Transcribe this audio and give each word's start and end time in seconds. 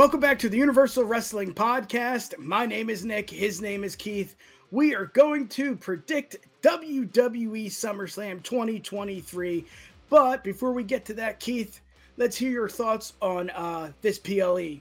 Welcome 0.00 0.20
back 0.20 0.38
to 0.38 0.48
the 0.48 0.56
Universal 0.56 1.04
Wrestling 1.04 1.52
Podcast. 1.52 2.38
My 2.38 2.64
name 2.64 2.88
is 2.88 3.04
Nick. 3.04 3.28
His 3.28 3.60
name 3.60 3.84
is 3.84 3.94
Keith. 3.94 4.34
We 4.70 4.94
are 4.94 5.04
going 5.04 5.46
to 5.48 5.76
predict 5.76 6.38
WWE 6.62 7.66
SummerSlam 7.66 8.42
2023. 8.42 9.66
But 10.08 10.42
before 10.42 10.72
we 10.72 10.84
get 10.84 11.04
to 11.04 11.14
that, 11.16 11.38
Keith, 11.38 11.82
let's 12.16 12.34
hear 12.34 12.50
your 12.50 12.70
thoughts 12.70 13.12
on 13.20 13.50
uh, 13.50 13.92
this 14.00 14.18
PLE. 14.18 14.78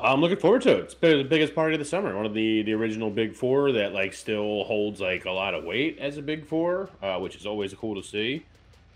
I'm 0.00 0.20
looking 0.20 0.38
forward 0.38 0.62
to 0.62 0.78
it. 0.78 0.80
It's 0.80 0.94
been 0.94 1.18
the 1.18 1.22
biggest 1.22 1.54
party 1.54 1.76
of 1.76 1.78
the 1.78 1.84
summer. 1.84 2.16
One 2.16 2.26
of 2.26 2.34
the 2.34 2.62
the 2.64 2.72
original 2.72 3.08
Big 3.08 3.36
Four 3.36 3.70
that 3.70 3.92
like 3.92 4.14
still 4.14 4.64
holds 4.64 5.00
like 5.00 5.26
a 5.26 5.30
lot 5.30 5.54
of 5.54 5.62
weight 5.62 5.98
as 6.00 6.16
a 6.16 6.22
Big 6.22 6.44
Four, 6.44 6.90
uh, 7.04 7.20
which 7.20 7.36
is 7.36 7.46
always 7.46 7.72
cool 7.74 7.94
to 7.94 8.02
see. 8.02 8.44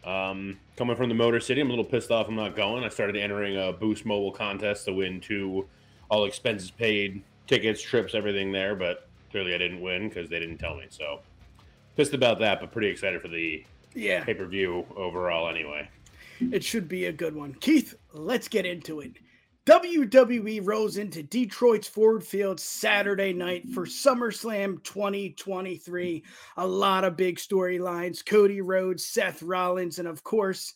Um, 0.06 0.60
coming 0.76 0.94
from 0.94 1.08
the 1.08 1.14
Motor 1.16 1.40
City, 1.40 1.60
I'm 1.60 1.66
a 1.66 1.70
little 1.70 1.84
pissed 1.84 2.12
off. 2.12 2.28
I'm 2.28 2.36
not 2.36 2.54
going. 2.54 2.84
I 2.84 2.88
started 2.88 3.16
entering 3.16 3.56
a 3.56 3.72
Boost 3.72 4.06
Mobile 4.06 4.30
contest 4.30 4.84
to 4.84 4.92
win 4.92 5.20
two 5.20 5.66
all 6.08 6.24
expenses 6.24 6.70
paid 6.70 7.22
tickets, 7.48 7.82
trips, 7.82 8.14
everything 8.14 8.52
there, 8.52 8.76
but 8.76 9.08
clearly 9.30 9.54
I 9.54 9.58
didn't 9.58 9.80
win 9.80 10.08
because 10.08 10.30
they 10.30 10.38
didn't 10.38 10.58
tell 10.58 10.76
me. 10.76 10.86
So 10.88 11.20
pissed 11.96 12.14
about 12.14 12.38
that, 12.38 12.60
but 12.60 12.70
pretty 12.70 12.88
excited 12.88 13.20
for 13.20 13.28
the 13.28 13.64
Yeah, 13.94 14.22
pay 14.22 14.34
per 14.34 14.46
view 14.46 14.86
overall. 14.94 15.48
Anyway, 15.48 15.88
it 16.40 16.62
should 16.62 16.88
be 16.88 17.06
a 17.06 17.12
good 17.12 17.34
one. 17.34 17.54
Keith, 17.54 17.96
let's 18.12 18.46
get 18.46 18.64
into 18.64 19.00
it. 19.00 19.12
WWE 19.66 20.60
rolls 20.62 20.96
into 20.96 21.24
Detroit's 21.24 21.88
Ford 21.88 22.22
Field 22.22 22.60
Saturday 22.60 23.32
night 23.32 23.68
for 23.70 23.84
SummerSlam 23.84 24.80
2023. 24.84 26.24
A 26.58 26.66
lot 26.66 27.02
of 27.02 27.16
big 27.16 27.36
storylines 27.36 28.24
Cody 28.24 28.60
Rhodes, 28.60 29.04
Seth 29.04 29.42
Rollins, 29.42 29.98
and 29.98 30.06
of 30.06 30.22
course, 30.22 30.72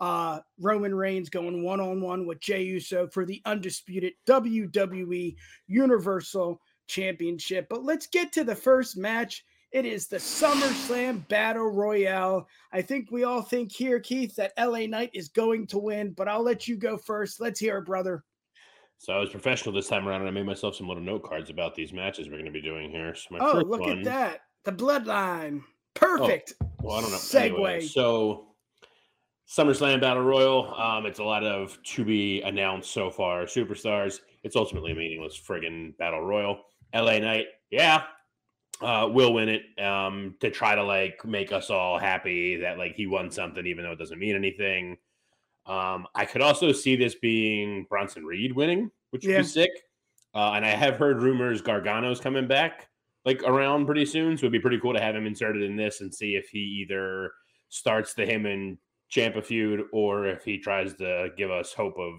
uh, 0.00 0.40
Roman 0.58 0.92
Reigns 0.92 1.30
going 1.30 1.62
one 1.62 1.78
on 1.78 2.00
one 2.00 2.26
with 2.26 2.40
Jey 2.40 2.64
Uso 2.64 3.06
for 3.06 3.24
the 3.24 3.40
undisputed 3.44 4.14
WWE 4.26 5.36
Universal 5.68 6.60
Championship. 6.88 7.68
But 7.70 7.84
let's 7.84 8.08
get 8.08 8.32
to 8.32 8.42
the 8.42 8.56
first 8.56 8.96
match. 8.96 9.44
It 9.70 9.86
is 9.86 10.08
the 10.08 10.16
SummerSlam 10.16 11.28
Battle 11.28 11.70
Royale. 11.70 12.48
I 12.72 12.82
think 12.82 13.12
we 13.12 13.22
all 13.22 13.42
think 13.42 13.70
here, 13.70 14.00
Keith, 14.00 14.34
that 14.34 14.52
LA 14.58 14.86
Knight 14.86 15.10
is 15.14 15.28
going 15.28 15.68
to 15.68 15.78
win, 15.78 16.10
but 16.10 16.26
I'll 16.26 16.42
let 16.42 16.66
you 16.66 16.76
go 16.76 16.98
first. 16.98 17.40
Let's 17.40 17.60
hear 17.60 17.78
it, 17.78 17.86
brother. 17.86 18.24
So 19.02 19.12
I 19.12 19.18
was 19.18 19.30
professional 19.30 19.74
this 19.74 19.88
time 19.88 20.06
around, 20.06 20.20
and 20.20 20.28
I 20.28 20.30
made 20.30 20.46
myself 20.46 20.76
some 20.76 20.86
little 20.86 21.02
note 21.02 21.24
cards 21.24 21.50
about 21.50 21.74
these 21.74 21.92
matches 21.92 22.28
we're 22.28 22.34
going 22.34 22.44
to 22.44 22.52
be 22.52 22.62
doing 22.62 22.88
here. 22.88 23.16
So 23.16 23.26
my 23.32 23.38
Oh, 23.40 23.58
look 23.58 23.80
one, 23.80 23.98
at 23.98 24.04
that. 24.04 24.40
The 24.62 24.70
bloodline. 24.70 25.64
Perfect. 25.94 26.54
Well, 26.80 26.98
I 26.98 27.00
don't 27.00 27.10
know. 27.10 27.16
Segue. 27.16 27.46
Anyway, 27.46 27.80
so 27.80 28.54
SummerSlam 29.48 30.00
Battle 30.00 30.22
Royal. 30.22 30.72
Um, 30.80 31.04
it's 31.06 31.18
a 31.18 31.24
lot 31.24 31.42
of 31.42 31.82
to 31.82 32.04
be 32.04 32.42
announced 32.42 32.92
so 32.92 33.10
far. 33.10 33.42
Superstars. 33.46 34.20
It's 34.44 34.54
ultimately 34.54 34.92
a 34.92 34.94
meaningless 34.94 35.36
friggin' 35.36 35.96
Battle 35.98 36.22
Royal. 36.22 36.62
LA 36.94 37.18
Knight. 37.18 37.46
Yeah. 37.72 38.04
Uh, 38.80 39.08
will 39.10 39.34
win 39.34 39.48
it 39.48 39.62
um, 39.84 40.36
to 40.38 40.48
try 40.48 40.76
to 40.76 40.82
like 40.84 41.24
make 41.24 41.50
us 41.50 41.70
all 41.70 41.98
happy 41.98 42.54
that 42.58 42.78
like 42.78 42.94
he 42.94 43.08
won 43.08 43.32
something, 43.32 43.66
even 43.66 43.82
though 43.82 43.92
it 43.92 43.98
doesn't 43.98 44.20
mean 44.20 44.36
anything. 44.36 44.96
Um, 45.66 46.06
I 46.14 46.24
could 46.24 46.42
also 46.42 46.72
see 46.72 46.96
this 46.96 47.14
being 47.14 47.86
Bronson 47.88 48.24
Reed 48.24 48.52
winning, 48.54 48.90
which 49.10 49.24
would 49.24 49.32
Yeah. 49.32 49.38
be 49.38 49.44
sick. 49.46 49.70
Uh, 50.34 50.52
and 50.54 50.64
I 50.64 50.70
have 50.70 50.96
heard 50.96 51.22
rumors 51.22 51.60
Gargano's 51.62 52.20
coming 52.20 52.46
back 52.48 52.88
like 53.24 53.42
around 53.44 53.86
pretty 53.86 54.04
soon, 54.06 54.36
so 54.36 54.44
it'd 54.46 54.52
be 54.52 54.58
pretty 54.58 54.80
cool 54.80 54.94
to 54.94 55.00
have 55.00 55.14
him 55.14 55.26
inserted 55.26 55.62
in 55.62 55.76
this 55.76 56.00
and 56.00 56.12
see 56.12 56.34
if 56.34 56.48
he 56.48 56.58
either 56.58 57.32
starts 57.68 58.14
the 58.14 58.26
him 58.26 58.46
and 58.46 58.78
Ciampa 59.12 59.44
feud 59.44 59.82
or 59.92 60.26
if 60.26 60.42
he 60.42 60.58
tries 60.58 60.94
to 60.94 61.28
give 61.36 61.50
us 61.50 61.72
hope 61.72 61.96
of 61.98 62.14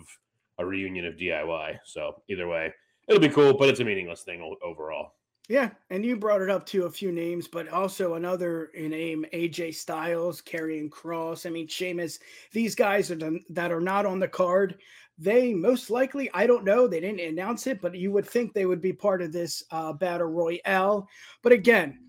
a 0.59 0.65
reunion 0.65 1.05
of 1.05 1.15
DIY. 1.17 1.79
So 1.83 2.21
either 2.29 2.47
way, 2.47 2.71
it'll 3.09 3.19
be 3.19 3.27
cool, 3.29 3.57
but 3.57 3.67
it's 3.67 3.79
a 3.79 3.83
meaningless 3.83 4.23
thing 4.23 4.55
overall. 4.63 5.15
Yeah, 5.49 5.71
and 5.89 6.05
you 6.05 6.15
brought 6.15 6.41
it 6.41 6.49
up 6.49 6.65
to 6.67 6.85
a 6.85 6.91
few 6.91 7.11
names, 7.11 7.49
but 7.49 7.67
also 7.67 8.13
another 8.13 8.65
in 8.75 8.91
name, 8.91 9.25
AJ 9.33 9.75
Styles, 9.75 10.41
Karrion 10.41 10.89
Kross. 10.89 11.45
I 11.45 11.49
mean, 11.49 11.67
Sheamus. 11.67 12.19
These 12.53 12.75
guys 12.75 13.11
are 13.11 13.15
the, 13.15 13.39
that 13.49 13.71
are 13.71 13.81
not 13.81 14.05
on 14.05 14.19
the 14.19 14.27
card. 14.27 14.77
They 15.17 15.53
most 15.53 15.89
likely, 15.89 16.29
I 16.33 16.47
don't 16.47 16.63
know, 16.63 16.87
they 16.87 17.01
didn't 17.01 17.19
announce 17.19 17.67
it, 17.67 17.81
but 17.81 17.95
you 17.95 18.11
would 18.11 18.25
think 18.25 18.53
they 18.53 18.65
would 18.65 18.81
be 18.81 18.93
part 18.93 19.21
of 19.21 19.33
this 19.33 19.63
uh, 19.69 19.91
battle 19.93 20.27
royale. 20.27 21.07
But 21.41 21.51
again, 21.51 21.99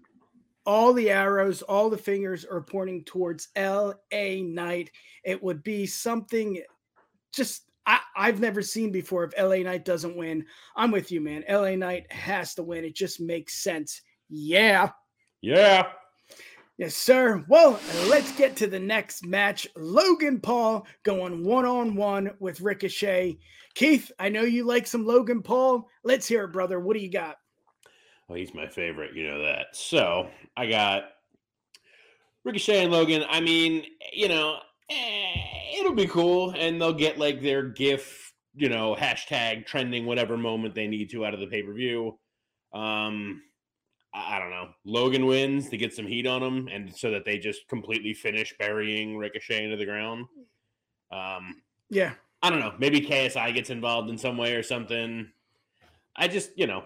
all 0.65 0.93
the 0.93 1.11
arrows, 1.11 1.61
all 1.63 1.91
the 1.91 1.99
fingers 1.99 2.45
are 2.45 2.63
pointing 2.63 3.05
towards 3.05 3.49
L.A. 3.57 4.43
Knight. 4.43 4.91
It 5.25 5.43
would 5.43 5.63
be 5.63 5.87
something 5.87 6.63
just 7.33 7.65
I, 7.87 8.01
I've 8.17 8.41
never 8.41 8.63
seen 8.63 8.91
before 8.93 9.25
if 9.25 9.33
LA 9.39 9.57
Knight 9.57 9.85
doesn't 9.85 10.17
win. 10.17 10.47
I'm 10.77 10.91
with 10.91 11.13
you, 11.13 11.21
man. 11.21 11.45
LA 11.49 11.77
Knight 11.77 12.11
has 12.13 12.55
to 12.55 12.63
win. 12.63 12.85
It 12.85 12.95
just 12.95 13.21
makes 13.21 13.63
sense. 13.63 14.01
Yeah. 14.29 14.91
Yeah. 15.41 15.89
Yes, 16.77 16.97
sir. 16.97 17.45
Well, 17.49 17.79
let's 18.09 18.33
get 18.37 18.57
to 18.57 18.67
the 18.67 18.81
next 18.81 19.25
match. 19.25 19.69
Logan 19.77 20.41
Paul 20.41 20.87
going 21.05 21.45
one 21.45 21.65
on 21.65 21.95
one 21.95 22.33
with 22.41 22.61
Ricochet. 22.61 23.39
Keith, 23.75 24.11
I 24.19 24.29
know 24.29 24.43
you 24.43 24.65
like 24.65 24.87
some 24.87 25.07
Logan 25.07 25.43
Paul. 25.43 25.89
Let's 26.03 26.27
hear 26.27 26.45
it, 26.45 26.53
brother. 26.53 26.81
What 26.81 26.95
do 26.95 27.01
you 27.01 27.11
got? 27.11 27.37
Well, 28.29 28.39
he's 28.39 28.55
my 28.55 28.67
favorite. 28.67 29.15
You 29.15 29.29
know 29.29 29.43
that. 29.43 29.67
So 29.73 30.31
I 30.57 30.67
got 30.67 31.05
Ricochet 32.45 32.85
and 32.85 32.93
Logan. 32.93 33.25
I 33.29 33.41
mean, 33.41 33.85
you 34.13 34.29
know, 34.29 34.59
eh, 34.91 35.44
it'll 35.85 35.97
be 35.97 36.07
cool, 36.07 36.55
and 36.57 36.81
they'll 36.81 36.93
get 36.93 37.19
like 37.19 37.43
their 37.43 37.63
GIF, 37.63 38.33
you 38.55 38.69
know, 38.69 38.97
hashtag 38.99 39.67
trending 39.67 40.07
whatever 40.07 40.37
moment 40.37 40.75
they 40.75 40.87
need 40.87 41.11
to 41.11 41.27
out 41.27 41.35
of 41.35 41.41
the 41.41 41.47
pay 41.47 41.63
per 41.63 41.73
view. 41.73 42.19
Um, 42.73 43.43
I, 44.13 44.39
don't 44.39 44.51
know. 44.51 44.69
Logan 44.85 45.27
wins 45.27 45.69
to 45.71 45.77
get 45.77 45.93
some 45.93 46.07
heat 46.07 46.27
on 46.27 46.43
him, 46.43 46.69
and 46.69 46.95
so 46.95 47.11
that 47.11 47.25
they 47.25 47.39
just 47.39 47.69
completely 47.69 48.15
finish 48.15 48.55
burying 48.59 49.17
Ricochet 49.17 49.65
into 49.65 49.77
the 49.77 49.85
ground. 49.85 50.27
Um, 51.11 51.63
Yeah. 51.91 52.15
I 52.43 52.51
don't 52.51 52.61
know. 52.61 52.75
Maybe 52.79 53.01
KSI 53.01 53.55
gets 53.55 53.71
involved 53.71 54.11
in 54.11 54.19
some 54.19 54.37
way 54.37 54.55
or 54.55 54.63
something. 54.63 55.31
I 56.15 56.29
just, 56.29 56.51
you 56.57 56.67
know, 56.67 56.85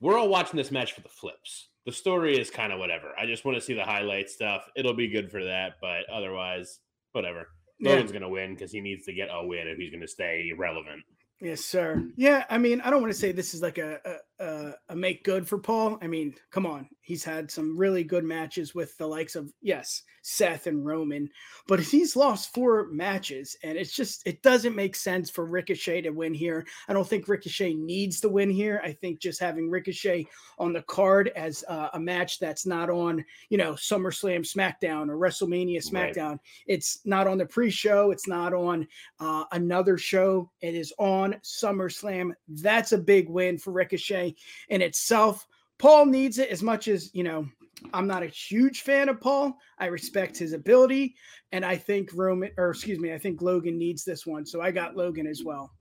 we're 0.00 0.16
all 0.16 0.28
watching 0.28 0.56
this 0.56 0.70
match 0.70 0.92
for 0.92 1.00
the 1.00 1.08
flips. 1.08 1.68
The 1.84 1.92
story 1.92 2.38
is 2.38 2.48
kind 2.48 2.72
of 2.72 2.78
whatever. 2.78 3.12
I 3.18 3.26
just 3.26 3.44
want 3.44 3.56
to 3.56 3.60
see 3.60 3.74
the 3.74 3.84
highlight 3.84 4.30
stuff. 4.30 4.68
It'll 4.76 4.94
be 4.94 5.08
good 5.08 5.30
for 5.30 5.44
that, 5.44 5.74
but 5.80 6.08
otherwise, 6.10 6.78
whatever. 7.12 7.48
Yeah. 7.90 8.02
Going 8.02 8.22
to 8.22 8.28
win 8.28 8.54
because 8.54 8.72
he 8.72 8.80
needs 8.80 9.04
to 9.06 9.12
get 9.12 9.28
a 9.32 9.46
win 9.46 9.68
if 9.68 9.78
he's 9.78 9.90
going 9.90 10.00
to 10.00 10.08
stay 10.08 10.52
relevant. 10.56 11.02
Yes, 11.40 11.64
sir. 11.64 12.02
Yeah, 12.16 12.44
I 12.48 12.58
mean, 12.58 12.80
I 12.80 12.90
don't 12.90 13.00
want 13.02 13.12
to 13.12 13.18
say 13.18 13.32
this 13.32 13.54
is 13.54 13.60
like 13.60 13.78
a, 13.78 13.98
a 14.04 14.33
a 14.40 14.72
a 14.88 14.96
make 14.96 15.24
good 15.24 15.46
for 15.48 15.58
Paul. 15.58 15.98
I 16.02 16.06
mean, 16.06 16.34
come 16.50 16.66
on, 16.66 16.88
he's 17.00 17.24
had 17.24 17.50
some 17.50 17.76
really 17.76 18.04
good 18.04 18.24
matches 18.24 18.74
with 18.74 18.96
the 18.98 19.06
likes 19.06 19.36
of 19.36 19.52
yes, 19.62 20.02
Seth 20.22 20.66
and 20.66 20.84
Roman, 20.84 21.28
but 21.68 21.80
he's 21.80 22.16
lost 22.16 22.52
four 22.54 22.88
matches, 22.90 23.56
and 23.62 23.78
it's 23.78 23.94
just 23.94 24.26
it 24.26 24.42
doesn't 24.42 24.74
make 24.74 24.96
sense 24.96 25.30
for 25.30 25.46
Ricochet 25.46 26.02
to 26.02 26.10
win 26.10 26.34
here. 26.34 26.66
I 26.88 26.92
don't 26.92 27.06
think 27.06 27.28
Ricochet 27.28 27.74
needs 27.74 28.20
to 28.20 28.28
win 28.28 28.50
here. 28.50 28.80
I 28.84 28.92
think 28.92 29.20
just 29.20 29.40
having 29.40 29.70
Ricochet 29.70 30.26
on 30.58 30.72
the 30.72 30.82
card 30.82 31.30
as 31.36 31.64
uh, 31.68 31.88
a 31.94 32.00
match 32.00 32.38
that's 32.38 32.66
not 32.66 32.90
on, 32.90 33.24
you 33.50 33.58
know, 33.58 33.72
SummerSlam, 33.72 34.40
SmackDown, 34.40 35.08
or 35.08 35.16
WrestleMania, 35.16 35.74
Right. 35.92 36.14
SmackDown. 36.14 36.38
It's 36.66 37.00
not 37.04 37.26
on 37.26 37.38
the 37.38 37.46
pre-show. 37.46 38.10
It's 38.10 38.28
not 38.28 38.52
on 38.52 38.86
uh, 39.20 39.44
another 39.52 39.98
show. 39.98 40.50
It 40.60 40.74
is 40.74 40.92
on 40.98 41.34
SummerSlam. 41.42 42.32
That's 42.48 42.92
a 42.92 42.98
big 42.98 43.28
win 43.28 43.58
for 43.58 43.72
Ricochet 43.72 44.33
in 44.68 44.82
itself. 44.82 45.46
Paul 45.78 46.06
needs 46.06 46.38
it 46.38 46.50
as 46.50 46.62
much 46.62 46.88
as, 46.88 47.10
you 47.14 47.24
know, 47.24 47.46
I'm 47.92 48.06
not 48.06 48.22
a 48.22 48.26
huge 48.28 48.82
fan 48.82 49.08
of 49.08 49.20
Paul. 49.20 49.56
I 49.78 49.86
respect 49.86 50.38
his 50.38 50.52
ability. 50.52 51.16
And 51.52 51.64
I 51.64 51.76
think 51.76 52.10
Roman, 52.14 52.50
or 52.56 52.70
excuse 52.70 52.98
me, 52.98 53.12
I 53.12 53.18
think 53.18 53.42
Logan 53.42 53.78
needs 53.78 54.04
this 54.04 54.24
one. 54.26 54.46
So 54.46 54.60
I 54.60 54.70
got 54.70 54.96
Logan 54.96 55.26
as 55.26 55.42
well. 55.44 55.72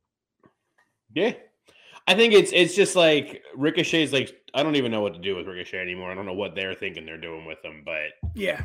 Yeah. 1.14 1.34
I 2.08 2.16
think 2.16 2.34
it's 2.34 2.52
it's 2.52 2.76
just 2.76 2.96
like 2.96 3.42
Ricochet's 3.56 4.12
like 4.12 4.36
I 4.54 4.62
don't 4.64 4.76
even 4.76 4.92
know 4.92 5.02
what 5.02 5.14
to 5.14 5.22
do 5.22 5.36
with 5.36 5.48
Ricochet 5.48 5.80
anymore. 5.80 6.12
I 6.12 6.16
don't 6.16 6.26
know 6.26 6.34
what 6.34 6.54
they're 6.54 6.74
thinking 6.74 7.06
they're 7.06 7.18
doing 7.18 7.46
with 7.46 7.64
him, 7.64 7.84
but 7.86 8.12
Yeah. 8.36 8.62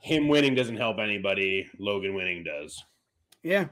him 0.00 0.26
winning 0.28 0.54
doesn't 0.54 0.76
help 0.76 0.98
anybody. 0.98 1.68
Logan 1.78 2.14
winning 2.14 2.42
does. 2.42 2.82
Yeah. 3.42 3.66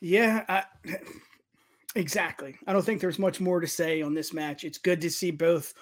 Yeah. 0.00 0.44
I, 0.48 0.64
exactly. 1.98 2.56
I 2.66 2.72
don't 2.72 2.84
think 2.84 3.00
there's 3.00 3.18
much 3.18 3.40
more 3.40 3.60
to 3.60 3.66
say 3.66 4.00
on 4.02 4.14
this 4.14 4.32
match. 4.32 4.64
It's 4.64 4.78
good 4.78 5.00
to 5.02 5.10
see 5.10 5.30
both 5.30 5.74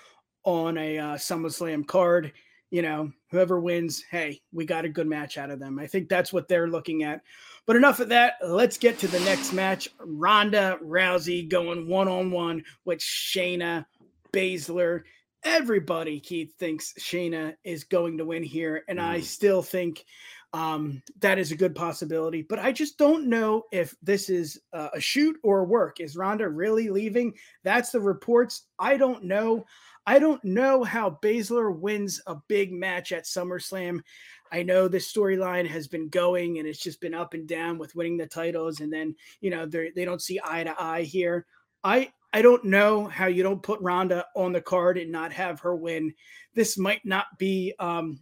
on 0.45 0.77
a 0.79 0.99
uh, 0.99 1.15
SummerSlam 1.17 1.87
card. 1.87 2.33
You 2.71 2.83
know, 2.83 3.13
whoever 3.31 3.61
wins, 3.61 4.03
hey, 4.11 4.41
we 4.53 4.67
got 4.67 4.85
a 4.85 4.89
good 4.89 5.07
match 5.07 5.39
out 5.39 5.51
of 5.51 5.61
them. 5.61 5.79
I 5.79 5.87
think 5.87 6.09
that's 6.09 6.33
what 6.33 6.49
they're 6.49 6.67
looking 6.69 7.05
at. 7.05 7.21
But 7.65 7.77
enough 7.77 8.01
of 8.01 8.09
that. 8.09 8.35
Let's 8.45 8.77
get 8.77 8.99
to 8.99 9.07
the 9.07 9.21
next 9.21 9.53
match. 9.53 9.89
Ronda 10.01 10.79
Rousey 10.83 11.49
going 11.49 11.87
one 11.89 12.09
on 12.09 12.33
one 12.33 12.65
with 12.85 12.99
Shayna 12.99 13.87
Baszler. 14.33 15.03
Everybody, 15.45 16.19
Keith, 16.19 16.55
thinks 16.59 16.93
Shayna 16.99 17.55
is 17.63 17.85
going 17.85 18.19
to 18.19 18.25
win 18.25 18.43
here. 18.43 18.83
And 18.89 19.01
I 19.01 19.21
Mhm. 19.21 19.25
still 19.25 19.63
think 19.63 20.05
Um, 20.57 21.03
that 21.21 21.39
is 21.39 21.53
a 21.53 21.57
good 21.57 21.75
possibility, 21.75 22.41
but 22.41 22.59
I 22.59 22.73
just 22.73 22.97
don't 22.97 23.29
know 23.29 23.65
if 23.73 23.95
this 24.03 24.31
is 24.31 24.59
a 24.73 24.99
shoot 24.99 25.37
or 25.43 25.67
work. 25.67 26.01
Is 26.01 26.17
Ronda 26.17 26.49
really 26.49 26.89
leaving? 26.89 27.35
That's 27.63 27.91
the 27.91 28.01
reports. 28.01 28.63
I 28.79 28.97
don't 28.97 29.25
know. 29.25 29.67
I 30.07 30.19
don't 30.19 30.43
know 30.47 30.83
how 30.83 31.19
Baszler 31.23 31.79
wins 31.79 32.23
a 32.27 32.37
big 32.49 32.73
match 32.73 33.13
at 33.13 33.25
SummerSlam. 33.25 34.01
I 34.51 34.63
know 34.63 34.89
this 34.89 35.13
storyline 35.13 35.67
has 35.67 35.89
been 35.89 36.09
going 36.09 36.59
and 36.59 36.67
it's 36.67 36.83
just 36.83 37.03
been 37.03 37.13
up 37.13 37.35
and 37.35 37.47
down 37.47 37.77
with 37.77 37.95
winning 37.95 38.17
the 38.17 38.27
titles, 38.27 38.81
and 38.81 38.91
then 38.91 39.15
you 39.43 39.51
know 39.51 39.67
they 39.67 39.93
they 39.95 40.07
don't 40.07 40.23
see 40.23 40.41
eye 40.43 40.65
to 40.65 40.75
eye 40.83 41.03
here. 41.03 41.45
I 41.85 42.11
I 42.33 42.41
don't 42.41 42.65
know 42.65 43.05
how 43.05 43.27
you 43.27 43.43
don't 43.43 43.63
put 43.63 43.83
Ronda 43.83 44.25
on 44.35 44.53
the 44.55 44.63
card 44.63 44.97
and 44.97 45.13
not 45.13 45.35
have 45.35 45.61
her 45.61 45.77
win. 45.77 46.15
This 46.55 46.79
might 46.79 47.05
not 47.05 47.27
be 47.39 47.75
um, 47.79 48.19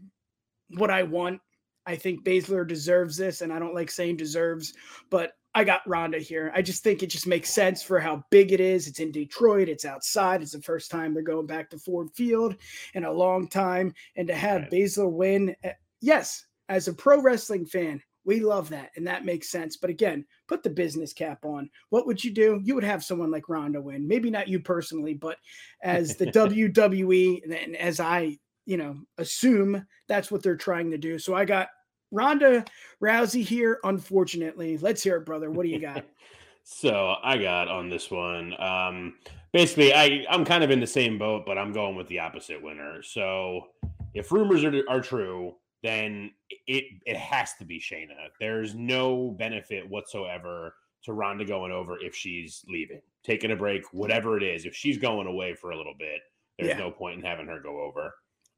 what 0.70 0.90
I 0.90 1.04
want. 1.04 1.40
I 1.86 1.96
think 1.96 2.24
Baszler 2.24 2.66
deserves 2.66 3.16
this, 3.16 3.40
and 3.40 3.52
I 3.52 3.58
don't 3.58 3.74
like 3.74 3.90
saying 3.90 4.16
deserves, 4.16 4.72
but 5.10 5.32
I 5.54 5.62
got 5.62 5.86
Ronda 5.86 6.18
here. 6.18 6.50
I 6.54 6.62
just 6.62 6.82
think 6.82 7.02
it 7.02 7.06
just 7.08 7.28
makes 7.28 7.48
sense 7.50 7.82
for 7.82 8.00
how 8.00 8.24
big 8.30 8.50
it 8.50 8.60
is. 8.60 8.88
It's 8.88 8.98
in 8.98 9.12
Detroit, 9.12 9.68
it's 9.68 9.84
outside. 9.84 10.42
It's 10.42 10.52
the 10.52 10.62
first 10.62 10.90
time 10.90 11.14
they're 11.14 11.22
going 11.22 11.46
back 11.46 11.70
to 11.70 11.78
Ford 11.78 12.08
Field 12.14 12.56
in 12.94 13.04
a 13.04 13.12
long 13.12 13.46
time. 13.48 13.94
And 14.16 14.26
to 14.28 14.34
have 14.34 14.62
right. 14.62 14.70
Baszler 14.70 15.10
win, 15.10 15.54
eh, 15.62 15.72
yes, 16.00 16.44
as 16.68 16.88
a 16.88 16.92
pro 16.92 17.22
wrestling 17.22 17.66
fan, 17.66 18.02
we 18.24 18.40
love 18.40 18.68
that. 18.70 18.90
And 18.96 19.06
that 19.06 19.24
makes 19.24 19.50
sense. 19.50 19.76
But 19.76 19.90
again, 19.90 20.24
put 20.48 20.64
the 20.64 20.70
business 20.70 21.12
cap 21.12 21.44
on. 21.44 21.70
What 21.90 22.06
would 22.06 22.24
you 22.24 22.32
do? 22.32 22.60
You 22.64 22.74
would 22.74 22.84
have 22.84 23.04
someone 23.04 23.30
like 23.30 23.48
Ronda 23.48 23.80
win. 23.80 24.08
Maybe 24.08 24.30
not 24.30 24.48
you 24.48 24.58
personally, 24.58 25.14
but 25.14 25.36
as 25.82 26.16
the 26.16 26.26
WWE 26.32 27.42
and 27.44 27.76
as 27.76 28.00
I 28.00 28.38
you 28.66 28.76
know, 28.76 28.96
assume 29.18 29.86
that's 30.08 30.30
what 30.30 30.42
they're 30.42 30.56
trying 30.56 30.90
to 30.90 30.98
do. 30.98 31.18
So 31.18 31.34
I 31.34 31.44
got 31.44 31.68
Ronda 32.10 32.64
Rousey 33.02 33.44
here, 33.44 33.78
unfortunately. 33.84 34.78
Let's 34.78 35.02
hear 35.02 35.16
it, 35.16 35.26
brother. 35.26 35.50
What 35.50 35.64
do 35.64 35.70
you 35.70 35.80
got? 35.80 36.04
so 36.64 37.16
I 37.22 37.36
got 37.38 37.68
on 37.68 37.88
this 37.88 38.10
one. 38.10 38.54
Um, 38.60 39.14
basically, 39.52 39.92
I, 39.92 40.24
I'm 40.30 40.44
kind 40.44 40.64
of 40.64 40.70
in 40.70 40.80
the 40.80 40.86
same 40.86 41.18
boat, 41.18 41.44
but 41.46 41.58
I'm 41.58 41.72
going 41.72 41.96
with 41.96 42.08
the 42.08 42.20
opposite 42.20 42.62
winner. 42.62 43.02
So 43.02 43.68
if 44.14 44.32
rumors 44.32 44.64
are, 44.64 44.72
are 44.88 45.00
true, 45.00 45.54
then 45.82 46.30
it 46.66 46.84
it 47.04 47.16
has 47.16 47.52
to 47.58 47.64
be 47.64 47.78
Shayna. 47.78 48.14
There's 48.40 48.74
no 48.74 49.34
benefit 49.38 49.88
whatsoever 49.88 50.74
to 51.04 51.12
Ronda 51.12 51.44
going 51.44 51.72
over 51.72 51.98
if 52.00 52.14
she's 52.14 52.64
leaving, 52.66 53.02
taking 53.22 53.50
a 53.50 53.56
break, 53.56 53.82
whatever 53.92 54.38
it 54.38 54.42
is. 54.42 54.64
If 54.64 54.74
she's 54.74 54.96
going 54.96 55.26
away 55.26 55.54
for 55.54 55.72
a 55.72 55.76
little 55.76 55.94
bit, 55.98 56.20
there's 56.58 56.70
yeah. 56.70 56.78
no 56.78 56.90
point 56.90 57.18
in 57.18 57.24
having 57.24 57.46
her 57.46 57.60
go 57.60 57.82
over. 57.82 58.14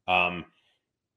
Um, 0.07 0.45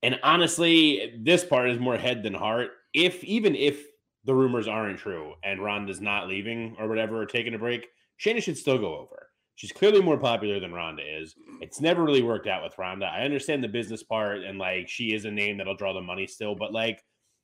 and 0.03 0.19
honestly, 0.23 1.15
this 1.19 1.45
part 1.45 1.71
is 1.71 1.79
more 1.79 1.97
head 1.97 2.23
than 2.23 2.35
heart. 2.35 2.71
If 2.95 3.23
even 3.25 3.55
if 3.55 3.85
the 4.25 4.35
rumors 4.35 4.69
aren't 4.69 4.99
true 4.99 5.35
and 5.43 5.63
Ronda's 5.63 6.01
not 6.01 6.29
leaving 6.29 6.77
or 6.79 6.89
whatever 6.89 7.21
or 7.21 7.27
taking 7.27 7.55
a 7.55 7.59
break, 7.59 7.87
Shayna 8.19 8.43
should 8.43 8.59
still 8.59 8.79
go 8.79 8.99
over. 8.99 9.29
She's 9.55 9.73
clearly 9.73 10.01
more 10.01 10.17
popular 10.17 10.59
than 10.59 10.73
Ronda 10.73 11.03
is. 11.03 11.35
It's 11.61 11.81
never 11.81 12.03
really 12.03 12.23
worked 12.23 12.47
out 12.47 12.63
with 12.63 12.79
Ronda. 12.79 13.07
I 13.07 13.25
understand 13.25 13.63
the 13.63 13.69
business 13.69 14.03
part 14.03 14.43
and 14.43 14.59
like 14.59 14.89
she 14.89 15.13
is 15.15 15.27
a 15.27 15.31
name 15.31 15.59
that'll 15.59 15.77
draw 15.77 15.93
the 15.93 16.01
money 16.01 16.27
still, 16.27 16.55
but 16.55 16.73
like 16.73 17.03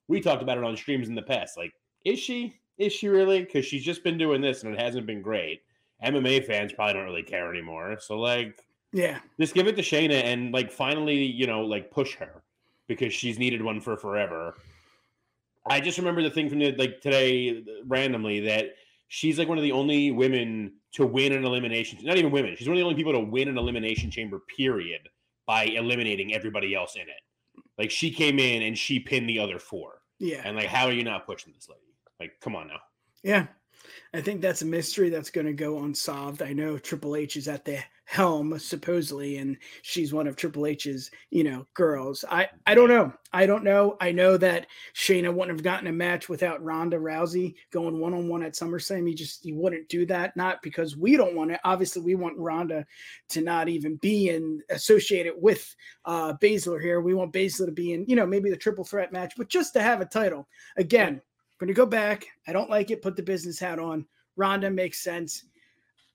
we 0.09 0.21
talked 0.21 0.43
about 0.43 0.59
it 0.59 0.65
on 0.65 0.77
streams 0.77 1.09
in 1.09 1.15
the 1.15 1.23
past. 1.23 1.57
Like, 1.57 1.73
is 2.05 2.19
she? 2.19 2.55
Is 2.79 2.93
she 2.93 3.09
really? 3.09 3.41
Because 3.41 3.65
she's 3.65 3.85
just 3.85 4.05
been 4.05 4.19
doing 4.19 4.41
this 4.41 4.63
and 4.63 4.73
it 4.73 4.81
hasn't 4.81 5.07
been 5.07 5.23
great. 5.23 5.61
MMA 6.05 6.45
fans 6.45 6.73
probably 6.73 6.95
don't 6.95 7.05
really 7.05 7.23
care 7.23 7.51
anymore. 7.51 7.99
So 8.01 8.19
like 8.19 8.63
yeah. 8.93 9.19
Just 9.39 9.55
give 9.55 9.67
it 9.67 9.77
to 9.77 9.83
Shayna 9.83 10.25
and 10.25 10.53
like 10.53 10.71
finally, 10.71 11.23
you 11.25 11.47
know, 11.47 11.63
like 11.63 11.91
push 11.91 12.15
her 12.17 12.43
because 12.89 13.13
she's 13.13 13.39
needed 13.39 13.63
one 13.63 13.81
for 13.81 13.97
forever. 13.97 14.55
I 15.69 15.81
just 15.81 15.99
remember 15.99 16.23
the 16.23 16.31
thing 16.31 16.49
from 16.49 16.61
the, 16.61 16.73
like 16.73 17.01
today 17.01 17.51
uh, 17.51 17.85
randomly 17.87 18.41
that 18.41 18.75
she's 19.09 19.39
like 19.39 19.49
one 19.49 19.59
of 19.59 19.65
the 19.65 19.73
only 19.73 20.11
women 20.13 20.75
to 20.93 21.07
win 21.07 21.33
an 21.33 21.45
elimination. 21.45 21.99
Not 22.03 22.17
even 22.17 22.31
women. 22.31 22.55
She's 22.57 22.69
one 22.69 22.77
of 22.77 22.81
the 22.81 22.85
only 22.85 22.95
people 22.95 23.13
to 23.13 23.21
win 23.21 23.49
an 23.49 23.59
elimination 23.59 24.11
chamber. 24.11 24.41
Period. 24.57 25.09
By 25.47 25.65
eliminating 25.65 26.35
everybody 26.35 26.75
else 26.75 26.97
in 26.97 27.03
it. 27.03 27.63
Like 27.79 27.91
she 27.91 28.11
came 28.11 28.39
in 28.39 28.63
and 28.63 28.77
she 28.77 28.99
pinned 28.99 29.29
the 29.29 29.39
other 29.39 29.59
four. 29.59 30.01
Yeah. 30.19 30.43
And 30.45 30.57
like, 30.57 30.67
how 30.67 30.87
are 30.87 30.93
you 30.93 31.05
not 31.05 31.27
pushing 31.27 31.53
this 31.55 31.69
lady? 31.69 31.81
Like, 32.19 32.41
come 32.41 32.57
on 32.57 32.69
now. 32.69 32.81
Yeah. 33.23 33.47
I 34.17 34.23
think 34.23 34.41
that's 34.41 34.63
a 34.63 34.67
mystery 34.67 35.11
that's 35.11 35.31
going 35.31 35.47
to 35.47 35.53
go 35.53 35.81
unsolved. 35.81 36.41
I 36.41 36.55
know 36.55 36.79
Triple 36.79 37.17
H 37.17 37.37
is 37.37 37.49
at 37.49 37.67
the 37.67 37.79
helm 38.07 38.59
supposedly, 38.59 39.37
and 39.37 39.59
she's 39.83 40.15
one 40.15 40.27
of 40.27 40.37
Triple 40.37 40.65
H's, 40.67 41.11
you 41.31 41.45
know, 41.45 41.67
girls. 41.75 42.25
I 42.31 42.49
I 42.67 42.75
don't 42.75 42.89
know. 42.89 43.13
I 43.35 43.45
don't 43.45 43.63
know. 43.63 43.97
I 44.01 44.13
know 44.13 44.39
that 44.39 44.69
Shayna 44.95 45.35
wouldn't 45.35 45.59
have 45.59 45.63
gotten 45.63 45.89
a 45.89 45.93
match 45.93 46.31
without 46.31 46.65
Ronda 46.65 46.97
Rousey 46.97 47.57
going 47.73 48.01
one 48.01 48.15
on 48.15 48.27
one 48.29 48.43
at 48.43 48.55
SummerSlam. 48.55 49.07
He 49.07 49.15
just 49.15 49.45
you 49.45 49.55
wouldn't 49.55 49.89
do 49.91 50.07
that, 50.07 50.35
not 50.35 50.63
because 50.63 50.97
we 50.97 51.19
don't 51.19 51.35
want 51.35 51.51
it. 51.51 51.61
Obviously, 51.65 52.01
we 52.01 52.15
want 52.15 52.39
Ronda 52.39 52.87
to 53.31 53.43
not 53.43 53.69
even 53.69 53.97
be 53.97 54.31
in 54.31 54.63
associated 54.71 55.35
with 55.37 55.75
uh 56.07 56.33
Baszler 56.41 56.81
here. 56.81 57.03
We 57.03 57.13
want 57.13 57.35
Baszler 57.35 57.67
to 57.67 57.73
be 57.73 57.93
in, 57.93 58.07
you 58.09 58.17
know, 58.17 58.27
maybe 58.27 58.49
the 58.49 58.57
triple 58.57 58.85
threat 58.85 59.13
match, 59.13 59.35
but 59.37 59.51
just 59.51 59.75
to 59.75 59.83
have 59.83 60.01
a 60.01 60.07
title 60.07 60.49
again 60.79 61.21
going 61.59 61.69
to 61.69 61.75
go 61.75 61.87
back. 61.87 62.27
I 62.47 62.53
don't 62.53 62.71
like 62.71 62.91
it. 62.91 63.03
Put 63.03 63.17
the 63.17 63.23
business 63.23 63.59
hat 63.59 63.79
on. 63.79 64.07
Ronda 64.37 64.71
makes 64.71 65.03
sense. 65.03 65.45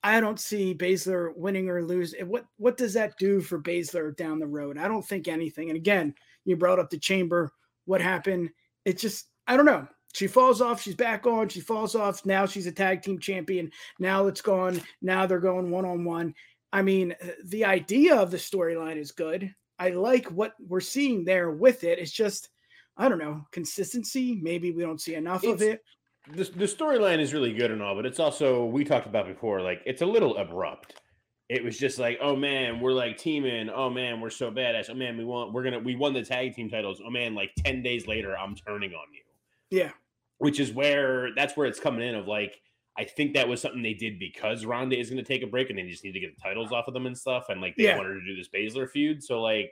I 0.03 0.19
don't 0.19 0.39
see 0.39 0.73
Baszler 0.73 1.35
winning 1.35 1.69
or 1.69 1.83
losing. 1.83 2.27
What 2.27 2.45
what 2.57 2.77
does 2.77 2.93
that 2.93 3.17
do 3.17 3.39
for 3.39 3.61
Baszler 3.61 4.15
down 4.15 4.39
the 4.39 4.47
road? 4.47 4.77
I 4.77 4.87
don't 4.87 5.05
think 5.05 5.27
anything. 5.27 5.69
And 5.69 5.77
again, 5.77 6.15
you 6.43 6.55
brought 6.55 6.79
up 6.79 6.89
the 6.89 6.97
chamber. 6.97 7.51
What 7.85 8.01
happened? 8.01 8.49
It 8.85 8.97
just 8.97 9.27
I 9.47 9.55
don't 9.55 9.65
know. 9.65 9.87
She 10.13 10.27
falls 10.27 10.59
off. 10.59 10.81
She's 10.81 10.95
back 10.95 11.25
on. 11.25 11.49
She 11.49 11.61
falls 11.61 11.95
off. 11.95 12.25
Now 12.25 12.45
she's 12.45 12.67
a 12.67 12.71
tag 12.71 13.01
team 13.01 13.19
champion. 13.19 13.71
Now 13.99 14.27
it's 14.27 14.41
gone. 14.41 14.81
Now 15.01 15.25
they're 15.25 15.39
going 15.39 15.69
one 15.69 15.85
on 15.85 16.03
one. 16.03 16.33
I 16.73 16.81
mean, 16.81 17.15
the 17.45 17.65
idea 17.65 18.15
of 18.15 18.31
the 18.31 18.37
storyline 18.37 18.97
is 18.97 19.11
good. 19.11 19.53
I 19.77 19.89
like 19.89 20.27
what 20.27 20.53
we're 20.59 20.79
seeing 20.79 21.23
there 21.23 21.51
with 21.51 21.83
it. 21.83 21.99
It's 21.99 22.11
just 22.11 22.49
I 22.97 23.09
don't 23.09 23.19
know, 23.19 23.45
consistency. 23.51 24.39
Maybe 24.41 24.71
we 24.71 24.83
don't 24.83 25.01
see 25.01 25.15
enough 25.15 25.43
it's, 25.43 25.61
of 25.61 25.67
it. 25.67 25.81
The, 26.29 26.43
the 26.43 26.65
storyline 26.65 27.19
is 27.19 27.33
really 27.33 27.53
good 27.53 27.71
and 27.71 27.81
all, 27.81 27.95
but 27.95 28.05
it's 28.05 28.19
also, 28.19 28.65
we 28.65 28.83
talked 28.83 29.07
about 29.07 29.27
before, 29.27 29.61
like 29.61 29.81
it's 29.85 30.01
a 30.01 30.05
little 30.05 30.37
abrupt. 30.37 30.95
It 31.49 31.63
was 31.63 31.77
just 31.77 31.99
like, 31.99 32.19
oh 32.21 32.35
man, 32.35 32.79
we're 32.79 32.93
like 32.93 33.17
teaming. 33.17 33.69
Oh 33.69 33.89
man, 33.89 34.21
we're 34.21 34.29
so 34.29 34.51
badass. 34.51 34.89
Oh 34.89 34.93
man, 34.93 35.17
we 35.17 35.25
want, 35.25 35.51
we're 35.51 35.63
gonna, 35.63 35.79
we 35.79 35.95
won 35.95 36.13
the 36.13 36.23
tag 36.23 36.55
team 36.55 36.69
titles. 36.69 37.01
Oh 37.05 37.09
man, 37.09 37.33
like 37.35 37.51
10 37.65 37.81
days 37.81 38.07
later, 38.07 38.37
I'm 38.37 38.55
turning 38.55 38.91
on 38.91 39.05
you. 39.13 39.79
Yeah. 39.79 39.91
Which 40.37 40.59
is 40.59 40.71
where, 40.71 41.29
that's 41.35 41.57
where 41.57 41.67
it's 41.67 41.79
coming 41.79 42.07
in 42.07 42.15
of 42.15 42.27
like, 42.27 42.55
I 42.97 43.05
think 43.05 43.33
that 43.33 43.47
was 43.47 43.61
something 43.61 43.81
they 43.81 43.93
did 43.93 44.19
because 44.19 44.65
Ronda 44.65 44.97
is 44.97 45.09
going 45.09 45.23
to 45.23 45.27
take 45.27 45.43
a 45.43 45.47
break 45.47 45.69
and 45.69 45.79
they 45.79 45.87
just 45.87 46.03
need 46.03 46.11
to 46.11 46.19
get 46.19 46.35
the 46.35 46.41
titles 46.41 46.71
uh, 46.71 46.75
off 46.75 46.87
of 46.87 46.93
them 46.93 47.05
and 47.05 47.17
stuff. 47.17 47.45
And 47.49 47.61
like 47.61 47.75
they 47.75 47.85
yeah. 47.85 47.97
wanted 47.97 48.15
to 48.15 48.25
do 48.25 48.35
this 48.35 48.49
Baszler 48.49 48.89
feud. 48.89 49.23
So 49.23 49.41
like, 49.41 49.71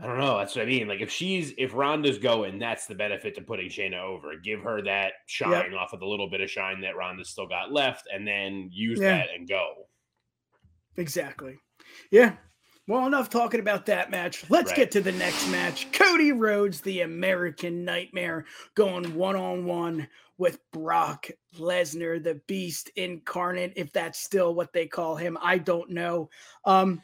I 0.00 0.06
don't 0.06 0.18
know. 0.18 0.38
That's 0.38 0.56
what 0.56 0.62
I 0.62 0.66
mean. 0.66 0.88
Like 0.88 1.00
if 1.00 1.10
she's 1.10 1.52
if 1.56 1.72
Ronda's 1.72 2.18
going, 2.18 2.58
that's 2.58 2.86
the 2.86 2.96
benefit 2.96 3.36
to 3.36 3.42
putting 3.42 3.68
Shayna 3.68 4.02
over. 4.02 4.32
Give 4.42 4.60
her 4.62 4.82
that 4.82 5.12
shine 5.26 5.70
yep. 5.72 5.80
off 5.80 5.92
of 5.92 6.00
the 6.00 6.06
little 6.06 6.28
bit 6.28 6.40
of 6.40 6.50
shine 6.50 6.80
that 6.80 6.96
Ronda's 6.96 7.30
still 7.30 7.46
got 7.46 7.72
left, 7.72 8.08
and 8.12 8.26
then 8.26 8.70
use 8.72 8.98
yeah. 9.00 9.18
that 9.18 9.28
and 9.36 9.48
go. 9.48 9.86
Exactly. 10.96 11.56
Yeah. 12.10 12.34
Well, 12.86 13.06
enough 13.06 13.30
talking 13.30 13.60
about 13.60 13.86
that 13.86 14.10
match. 14.10 14.44
Let's 14.50 14.70
right. 14.72 14.76
get 14.76 14.90
to 14.90 15.00
the 15.00 15.12
next 15.12 15.48
match. 15.48 15.90
Cody 15.92 16.32
Rhodes, 16.32 16.82
the 16.82 17.00
American 17.00 17.84
Nightmare, 17.84 18.44
going 18.74 19.14
one 19.14 19.36
on 19.36 19.64
one 19.64 20.06
with 20.36 20.58
Brock 20.72 21.28
Lesnar, 21.56 22.22
the 22.22 22.40
Beast 22.46 22.90
incarnate. 22.96 23.72
If 23.76 23.92
that's 23.92 24.18
still 24.18 24.54
what 24.54 24.72
they 24.74 24.86
call 24.86 25.16
him, 25.16 25.38
I 25.40 25.56
don't 25.56 25.90
know. 25.90 26.28
Um, 26.66 27.00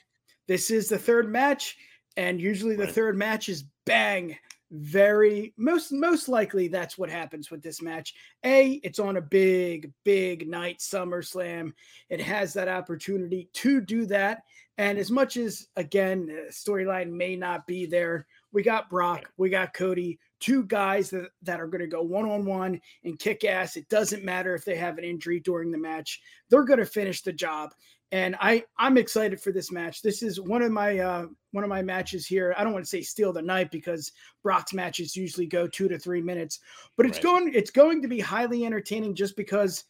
this 0.49 0.71
is 0.71 0.89
the 0.89 0.99
third 0.99 1.31
match 1.31 1.77
and 2.17 2.41
usually 2.41 2.77
the 2.77 2.85
right. 2.85 2.93
third 2.93 3.17
match 3.17 3.49
is 3.49 3.65
bang 3.87 4.37
very 4.73 5.53
most 5.57 5.91
most 5.91 6.29
likely 6.29 6.69
that's 6.69 6.97
what 6.97 7.11
happens 7.11 7.51
with 7.51 7.61
this 7.61 7.83
match. 7.83 8.15
A 8.45 8.81
it's 8.85 9.01
on 9.01 9.17
a 9.17 9.23
big 9.23 9.93
big 10.05 10.49
night 10.49 10.79
SummerSlam. 10.79 11.73
It 12.09 12.21
has 12.21 12.53
that 12.53 12.69
opportunity 12.69 13.49
to 13.55 13.81
do 13.81 14.07
that. 14.07 14.43
And 14.79 14.97
as 14.97 15.11
much 15.11 15.37
as 15.37 15.67
again 15.75 16.47
storyline 16.51 17.11
may 17.11 17.35
not 17.35 17.67
be 17.67 17.87
there 17.87 18.27
we 18.53 18.63
got 18.63 18.89
brock 18.89 19.33
we 19.37 19.51
got 19.51 19.75
cody 19.75 20.21
two 20.39 20.65
guys 20.65 21.11
that, 21.11 21.31
that 21.43 21.61
are 21.61 21.67
going 21.67 21.83
to 21.83 21.87
go 21.87 22.03
one-on-one 22.03 22.81
and 23.05 23.19
kick 23.19 23.45
ass. 23.45 23.77
It 23.77 23.89
doesn't 23.89 24.25
matter 24.25 24.55
if 24.55 24.65
they 24.65 24.77
have 24.77 24.99
an 24.99 25.05
injury 25.05 25.39
during 25.41 25.71
the 25.71 25.79
match. 25.79 26.21
They're 26.49 26.65
going 26.65 26.79
to 26.79 26.87
finish 26.87 27.23
the 27.23 27.33
job 27.33 27.75
and 28.13 28.37
I 28.41 28.65
I'm 28.79 28.99
excited 28.99 29.41
for 29.41 29.53
this 29.53 29.71
match. 29.71 30.03
This 30.03 30.23
is 30.23 30.41
one 30.41 30.63
of 30.63 30.73
my 30.73 30.99
uh, 30.99 31.27
one 31.53 31.65
of 31.65 31.71
my 31.71 31.83
matches 31.83 32.27
here. 32.27 32.55
I 32.57 32.65
don't 32.65 32.73
want 32.73 32.85
to 32.85 32.89
say 32.91 33.03
steal 33.03 33.33
the 33.33 33.43
night 33.43 33.71
because 33.71 34.13
Brock's 34.43 34.75
matches 34.75 35.17
usually 35.17 35.47
go 35.47 35.67
two 35.67 35.89
to 35.89 35.99
three 35.99 36.23
minutes, 36.23 36.61
but 36.97 37.07
it's 37.07 37.19
right. 37.19 37.25
going 37.25 37.55
it's 37.55 37.71
going 37.71 38.03
to 38.03 38.09
be 38.09 38.21
highly 38.21 38.65
entertaining 38.65 39.15
just 39.15 39.37
because 39.37 39.85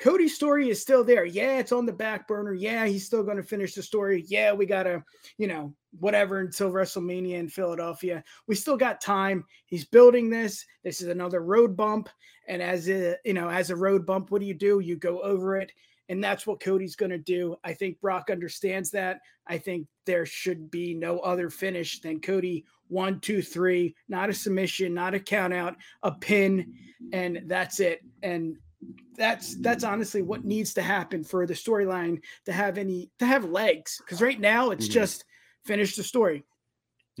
Cody's 0.00 0.34
story 0.34 0.70
is 0.70 0.80
still 0.80 1.04
there. 1.04 1.26
Yeah, 1.26 1.58
it's 1.58 1.72
on 1.72 1.84
the 1.84 1.92
back 1.92 2.26
burner. 2.26 2.54
Yeah, 2.54 2.86
he's 2.86 3.04
still 3.04 3.22
going 3.22 3.36
to 3.36 3.42
finish 3.42 3.74
the 3.74 3.82
story. 3.82 4.24
Yeah, 4.26 4.52
we 4.52 4.64
got 4.64 4.84
to, 4.84 5.04
you 5.36 5.46
know, 5.46 5.74
whatever 5.98 6.38
until 6.38 6.72
WrestleMania 6.72 7.34
in 7.34 7.50
Philadelphia. 7.50 8.24
We 8.46 8.54
still 8.54 8.78
got 8.78 9.02
time. 9.02 9.44
He's 9.66 9.84
building 9.84 10.30
this. 10.30 10.64
This 10.84 11.02
is 11.02 11.08
another 11.08 11.42
road 11.42 11.76
bump. 11.76 12.08
And 12.48 12.62
as 12.62 12.88
a, 12.88 13.16
you 13.26 13.34
know, 13.34 13.50
as 13.50 13.68
a 13.68 13.76
road 13.76 14.06
bump, 14.06 14.30
what 14.30 14.40
do 14.40 14.46
you 14.46 14.54
do? 14.54 14.80
You 14.80 14.96
go 14.96 15.20
over 15.20 15.56
it. 15.56 15.70
And 16.10 16.22
that's 16.22 16.44
what 16.44 16.60
Cody's 16.60 16.96
going 16.96 17.12
to 17.12 17.18
do. 17.18 17.56
I 17.62 17.72
think 17.72 18.00
Brock 18.00 18.30
understands 18.30 18.90
that. 18.90 19.20
I 19.46 19.58
think 19.58 19.86
there 20.06 20.26
should 20.26 20.68
be 20.68 20.92
no 20.92 21.20
other 21.20 21.48
finish 21.50 22.00
than 22.00 22.20
Cody 22.20 22.64
one, 22.88 23.20
two, 23.20 23.40
three, 23.40 23.94
not 24.08 24.28
a 24.28 24.34
submission, 24.34 24.92
not 24.92 25.14
a 25.14 25.20
count 25.20 25.54
out, 25.54 25.76
a 26.02 26.10
pin, 26.10 26.74
and 27.12 27.42
that's 27.46 27.78
it. 27.78 28.00
And 28.24 28.56
that's 29.16 29.54
that's 29.60 29.84
honestly 29.84 30.22
what 30.22 30.44
needs 30.44 30.74
to 30.74 30.82
happen 30.82 31.22
for 31.22 31.46
the 31.46 31.54
storyline 31.54 32.20
to 32.46 32.52
have 32.52 32.76
any 32.76 33.12
to 33.20 33.24
have 33.24 33.44
legs. 33.44 33.96
Because 33.98 34.20
right 34.20 34.40
now 34.40 34.70
it's 34.70 34.86
mm-hmm. 34.86 34.94
just 34.94 35.24
finish 35.64 35.94
the 35.94 36.02
story. 36.02 36.42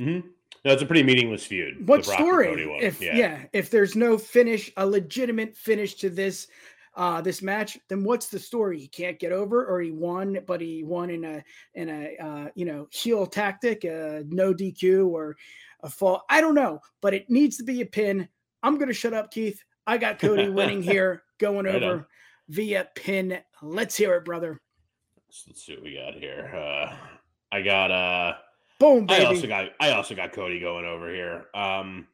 Mm-hmm. 0.00 0.26
No, 0.64 0.72
it's 0.72 0.82
a 0.82 0.86
pretty 0.86 1.04
meaningless 1.04 1.46
feud. 1.46 1.86
What 1.86 2.04
story? 2.04 2.68
If 2.80 3.00
yeah. 3.00 3.16
yeah, 3.16 3.42
if 3.52 3.70
there's 3.70 3.94
no 3.94 4.18
finish, 4.18 4.72
a 4.76 4.84
legitimate 4.84 5.56
finish 5.56 5.94
to 5.96 6.10
this 6.10 6.48
uh 6.96 7.20
this 7.20 7.42
match, 7.42 7.78
then 7.88 8.02
what's 8.04 8.28
the 8.28 8.38
story? 8.38 8.78
He 8.78 8.88
can't 8.88 9.18
get 9.18 9.32
over, 9.32 9.64
or 9.64 9.80
he 9.80 9.90
won, 9.90 10.38
but 10.46 10.60
he 10.60 10.82
won 10.82 11.10
in 11.10 11.24
a 11.24 11.44
in 11.74 11.88
a 11.88 12.16
uh, 12.22 12.48
you 12.54 12.64
know 12.64 12.88
heel 12.90 13.26
tactic, 13.26 13.84
uh, 13.84 14.22
no 14.26 14.52
DQ 14.52 15.08
or 15.08 15.36
a 15.82 15.88
fall. 15.88 16.24
I 16.28 16.40
don't 16.40 16.54
know, 16.54 16.80
but 17.00 17.14
it 17.14 17.30
needs 17.30 17.56
to 17.58 17.64
be 17.64 17.80
a 17.80 17.86
pin. 17.86 18.28
I'm 18.62 18.78
gonna 18.78 18.92
shut 18.92 19.14
up, 19.14 19.30
Keith. 19.30 19.62
I 19.86 19.98
got 19.98 20.18
Cody 20.18 20.48
winning 20.48 20.82
here, 20.92 21.22
going 21.38 21.66
right 21.66 21.82
over 21.82 21.92
on. 21.92 22.06
via 22.48 22.88
pin. 22.94 23.38
Let's 23.62 23.96
hear 23.96 24.14
it, 24.14 24.24
brother. 24.24 24.60
Let's 25.46 25.64
see 25.64 25.74
what 25.74 25.84
we 25.84 25.94
got 25.94 26.14
here. 26.14 26.50
Uh 26.54 26.96
I 27.52 27.62
got 27.62 27.90
uh 27.90 28.34
boom. 28.78 29.06
Baby. 29.06 29.24
I 29.24 29.28
also 29.28 29.46
got 29.46 29.68
I 29.80 29.90
also 29.92 30.14
got 30.14 30.32
Cody 30.32 30.60
going 30.60 30.84
over 30.84 31.12
here. 31.12 31.46
Um 31.54 32.08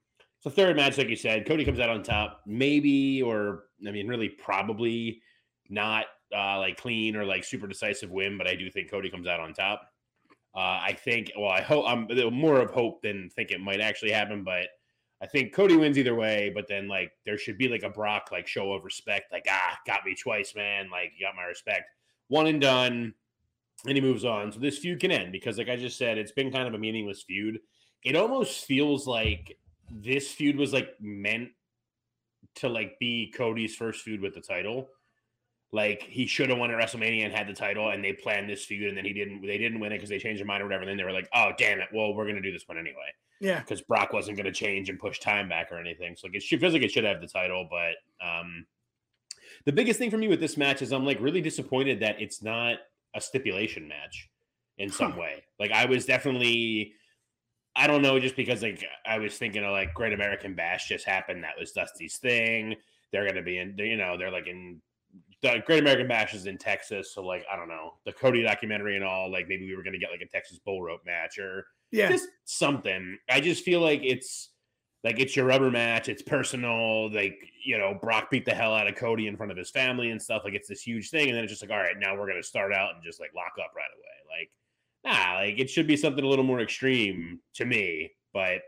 so 0.47 0.51
third 0.51 0.77
match, 0.77 0.97
like 0.97 1.09
you 1.09 1.17
said, 1.17 1.45
Cody 1.45 1.65
comes 1.65 1.81
out 1.81 1.91
on 1.91 2.05
top, 2.05 2.43
maybe 2.47 3.21
or 3.21 3.65
I 3.85 3.91
mean, 3.91 4.07
really, 4.07 4.29
probably 4.29 5.21
not 5.69 6.07
uh, 6.33 6.59
like 6.61 6.77
clean 6.77 7.17
or 7.17 7.25
like 7.25 7.43
super 7.43 7.67
decisive 7.67 8.13
win, 8.13 8.39
but 8.39 8.47
I 8.47 8.55
do 8.55 8.71
think 8.71 8.89
Cody 8.89 9.11
comes 9.11 9.27
out 9.27 9.41
on 9.41 9.55
top. 9.55 9.91
Uh, 10.55 10.79
I 10.85 10.97
think, 11.05 11.33
well, 11.37 11.51
I 11.51 11.63
hope 11.63 11.85
I'm 11.89 12.09
more 12.33 12.61
of 12.61 12.71
hope 12.71 13.03
than 13.03 13.29
think 13.35 13.51
it 13.51 13.61
might 13.61 13.81
actually 13.81 14.13
happen, 14.13 14.45
but 14.45 14.69
I 15.21 15.27
think 15.27 15.53
Cody 15.53 15.75
wins 15.75 15.99
either 15.99 16.15
way. 16.15 16.53
But 16.55 16.69
then, 16.69 16.87
like, 16.87 17.11
there 17.25 17.39
should 17.39 17.59
be 17.59 17.67
like 17.67 17.83
a 17.83 17.91
Brock 17.91 18.29
like 18.31 18.47
show 18.47 18.73
of 18.73 18.85
respect, 18.85 19.33
like, 19.33 19.47
ah, 19.51 19.77
got 19.85 20.05
me 20.05 20.15
twice, 20.15 20.55
man, 20.55 20.89
like, 20.91 21.11
you 21.19 21.27
got 21.27 21.35
my 21.35 21.43
respect, 21.43 21.91
one 22.29 22.47
and 22.47 22.61
done, 22.61 23.13
and 23.85 23.95
he 23.97 24.01
moves 24.01 24.25
on. 24.25 24.53
So 24.53 24.61
this 24.61 24.79
feud 24.79 25.01
can 25.01 25.11
end 25.11 25.33
because, 25.33 25.59
like 25.59 25.69
I 25.69 25.75
just 25.75 25.99
said, 25.99 26.19
it's 26.19 26.33
been 26.33 26.53
kind 26.53 26.69
of 26.69 26.75
a 26.75 26.79
meaningless 26.79 27.25
feud. 27.25 27.59
It 28.05 28.15
almost 28.15 28.65
feels 28.65 29.09
like 29.09 29.59
this 29.91 30.33
feud 30.33 30.57
was 30.57 30.73
like 30.73 30.95
meant 31.01 31.51
to 32.57 32.69
like 32.69 32.99
be 32.99 33.33
Cody's 33.37 33.75
first 33.75 34.03
feud 34.03 34.21
with 34.21 34.35
the 34.35 34.41
title. 34.41 34.89
Like 35.73 36.03
he 36.03 36.27
should 36.27 36.49
have 36.51 36.59
won 36.59 36.71
at 36.71 36.77
WrestleMania 36.77 37.25
and 37.25 37.35
had 37.35 37.49
the 37.49 37.53
title, 37.53 37.91
and 37.91 38.03
they 38.03 38.13
planned 38.13 38.49
this 38.49 38.65
feud, 38.65 38.89
and 38.89 38.97
then 38.97 39.05
he 39.05 39.13
didn't. 39.13 39.43
They 39.43 39.59
didn't 39.59 39.81
win 39.81 39.93
it 39.93 39.97
because 39.97 40.09
they 40.09 40.19
changed 40.19 40.41
their 40.41 40.47
mind 40.47 40.63
or 40.63 40.67
whatever. 40.67 40.83
And 40.83 40.91
then 40.91 40.97
they 40.97 41.05
were 41.05 41.13
like, 41.13 41.29
"Oh, 41.35 41.53
damn 41.59 41.81
it! 41.81 41.89
Well, 41.93 42.15
we're 42.15 42.27
gonna 42.27 42.41
do 42.41 42.53
this 42.53 42.67
one 42.67 42.79
anyway." 42.79 43.13
Yeah, 43.41 43.61
because 43.61 43.83
Brock 43.83 44.13
wasn't 44.13 44.37
gonna 44.37 44.53
change 44.53 44.89
and 44.89 44.99
push 44.99 45.19
time 45.19 45.49
back 45.49 45.73
or 45.73 45.79
anything. 45.79 46.17
So 46.17 46.29
like, 46.29 46.37
it 46.37 46.43
feels 46.43 46.73
like 46.73 46.83
it 46.83 46.93
should 46.93 47.05
have 47.05 47.21
the 47.21 47.27
title, 47.27 47.69
but 47.69 47.97
um, 48.27 48.65
the 49.65 49.73
biggest 49.73 49.99
thing 49.99 50.11
for 50.11 50.19
me 50.19 50.29
with 50.29 50.41
this 50.41 50.57
match 50.57 50.83
is 50.83 50.93
I'm 50.93 51.05
like 51.05 51.21
really 51.21 51.41
disappointed 51.41 52.01
that 52.01 52.21
it's 52.21 52.43
not 52.43 52.79
a 53.15 53.21
stipulation 53.21 53.89
match 53.89 54.31
in 54.79 54.91
some 54.91 55.13
huh. 55.13 55.21
way. 55.21 55.45
Like 55.59 55.73
I 55.73 55.87
was 55.87 56.07
definitely 56.07 56.95
I 57.77 57.87
don't 57.87 58.03
know, 58.03 58.19
just 58.19 58.37
because 58.37 58.63
like 58.63 58.83
I 59.05 59.19
was 59.19 59.37
thinking 59.37 59.63
of 59.63 59.73
like 59.73 59.93
Great 59.93 60.15
American 60.15 60.55
Bash 60.55 60.89
just 60.89 61.05
happened. 61.05 61.45
That 61.45 61.59
was 61.59 61.73
Dusty's 61.73 62.17
thing. 62.17 62.77
They're 63.13 63.25
going 63.25 63.37
to 63.37 63.43
be 63.43 63.59
in, 63.59 63.77
you 63.79 63.97
know, 63.97 64.17
they're 64.17 64.31
like 64.31 64.47
in 64.47 64.81
the 65.43 65.63
Great 65.67 65.81
American 65.81 66.09
Bash 66.09 66.35
is 66.35 66.47
in 66.47 66.59
Texas. 66.59 67.13
So 67.15 67.23
like, 67.23 67.45
I 67.53 67.57
don't 67.57 67.69
know, 67.69 67.95
the 68.05 68.13
Cody 68.13 68.43
documentary 68.43 68.97
and 68.97 69.05
all, 69.05 69.31
like 69.31 69.47
maybe 69.49 69.67
we 69.67 69.77
were 69.77 69.83
going 69.83 69.93
to 69.93 69.99
get 69.99 70.11
like 70.11 70.23
a 70.23 70.27
Texas 70.27 70.59
bull 70.59 70.83
rope 70.83 71.03
match 71.05 71.39
or 71.39 71.67
yeah, 71.91 72.09
just 72.09 72.29
something. 72.45 73.19
I 73.29 73.41
just 73.41 73.63
feel 73.63 73.81
like 73.81 74.01
it's 74.03 74.51
like 75.05 75.21
it's 75.21 75.37
your 75.37 75.45
rubber 75.45 75.71
match. 75.71 76.09
It's 76.09 76.23
personal. 76.23 77.13
Like, 77.13 77.39
you 77.65 77.79
know, 77.79 77.97
Brock 78.01 78.31
beat 78.31 78.45
the 78.45 78.55
hell 78.55 78.75
out 78.75 78.89
of 78.89 78.97
Cody 78.97 79.29
in 79.29 79.37
front 79.37 79.53
of 79.53 79.59
his 79.59 79.71
family 79.71 80.11
and 80.11 80.21
stuff. 80.21 80.43
Like 80.45 80.55
it's 80.55 80.69
this 80.69 80.83
huge 80.83 81.11
thing. 81.11 81.29
And 81.29 81.37
then 81.37 81.45
it's 81.45 81.53
just 81.53 81.63
like, 81.63 81.71
all 81.71 81.79
right, 81.79 81.97
now 81.99 82.17
we're 82.17 82.27
going 82.27 82.43
to 82.43 82.47
start 82.47 82.73
out 82.73 82.95
and 82.95 83.05
just 83.05 83.21
like 83.21 83.31
lock 83.37 83.53
up 83.63 83.73
right 83.77 83.85
away. 83.95 84.16
Nah, 85.07 85.35
like 85.37 85.59
it 85.59 85.71
should 85.71 85.87
be 85.87 85.97
something 85.97 86.25
a 86.25 86.29
little 86.29 86.45
more 86.45 86.61
extreme 86.61 87.41
to 87.55 87.65
me. 87.65 88.11
But 88.35 88.63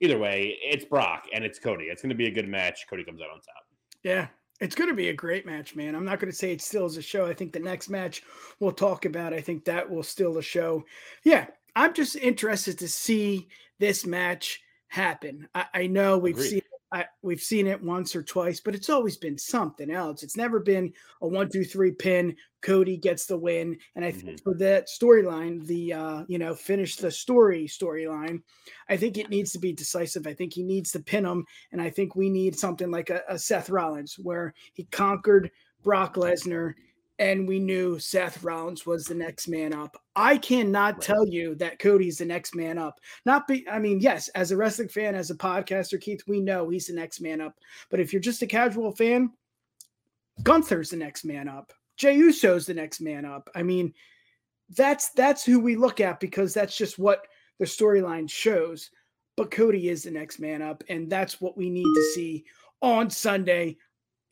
either 0.00 0.18
way, 0.18 0.56
it's 0.62 0.84
Brock 0.84 1.24
and 1.32 1.44
it's 1.44 1.58
Cody. 1.58 1.84
It's 1.84 2.02
going 2.02 2.10
to 2.10 2.16
be 2.16 2.26
a 2.26 2.30
good 2.30 2.48
match. 2.48 2.86
Cody 2.88 3.04
comes 3.04 3.20
out 3.20 3.30
on 3.30 3.36
top. 3.36 3.64
Yeah, 4.02 4.28
it's 4.60 4.74
going 4.74 4.88
to 4.88 4.96
be 4.96 5.10
a 5.10 5.14
great 5.14 5.44
match, 5.44 5.76
man. 5.76 5.94
I'm 5.94 6.04
not 6.04 6.18
going 6.18 6.30
to 6.30 6.36
say 6.36 6.52
it 6.52 6.62
still 6.62 6.86
is 6.86 6.96
a 6.96 7.02
show. 7.02 7.26
I 7.26 7.34
think 7.34 7.52
the 7.52 7.60
next 7.60 7.90
match 7.90 8.22
we'll 8.58 8.72
talk 8.72 9.04
about, 9.04 9.34
I 9.34 9.40
think 9.40 9.64
that 9.64 9.88
will 9.88 10.02
still 10.02 10.38
a 10.38 10.42
show. 10.42 10.84
Yeah, 11.24 11.46
I'm 11.74 11.92
just 11.92 12.16
interested 12.16 12.78
to 12.78 12.88
see 12.88 13.48
this 13.78 14.06
match 14.06 14.62
happen. 14.88 15.46
I, 15.54 15.66
I 15.74 15.86
know 15.88 16.16
we've 16.16 16.36
Agreed. 16.36 16.48
seen 16.48 16.62
I, 16.92 17.04
we've 17.22 17.40
seen 17.40 17.66
it 17.66 17.82
once 17.82 18.14
or 18.14 18.22
twice, 18.22 18.60
but 18.60 18.74
it's 18.74 18.90
always 18.90 19.16
been 19.16 19.36
something 19.36 19.90
else. 19.90 20.22
It's 20.22 20.36
never 20.36 20.60
been 20.60 20.92
a 21.20 21.26
one, 21.26 21.48
two, 21.48 21.64
three 21.64 21.92
pin. 21.92 22.36
Cody 22.62 22.96
gets 22.96 23.26
the 23.26 23.38
win, 23.38 23.76
and 23.94 24.04
I 24.04 24.10
think 24.10 24.40
mm-hmm. 24.40 24.42
for 24.42 24.54
that 24.58 24.88
storyline, 24.88 25.64
the 25.66 25.92
uh, 25.92 26.22
you 26.28 26.38
know 26.38 26.54
finish 26.54 26.96
the 26.96 27.10
story 27.10 27.66
storyline, 27.66 28.40
I 28.88 28.96
think 28.96 29.18
it 29.18 29.30
needs 29.30 29.52
to 29.52 29.58
be 29.58 29.72
decisive. 29.72 30.26
I 30.26 30.34
think 30.34 30.52
he 30.52 30.62
needs 30.62 30.90
to 30.92 31.00
pin 31.00 31.24
him, 31.24 31.44
and 31.72 31.80
I 31.80 31.90
think 31.90 32.14
we 32.14 32.30
need 32.30 32.58
something 32.58 32.90
like 32.90 33.10
a, 33.10 33.22
a 33.28 33.38
Seth 33.38 33.70
Rollins 33.70 34.16
where 34.18 34.54
he 34.72 34.84
conquered 34.84 35.50
Brock 35.82 36.14
Lesnar 36.14 36.74
and 37.18 37.48
we 37.48 37.58
knew 37.58 37.98
Seth 37.98 38.42
Rollins 38.42 38.84
was 38.84 39.04
the 39.04 39.14
next 39.14 39.48
man 39.48 39.72
up. 39.72 39.96
I 40.14 40.36
cannot 40.36 40.94
right. 40.94 41.02
tell 41.02 41.26
you 41.26 41.54
that 41.56 41.78
Cody's 41.78 42.18
the 42.18 42.26
next 42.26 42.54
man 42.54 42.78
up. 42.78 43.00
Not 43.24 43.48
be, 43.48 43.66
I 43.68 43.78
mean, 43.78 44.00
yes, 44.00 44.28
as 44.28 44.50
a 44.50 44.56
wrestling 44.56 44.88
fan, 44.88 45.14
as 45.14 45.30
a 45.30 45.34
podcaster, 45.34 46.00
Keith, 46.00 46.22
we 46.26 46.40
know 46.40 46.68
he's 46.68 46.86
the 46.86 46.94
next 46.94 47.20
man 47.20 47.40
up. 47.40 47.54
But 47.90 48.00
if 48.00 48.12
you're 48.12 48.20
just 48.20 48.42
a 48.42 48.46
casual 48.46 48.92
fan, 48.92 49.32
Gunther's 50.42 50.90
the 50.90 50.96
next 50.96 51.24
man 51.24 51.48
up. 51.48 51.72
Jey 51.96 52.16
Uso's 52.16 52.66
the 52.66 52.74
next 52.74 53.00
man 53.00 53.24
up. 53.24 53.48
I 53.54 53.62
mean, 53.62 53.94
that's 54.76 55.10
that's 55.10 55.44
who 55.44 55.60
we 55.60 55.76
look 55.76 56.00
at 56.00 56.20
because 56.20 56.52
that's 56.52 56.76
just 56.76 56.98
what 56.98 57.26
the 57.58 57.64
storyline 57.64 58.28
shows. 58.28 58.90
But 59.36 59.50
Cody 59.50 59.88
is 59.88 60.02
the 60.02 60.10
next 60.10 60.38
man 60.38 60.60
up, 60.60 60.84
and 60.88 61.10
that's 61.10 61.40
what 61.40 61.56
we 61.56 61.70
need 61.70 61.84
to 61.84 62.12
see 62.14 62.44
on 62.82 63.08
Sunday 63.08 63.78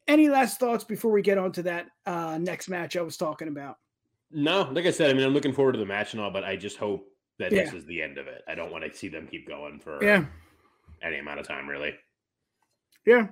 any 0.08 0.28
last 0.28 0.58
thoughts 0.58 0.84
before 0.84 1.11
we 1.12 1.23
get 1.23 1.38
on 1.38 1.52
to 1.52 1.62
that 1.64 1.87
uh, 2.06 2.38
next 2.38 2.68
match 2.68 2.96
I 2.96 3.02
was 3.02 3.16
talking 3.16 3.49
about? 3.49 3.78
No, 4.30 4.68
like 4.73 4.87
I 4.87 4.90
said, 4.90 5.11
I 5.11 5.14
mean, 5.14 5.25
I'm 5.25 5.32
looking 5.32 5.52
forward 5.52 5.73
to 5.73 5.78
the 5.78 5.87
match 5.87 6.12
and 6.12 6.23
all, 6.23 6.30
but 6.30 6.44
I 6.44 6.56
just 6.56 6.76
hope 6.76 7.06
that 7.38 7.52
yeah. 7.52 7.64
this 7.64 7.75
is 7.75 7.84
the 7.87 8.02
end 8.02 8.18
of 8.18 8.26
it. 8.26 8.42
I 8.49 8.54
don't 8.54 8.73
want 8.73 8.84
to 8.84 8.96
see 8.96 9.08
them 9.08 9.28
keep 9.30 9.46
going 9.46 9.80
for 9.80 10.02
yeah. 10.02 10.25
any 11.02 11.18
amount 11.18 11.40
of 11.40 11.46
time, 11.46 11.68
really. 11.68 11.94
Yeah, 13.06 13.28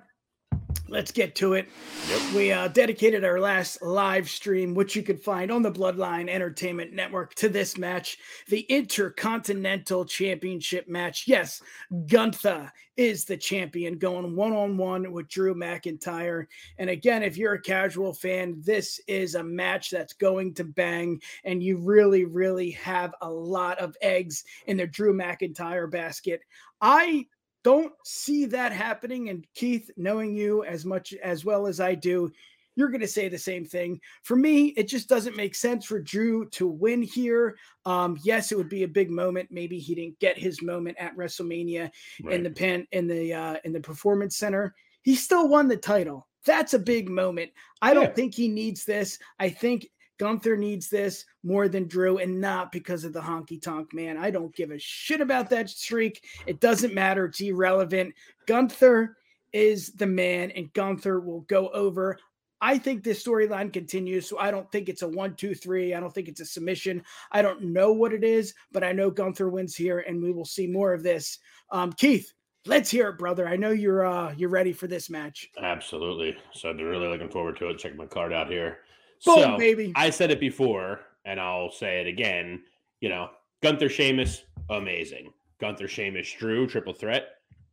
let's 0.88 1.10
get 1.10 1.34
to 1.36 1.54
it. 1.54 1.68
Yep. 2.08 2.34
We 2.34 2.52
uh, 2.52 2.68
dedicated 2.68 3.24
our 3.24 3.40
last 3.40 3.82
live 3.82 4.28
stream, 4.28 4.74
which 4.74 4.94
you 4.94 5.02
could 5.02 5.22
find 5.22 5.50
on 5.50 5.62
the 5.62 5.72
Bloodline 5.72 6.28
Entertainment 6.28 6.92
Network, 6.92 7.34
to 7.36 7.48
this 7.48 7.78
match, 7.78 8.18
the 8.48 8.60
Intercontinental 8.68 10.04
Championship 10.04 10.88
match. 10.88 11.24
Yes, 11.26 11.62
Gunther 12.06 12.70
is 12.96 13.24
the 13.24 13.36
champion, 13.36 13.96
going 13.96 14.36
one 14.36 14.52
on 14.52 14.76
one 14.76 15.12
with 15.12 15.28
Drew 15.28 15.54
McIntyre. 15.54 16.46
And 16.78 16.90
again, 16.90 17.22
if 17.22 17.38
you're 17.38 17.54
a 17.54 17.62
casual 17.62 18.12
fan, 18.12 18.60
this 18.62 19.00
is 19.06 19.34
a 19.34 19.42
match 19.42 19.88
that's 19.88 20.12
going 20.12 20.52
to 20.54 20.64
bang, 20.64 21.22
and 21.44 21.62
you 21.62 21.78
really, 21.78 22.26
really 22.26 22.70
have 22.72 23.14
a 23.22 23.30
lot 23.30 23.78
of 23.78 23.96
eggs 24.02 24.44
in 24.66 24.76
the 24.76 24.86
Drew 24.86 25.14
McIntyre 25.14 25.90
basket. 25.90 26.42
I 26.82 27.26
don't 27.64 27.92
see 28.04 28.45
that 28.47 28.73
happening. 28.73 29.28
And 29.28 29.47
Keith, 29.54 29.90
knowing 29.97 30.35
you 30.35 30.64
as 30.64 30.85
much 30.85 31.14
as 31.23 31.45
well 31.45 31.66
as 31.66 31.81
I 31.81 31.95
do, 31.95 32.31
you're 32.75 32.88
going 32.88 33.00
to 33.02 33.09
say 33.09 33.28
the 33.28 33.38
same 33.38 33.64
thing. 33.64 34.00
For 34.23 34.37
me, 34.37 34.69
it 34.69 34.88
just 34.88 35.09
doesn't 35.09 35.37
make 35.37 35.54
sense 35.54 35.85
for 35.85 36.00
Drew 36.00 36.49
to 36.50 36.66
win 36.66 37.02
here. 37.02 37.57
Um, 37.85 38.19
yes, 38.23 38.50
it 38.50 38.57
would 38.57 38.69
be 38.69 38.83
a 38.83 38.88
big 38.88 39.11
moment. 39.11 39.50
Maybe 39.50 39.78
he 39.78 39.95
didn't 39.95 40.19
get 40.21 40.38
his 40.38 40.62
moment 40.62 40.97
at 40.99 41.16
WrestleMania 41.16 41.90
right. 42.23 42.35
in 42.35 42.42
the 42.42 42.50
pen 42.50 42.87
in 42.92 43.07
the 43.07 43.35
uh, 43.35 43.57
in 43.64 43.73
the 43.73 43.81
Performance 43.81 44.37
Center. 44.37 44.75
He 45.02 45.14
still 45.14 45.49
won 45.49 45.69
the 45.69 45.76
title. 45.76 46.28
That's 46.45 46.75
a 46.75 46.78
big 46.78 47.09
moment. 47.09 47.50
I 47.83 47.88
yeah. 47.88 47.95
don't 47.95 48.14
think 48.14 48.35
he 48.35 48.49
needs 48.49 48.85
this. 48.85 49.19
I 49.38 49.49
think 49.49 49.87
Gunther 50.19 50.57
needs 50.57 50.88
this 50.88 51.25
more 51.42 51.69
than 51.69 51.88
Drew, 51.88 52.19
and 52.19 52.40
not 52.40 52.73
because 52.73 53.04
of 53.04 53.12
the 53.12 53.21
honky 53.21 53.61
tonk 53.61 53.92
man. 53.92 54.16
I 54.16 54.31
don't 54.31 54.54
give 54.54 54.71
a 54.71 54.78
shit 54.78 55.21
about 55.21 55.50
that 55.50 55.69
streak. 55.69 56.25
It 56.47 56.61
doesn't 56.61 56.95
matter. 56.95 57.26
It's 57.26 57.40
irrelevant. 57.40 58.14
Gunther 58.47 59.16
is 59.52 59.92
the 59.92 60.07
man, 60.07 60.50
and 60.52 60.73
Gunther 60.73 61.21
will 61.21 61.40
go 61.42 61.69
over. 61.71 62.19
I 62.61 62.78
think 62.78 63.02
this 63.02 63.25
storyline 63.25 63.73
continues. 63.73 64.28
So 64.28 64.38
I 64.38 64.52
don't 64.52 64.71
think 64.71 64.88
it's 64.88 65.02
a 65.02 65.09
one, 65.09 65.35
two, 65.35 65.54
three. 65.54 65.95
I 65.95 66.00
don't 66.00 66.14
think 66.14 66.28
it's 66.28 66.40
a 66.40 66.47
submission. 66.47 67.02
I 67.33 67.42
don't 67.42 67.61
know 67.61 67.92
what 67.92 68.12
it 68.12 68.23
is, 68.23 68.54
but 68.71 68.85
I 68.85 68.92
know 68.92 69.11
Gunther 69.11 69.49
wins 69.49 69.75
here, 69.75 69.99
and 70.00 70.23
we 70.23 70.33
will 70.33 70.45
see 70.45 70.69
more 70.69 70.92
of 70.92 71.02
this. 71.02 71.40
Um, 71.73 71.92
Keith, 71.92 72.33
let's 72.66 72.90
hear 72.90 73.09
it, 73.09 73.19
brother. 73.19 73.49
I 73.49 73.57
know 73.57 73.71
you're 73.71 74.07
uh 74.07 74.33
you're 74.37 74.49
ready 74.49 74.73
for 74.73 74.87
this 74.87 75.11
match. 75.11 75.50
Absolutely. 75.61 76.37
So 76.52 76.73
been 76.73 76.87
really 76.87 77.09
looking 77.09 77.28
forward 77.28 77.57
to 77.59 77.69
it. 77.71 77.78
Check 77.78 77.97
my 77.97 78.07
card 78.07 78.33
out 78.33 78.49
here. 78.49 78.78
Boom, 79.24 79.36
so, 79.36 79.58
baby. 79.58 79.92
I 79.94 80.10
said 80.10 80.30
it 80.30 80.40
before, 80.40 81.00
and 81.24 81.40
I'll 81.40 81.70
say 81.70 82.00
it 82.00 82.06
again. 82.06 82.62
You 83.00 83.08
know, 83.08 83.30
Gunther 83.62 83.88
Sheamus, 83.88 84.44
amazing. 84.70 85.32
Gunther 85.60 85.88
Sheamus 85.88 86.32
Drew, 86.32 86.66
triple 86.66 86.92
threat, 86.92 87.28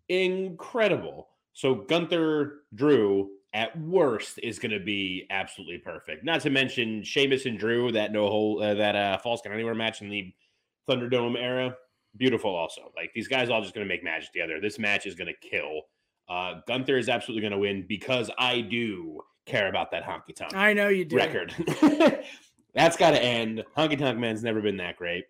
incredible. 0.09 1.27
So 1.53 1.75
Gunther 1.75 2.61
Drew 2.75 3.31
at 3.53 3.77
worst 3.79 4.39
is 4.43 4.59
going 4.59 4.71
to 4.71 4.79
be 4.79 5.25
absolutely 5.31 5.79
perfect. 5.79 6.23
Not 6.23 6.41
to 6.41 6.49
mention 6.49 7.03
Sheamus 7.03 7.45
and 7.45 7.57
Drew, 7.57 7.91
that 7.91 8.11
no 8.11 8.27
hole, 8.27 8.61
uh, 8.61 8.75
that 8.75 8.95
uh, 8.95 9.17
falls 9.17 9.41
count 9.41 9.55
anywhere 9.55 9.73
match 9.73 10.01
in 10.01 10.09
the 10.09 10.31
Thunderdome 10.87 11.35
era, 11.37 11.75
beautiful. 12.17 12.55
Also, 12.55 12.91
like 12.95 13.11
these 13.13 13.27
guys 13.27 13.49
all 13.49 13.61
just 13.61 13.73
going 13.73 13.85
to 13.85 13.91
make 13.91 14.03
magic 14.03 14.31
together. 14.31 14.59
This 14.61 14.77
match 14.77 15.05
is 15.05 15.15
going 15.15 15.33
to 15.33 15.49
kill. 15.49 15.81
Uh, 16.27 16.61
Gunther 16.67 16.97
is 16.97 17.09
absolutely 17.09 17.41
going 17.41 17.53
to 17.53 17.57
win 17.59 17.85
because 17.87 18.29
I 18.37 18.61
do 18.61 19.19
care 19.49 19.67
about 19.67 19.91
that 19.91 20.03
honky 20.03 20.35
tonk. 20.35 20.55
I 20.55 20.73
know 20.73 20.87
you 20.89 21.05
do. 21.05 21.15
Record. 21.15 21.53
That's 22.73 22.95
got 22.97 23.11
to 23.11 23.21
end. 23.23 23.63
Honky 23.75 23.97
tonk 23.97 24.19
man's 24.19 24.43
never 24.43 24.61
been 24.61 24.77
that 24.77 24.97
great. 24.97 25.25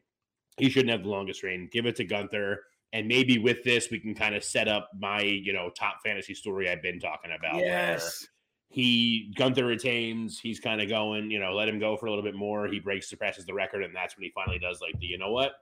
He 0.57 0.69
shouldn't 0.69 0.91
have 0.91 1.03
the 1.03 1.09
longest 1.09 1.41
reign. 1.41 1.69
Give 1.71 1.85
it 1.85 1.95
to 1.97 2.03
Gunther. 2.03 2.63
And 2.91 3.07
maybe 3.07 3.37
with 3.37 3.63
this, 3.63 3.89
we 3.91 3.99
can 3.99 4.13
kind 4.15 4.35
of 4.35 4.43
set 4.43 4.67
up 4.67 4.89
my, 4.99 5.21
you 5.21 5.53
know, 5.53 5.69
top 5.69 5.99
fantasy 6.03 6.33
story 6.33 6.69
I've 6.69 6.81
been 6.81 6.99
talking 6.99 7.31
about. 7.31 7.57
Yes. 7.59 8.27
he 8.67 9.31
Gunther 9.37 9.65
retains. 9.65 10.39
He's 10.39 10.59
kind 10.59 10.81
of 10.81 10.89
going, 10.89 11.31
you 11.31 11.39
know, 11.39 11.53
let 11.53 11.69
him 11.69 11.79
go 11.79 11.95
for 11.95 12.07
a 12.07 12.09
little 12.09 12.23
bit 12.23 12.35
more. 12.35 12.67
He 12.67 12.79
breaks, 12.79 13.07
surpasses 13.09 13.45
the 13.45 13.53
record, 13.53 13.83
and 13.83 13.95
that's 13.95 14.17
when 14.17 14.23
he 14.23 14.31
finally 14.35 14.59
does 14.59 14.81
like 14.81 14.99
the, 14.99 15.05
you 15.05 15.17
know 15.17 15.31
what, 15.31 15.53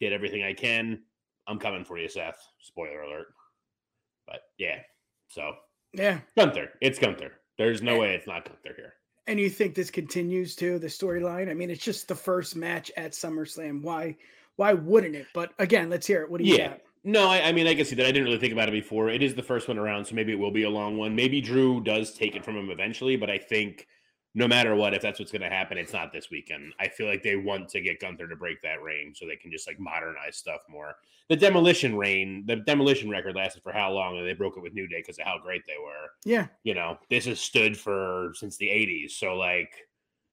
did 0.00 0.12
everything 0.12 0.42
I 0.42 0.52
can. 0.54 1.02
I'm 1.46 1.58
coming 1.58 1.84
for 1.84 1.98
you, 1.98 2.08
Seth. 2.08 2.38
Spoiler 2.60 3.02
alert. 3.02 3.26
But 4.26 4.40
yeah, 4.58 4.78
so 5.28 5.52
Yeah. 5.92 6.20
Gunther, 6.36 6.70
it's 6.80 6.98
Gunther. 6.98 7.32
There's 7.58 7.82
no 7.82 7.98
way 7.98 8.14
it's 8.14 8.26
not 8.26 8.44
Gunther 8.44 8.74
here. 8.76 8.94
And 9.26 9.40
you 9.40 9.48
think 9.48 9.74
this 9.74 9.90
continues 9.90 10.54
to 10.56 10.78
the 10.78 10.86
storyline? 10.88 11.50
I 11.50 11.54
mean, 11.54 11.70
it's 11.70 11.82
just 11.84 12.08
the 12.08 12.14
first 12.14 12.56
match 12.56 12.90
at 12.96 13.12
SummerSlam. 13.12 13.82
Why 13.82 14.16
why 14.56 14.72
wouldn't 14.72 15.16
it? 15.16 15.26
But 15.34 15.52
again, 15.58 15.90
let's 15.90 16.06
hear 16.06 16.22
it. 16.22 16.30
What 16.30 16.40
do 16.40 16.46
you 16.46 16.56
Yeah. 16.56 16.68
got? 16.68 16.80
No, 17.06 17.28
I, 17.28 17.48
I 17.48 17.52
mean, 17.52 17.66
I 17.66 17.74
can 17.74 17.84
see 17.84 17.96
that. 17.96 18.06
I 18.06 18.12
didn't 18.12 18.24
really 18.24 18.38
think 18.38 18.52
about 18.52 18.68
it 18.68 18.72
before. 18.72 19.10
It 19.10 19.22
is 19.22 19.34
the 19.34 19.42
first 19.42 19.68
one 19.68 19.76
around, 19.78 20.06
so 20.06 20.14
maybe 20.14 20.32
it 20.32 20.38
will 20.38 20.50
be 20.50 20.62
a 20.62 20.70
long 20.70 20.96
one. 20.96 21.14
Maybe 21.14 21.40
Drew 21.40 21.82
does 21.82 22.14
take 22.14 22.34
it 22.34 22.44
from 22.44 22.56
him 22.56 22.70
eventually, 22.70 23.16
but 23.16 23.28
I 23.28 23.36
think 23.36 23.86
no 24.34 24.48
matter 24.48 24.74
what, 24.74 24.94
if 24.94 25.02
that's 25.02 25.18
what's 25.20 25.30
going 25.30 25.42
to 25.42 25.48
happen, 25.48 25.78
it's 25.78 25.92
not 25.92 26.12
this 26.12 26.28
weekend. 26.30 26.72
I 26.80 26.88
feel 26.88 27.06
like 27.06 27.22
they 27.22 27.36
want 27.36 27.68
to 27.70 27.80
get 27.80 28.00
Gunther 28.00 28.26
to 28.28 28.36
break 28.36 28.60
that 28.62 28.82
reign 28.82 29.12
so 29.14 29.26
they 29.26 29.36
can 29.36 29.52
just 29.52 29.66
like 29.68 29.78
modernize 29.78 30.36
stuff 30.36 30.62
more. 30.68 30.96
The 31.28 31.36
demolition 31.36 31.96
reign, 31.96 32.44
the 32.46 32.56
demolition 32.56 33.08
record 33.08 33.36
lasted 33.36 33.62
for 33.62 33.72
how 33.72 33.92
long? 33.92 34.18
And 34.18 34.26
they 34.26 34.34
broke 34.34 34.56
it 34.56 34.62
with 34.62 34.74
New 34.74 34.88
Day 34.88 34.98
because 34.98 35.18
of 35.18 35.24
how 35.24 35.38
great 35.42 35.62
they 35.66 35.78
were. 35.82 36.10
Yeah. 36.24 36.48
You 36.64 36.74
know, 36.74 36.98
this 37.08 37.26
has 37.26 37.40
stood 37.40 37.78
for 37.78 38.32
since 38.34 38.56
the 38.56 38.66
80s. 38.66 39.12
So, 39.12 39.34
like, 39.34 39.70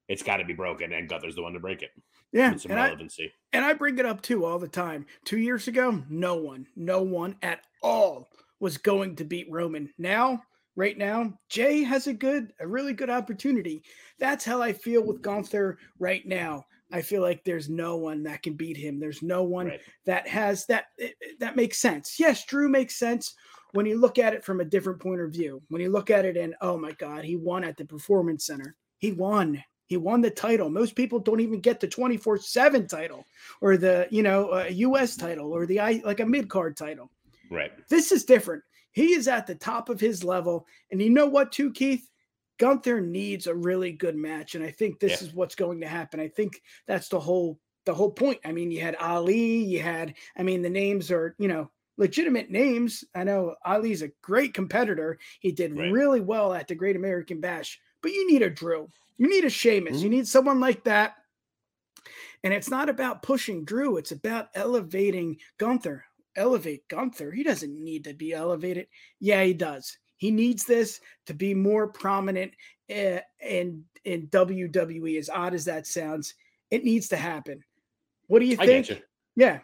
it's 0.08 0.24
got 0.24 0.38
to 0.38 0.46
be 0.46 0.54
broken, 0.54 0.92
and 0.92 1.08
Gunther's 1.08 1.36
the 1.36 1.44
one 1.44 1.54
to 1.54 1.60
break 1.60 1.82
it. 1.84 1.92
Yeah. 2.34 2.52
With 2.54 2.62
some 2.62 2.72
And 2.72 2.80
I, 2.80 2.86
relevancy. 2.88 3.32
and 3.54 3.64
I 3.64 3.74
bring 3.74 3.98
it 4.00 4.06
up 4.06 4.22
too 4.22 4.44
all 4.46 4.58
the 4.60 4.68
time. 4.68 5.06
Two 5.26 5.38
years 5.38 5.68
ago, 5.68 6.04
no 6.10 6.36
one, 6.36 6.66
no 6.76 7.02
one 7.04 7.36
at 7.42 7.62
all 7.82 8.30
was 8.60 8.78
going 8.78 9.16
to 9.18 9.24
beat 9.24 9.48
Roman. 9.50 9.94
Now, 9.98 10.42
right 10.82 10.98
now, 10.98 11.32
Jey 11.48 11.84
has 11.84 12.08
a 12.08 12.14
good, 12.14 12.54
a 12.60 12.66
really 12.68 12.94
good 12.94 13.12
opportunity. 13.12 13.84
That's 14.18 14.44
how 14.44 14.64
I 14.64 14.74
feel 14.74 15.04
with 15.04 15.22
Gunther 15.22 15.78
right 16.00 16.26
now. 16.26 16.66
I 16.92 17.02
feel 17.04 17.22
like 17.22 17.44
there's 17.44 17.70
no 17.70 17.98
one 17.98 18.24
that 18.24 18.42
can 18.42 18.56
beat 18.56 18.78
him. 18.78 19.00
There's 19.00 19.22
no 19.22 19.44
one 19.44 19.68
Right. 19.68 19.82
that 20.08 20.28
has 20.28 20.66
that 20.66 20.86
it- 20.98 21.16
it- 21.22 21.40
that 21.40 21.56
makes 21.56 21.78
sense. 21.78 22.20
Yes, 22.20 22.44
Drew 22.46 22.68
makes 22.68 22.96
sense 22.98 23.36
when 23.74 23.86
you 23.86 24.00
look 24.00 24.18
at 24.18 24.34
it 24.34 24.44
from 24.44 24.60
a 24.60 24.66
different 24.66 25.00
point 25.00 25.22
of 25.22 25.32
view. 25.32 25.62
When 25.70 25.84
you 25.84 25.92
look 25.92 26.10
at 26.10 26.26
it 26.26 26.36
and 26.36 26.56
oh 26.62 26.78
my 26.80 26.94
god, 26.94 27.26
he 27.26 27.36
won 27.36 27.64
at 27.64 27.78
the 27.78 27.86
performance 27.86 28.48
center. 28.48 28.76
He 28.98 29.12
won. 29.12 29.64
He 29.86 29.98
won 29.98 30.22
the 30.22 30.32
title. 30.32 30.72
Most 30.72 30.96
people 30.96 31.20
don't 31.20 31.42
even 31.42 31.60
get 31.62 31.80
the 31.80 31.88
24/7 31.88 32.88
title 32.88 33.24
or 33.62 33.78
the, 33.78 34.08
you 34.10 34.24
know, 34.24 34.50
uh, 34.50 34.66
US 34.88 35.16
title 35.16 35.54
or 35.54 35.68
the 35.68 35.80
I 35.80 36.02
like 36.04 36.22
a 36.22 36.26
mid-card 36.26 36.76
title. 36.76 37.12
Right. 37.52 37.72
This 37.90 38.12
is 38.12 38.24
different. 38.24 38.64
He 38.94 39.14
is 39.14 39.28
at 39.28 39.46
the 39.46 39.56
top 39.56 39.90
of 39.90 40.00
his 40.00 40.24
level 40.24 40.66
and 40.92 41.02
you 41.02 41.10
know 41.10 41.28
what 41.28 41.52
too 41.52 41.72
Keith? 41.72 42.08
Gunther 42.58 43.02
needs 43.02 43.48
a 43.48 43.56
really 43.56 43.92
good 43.92 44.16
match 44.16 44.56
and 44.56 44.64
I 44.64 44.72
think 44.72 45.00
this 45.00 45.22
Yeah. 45.22 45.28
is 45.28 45.34
what's 45.34 45.56
going 45.56 45.82
to 45.82 45.88
happen. 45.88 46.20
I 46.20 46.28
think 46.28 46.62
that's 46.88 47.10
the 47.10 47.20
whole 47.20 47.60
the 47.86 47.94
whole 47.94 48.12
point. 48.12 48.40
I 48.46 48.52
mean, 48.52 48.70
you 48.70 48.80
had 48.80 48.96
Ali, 48.98 49.64
you 49.64 49.80
had, 49.82 50.14
I 50.38 50.44
mean, 50.44 50.62
the 50.62 50.70
names 50.70 51.10
are, 51.10 51.36
you 51.40 51.48
know, 51.48 51.72
legitimate 51.98 52.52
names. 52.52 53.04
I 53.16 53.24
know 53.24 53.56
Ali's 53.66 54.04
a 54.04 54.12
great 54.22 54.54
competitor. 54.54 55.18
He 55.40 55.52
did 55.52 55.76
Right. 55.76 55.92
really 55.92 56.22
well 56.22 56.54
at 56.54 56.68
the 56.68 56.76
Great 56.76 56.96
American 56.96 57.42
Bash, 57.42 57.80
but 58.04 58.12
you 58.12 58.28
need 58.32 58.44
a 58.44 58.52
Drew. 58.52 58.88
You 59.18 59.28
need 59.28 59.46
a 59.46 59.50
Sheamus. 59.50 59.96
Mm-hmm. 59.98 60.04
You 60.04 60.10
need 60.12 60.28
someone 60.28 60.60
like 60.60 60.84
that. 60.84 61.16
And 62.44 62.54
it's 62.54 62.70
not 62.70 62.88
about 62.88 63.24
pushing 63.24 63.66
Drew, 63.66 63.98
it's 63.98 64.12
about 64.12 64.50
elevating 64.54 65.38
Gunther. 65.58 66.06
Elevate 66.36 66.88
Gunther. 66.88 67.32
He 67.32 67.44
doesn't 67.44 67.74
need 67.74 68.04
to 68.06 68.14
be 68.14 68.34
elevated. 68.34 68.88
Yeah, 69.20 69.44
he 69.44 69.54
does. 69.54 69.98
He 70.18 70.32
needs 70.32 70.66
this 70.66 71.00
to 71.26 71.34
be 71.34 71.54
more 71.54 71.88
prominent 71.88 72.54
eh, 72.90 73.20
in 73.42 73.84
in 74.06 74.28
WWE. 74.28 75.18
As 75.18 75.30
odd 75.30 75.54
as 75.54 75.66
that 75.66 75.88
sounds, 75.88 76.34
it 76.70 76.84
needs 76.84 77.08
to 77.10 77.18
happen. 77.18 77.64
What 78.28 78.40
do 78.40 78.46
you 78.46 78.58
think? 78.58 78.90
you. 78.90 78.98
Yeah, 79.36 79.60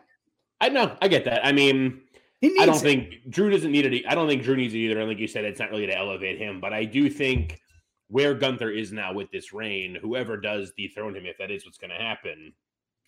I 0.60 0.70
know. 0.70 0.98
I 1.02 1.08
get 1.08 1.26
that. 1.26 1.46
I 1.46 1.52
mean, 1.52 2.02
he 2.42 2.50
needs. 2.50 2.62
I 2.62 2.66
don't 2.66 2.76
it. 2.78 2.80
think 2.80 3.30
Drew 3.30 3.50
doesn't 3.50 3.72
need 3.72 3.86
it. 3.86 4.06
I 4.08 4.16
don't 4.16 4.28
think 4.28 4.44
Drew 4.44 4.56
needs 4.56 4.74
it 4.74 4.78
either. 4.78 5.00
And 5.00 5.10
like 5.10 5.20
you 5.20 5.28
said, 5.28 5.46
it's 5.46 5.60
not 5.60 5.70
really 5.70 5.88
to 5.88 5.98
elevate 5.98 6.38
him, 6.38 6.60
but 6.60 6.74
I 6.74 6.86
do 6.86 7.10
think 7.10 7.60
where 8.10 8.34
Gunther 8.34 8.72
is 8.72 8.92
now 8.92 9.14
with 9.14 9.30
this 9.32 9.54
reign, 9.54 9.98
whoever 10.02 10.38
does 10.38 10.72
dethrone 10.78 11.16
him, 11.16 11.26
if 11.26 11.38
that 11.38 11.52
is 11.52 11.66
what's 11.66 11.78
going 11.78 11.92
to 11.92 11.98
happen, 11.98 12.54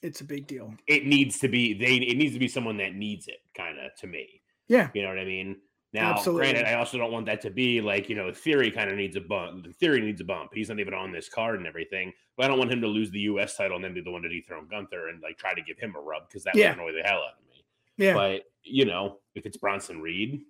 it's 0.02 0.22
a 0.22 0.26
big 0.26 0.48
deal. 0.48 0.74
it 0.88 1.06
needs 1.06 1.40
to 1.40 1.48
be 1.48 1.74
they. 1.74 1.96
It 1.96 2.18
needs 2.18 2.34
to 2.34 2.40
be 2.40 2.48
someone 2.48 2.78
that 2.78 2.94
needs 2.96 3.28
it, 3.28 3.40
kind 3.56 3.78
of 3.80 3.94
to 4.00 4.08
me. 4.08 4.42
Yeah, 4.68 4.90
You 4.94 5.02
know 5.02 5.08
what 5.10 5.18
I 5.20 5.26
mean? 5.26 5.58
Now, 5.94 6.12
Absolutely. 6.12 6.42
granted, 6.52 6.66
I 6.68 6.76
also 6.76 7.00
don't 7.00 7.12
want 7.12 7.26
that 7.26 7.42
to 7.42 7.50
be 7.50 7.82
like 7.82 8.08
you 8.10 8.16
know, 8.16 8.32
Theory 8.32 8.70
kind 8.70 8.92
of 8.92 8.98
needs 8.98 9.16
a 9.16 9.22
bump. 9.22 9.66
Theory 9.80 10.02
needs 10.02 10.22
a 10.22 10.24
bump. 10.24 10.52
He's 10.54 10.70
not 10.70 10.80
even 10.80 10.94
on 10.94 11.12
this 11.12 11.28
card 11.28 11.58
and 11.58 11.66
everything. 11.66 12.14
But 12.38 12.46
I 12.46 12.48
don't 12.50 12.60
want 12.60 12.72
him 12.72 12.80
to 12.82 12.88
lose 12.88 13.10
the 13.10 13.20
U.S. 13.22 13.58
title 13.58 13.76
and 13.76 13.84
then 13.84 13.96
be 13.96 14.02
the 14.02 14.12
one 14.12 14.22
to 14.22 14.30
dethrone 14.30 14.68
Gunther 14.70 15.08
and 15.10 15.22
like 15.24 15.38
try 15.40 15.54
to 15.56 15.62
give 15.64 15.80
him 15.80 15.96
a 15.98 16.00
rub 16.00 16.28
because 16.30 16.44
that 16.44 16.56
Yeah. 16.56 16.70
would 16.70 16.80
annoy 16.80 16.92
the 16.94 17.02
hell 17.08 17.18
out 17.18 17.34
of 17.42 17.48
me. 17.50 17.66
yeah, 17.98 18.14
But 18.14 18.44
you 18.64 18.86
know, 18.86 19.18
if 19.34 19.48
it's 19.48 19.58
Bronson 19.58 20.00
Reed, 20.02 20.42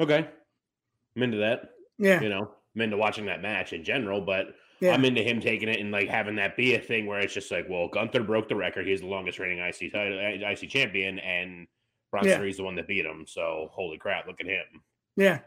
okay, 0.00 0.28
I'm 1.16 1.22
into 1.22 1.36
that. 1.38 1.70
yeah, 1.98 2.20
You 2.22 2.30
know, 2.30 2.50
I'm 2.74 2.80
into 2.80 2.96
watching 2.96 3.26
that 3.26 3.42
match 3.42 3.72
in 3.74 3.84
general, 3.84 4.22
but 4.22 4.54
yeah. 4.80 4.92
I'm 4.92 5.04
into 5.04 5.22
him 5.22 5.40
taking 5.40 5.68
it 5.68 5.80
and 5.80 5.90
like 5.90 6.08
having 6.08 6.36
that 6.36 6.56
be 6.56 6.74
a 6.74 6.80
thing 6.80 7.06
where 7.06 7.20
it's 7.20 7.34
just 7.34 7.50
like, 7.50 7.66
well, 7.68 7.88
Gunther 7.88 8.22
broke 8.22 8.48
the 8.48 8.56
record. 8.56 8.86
He's 8.86 9.00
the 9.00 9.06
longest 9.06 9.38
reigning 9.38 9.58
IC 9.58 9.92
title, 9.92 10.18
IC 10.18 10.70
champion, 10.70 11.18
and 11.18 11.66
Bronson 12.10 12.32
Yeah. 12.32 12.38
Reed's 12.38 12.58
the 12.58 12.64
one 12.64 12.76
that 12.76 12.88
beat 12.88 13.04
him. 13.04 13.24
So 13.26 13.68
holy 13.72 13.98
crap, 13.98 14.26
look 14.26 14.40
at 14.40 14.46
him. 14.46 14.82
Yeah. 15.16 15.40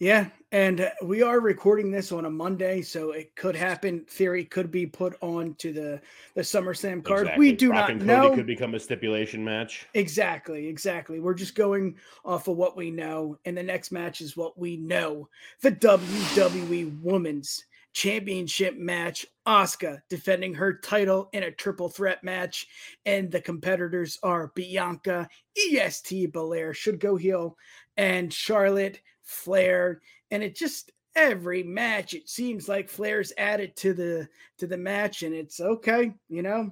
Yeah. 0.00 0.28
And 0.50 0.80
uh, 0.80 0.90
we 1.02 1.20
are 1.20 1.40
recording 1.40 1.90
this 1.90 2.10
on 2.10 2.24
a 2.24 2.30
Monday, 2.30 2.80
so 2.80 3.12
it 3.12 3.36
could 3.36 3.54
happen. 3.54 4.06
Theory 4.08 4.46
could 4.46 4.70
be 4.70 4.86
put 4.86 5.14
on 5.20 5.54
to 5.56 5.74
the, 5.74 6.00
the 6.34 6.40
SummerSlam 6.40 7.04
card. 7.04 7.30
We 7.36 7.52
do 7.52 7.68
Brock 7.68 7.90
not 7.90 8.06
know. 8.06 8.34
Could 8.34 8.46
become 8.46 8.74
a 8.74 8.80
stipulation 8.80 9.44
match. 9.44 9.86
Exactly, 9.92 10.66
exactly. 10.66 11.20
We're 11.20 11.34
just 11.34 11.54
going 11.54 11.96
off 12.24 12.48
of 12.48 12.56
what 12.56 12.78
we 12.78 12.90
know, 12.90 13.38
and 13.44 13.54
the 13.54 13.62
next 13.62 13.92
match 13.92 14.22
is 14.22 14.38
what 14.38 14.58
we 14.58 14.78
know. 14.78 15.28
The 15.60 15.72
WWE 15.72 17.02
Women's 17.02 17.62
Championship 17.92 18.76
match. 18.76 19.26
Asuka 19.46 20.00
defending 20.08 20.54
her 20.54 20.78
title 20.78 21.28
in 21.32 21.42
a 21.42 21.50
triple 21.50 21.88
threat 21.88 22.22
match, 22.22 22.68
and 23.04 23.30
the 23.30 23.40
competitors 23.40 24.18
are 24.22 24.52
Bianca, 24.54 25.28
EST 25.56 26.32
Belair 26.32 26.72
should 26.72 27.00
go 27.00 27.16
heel, 27.16 27.56
and 27.96 28.32
Charlotte 28.32 29.00
Flair. 29.24 30.02
And 30.30 30.42
it 30.42 30.54
just 30.54 30.92
every 31.16 31.64
match 31.64 32.14
it 32.14 32.28
seems 32.28 32.68
like 32.68 32.88
Flair's 32.88 33.32
added 33.36 33.76
to 33.76 33.92
the 33.92 34.28
to 34.58 34.66
the 34.66 34.76
match, 34.76 35.22
and 35.22 35.34
it's 35.34 35.60
okay, 35.60 36.14
you 36.28 36.42
know, 36.42 36.70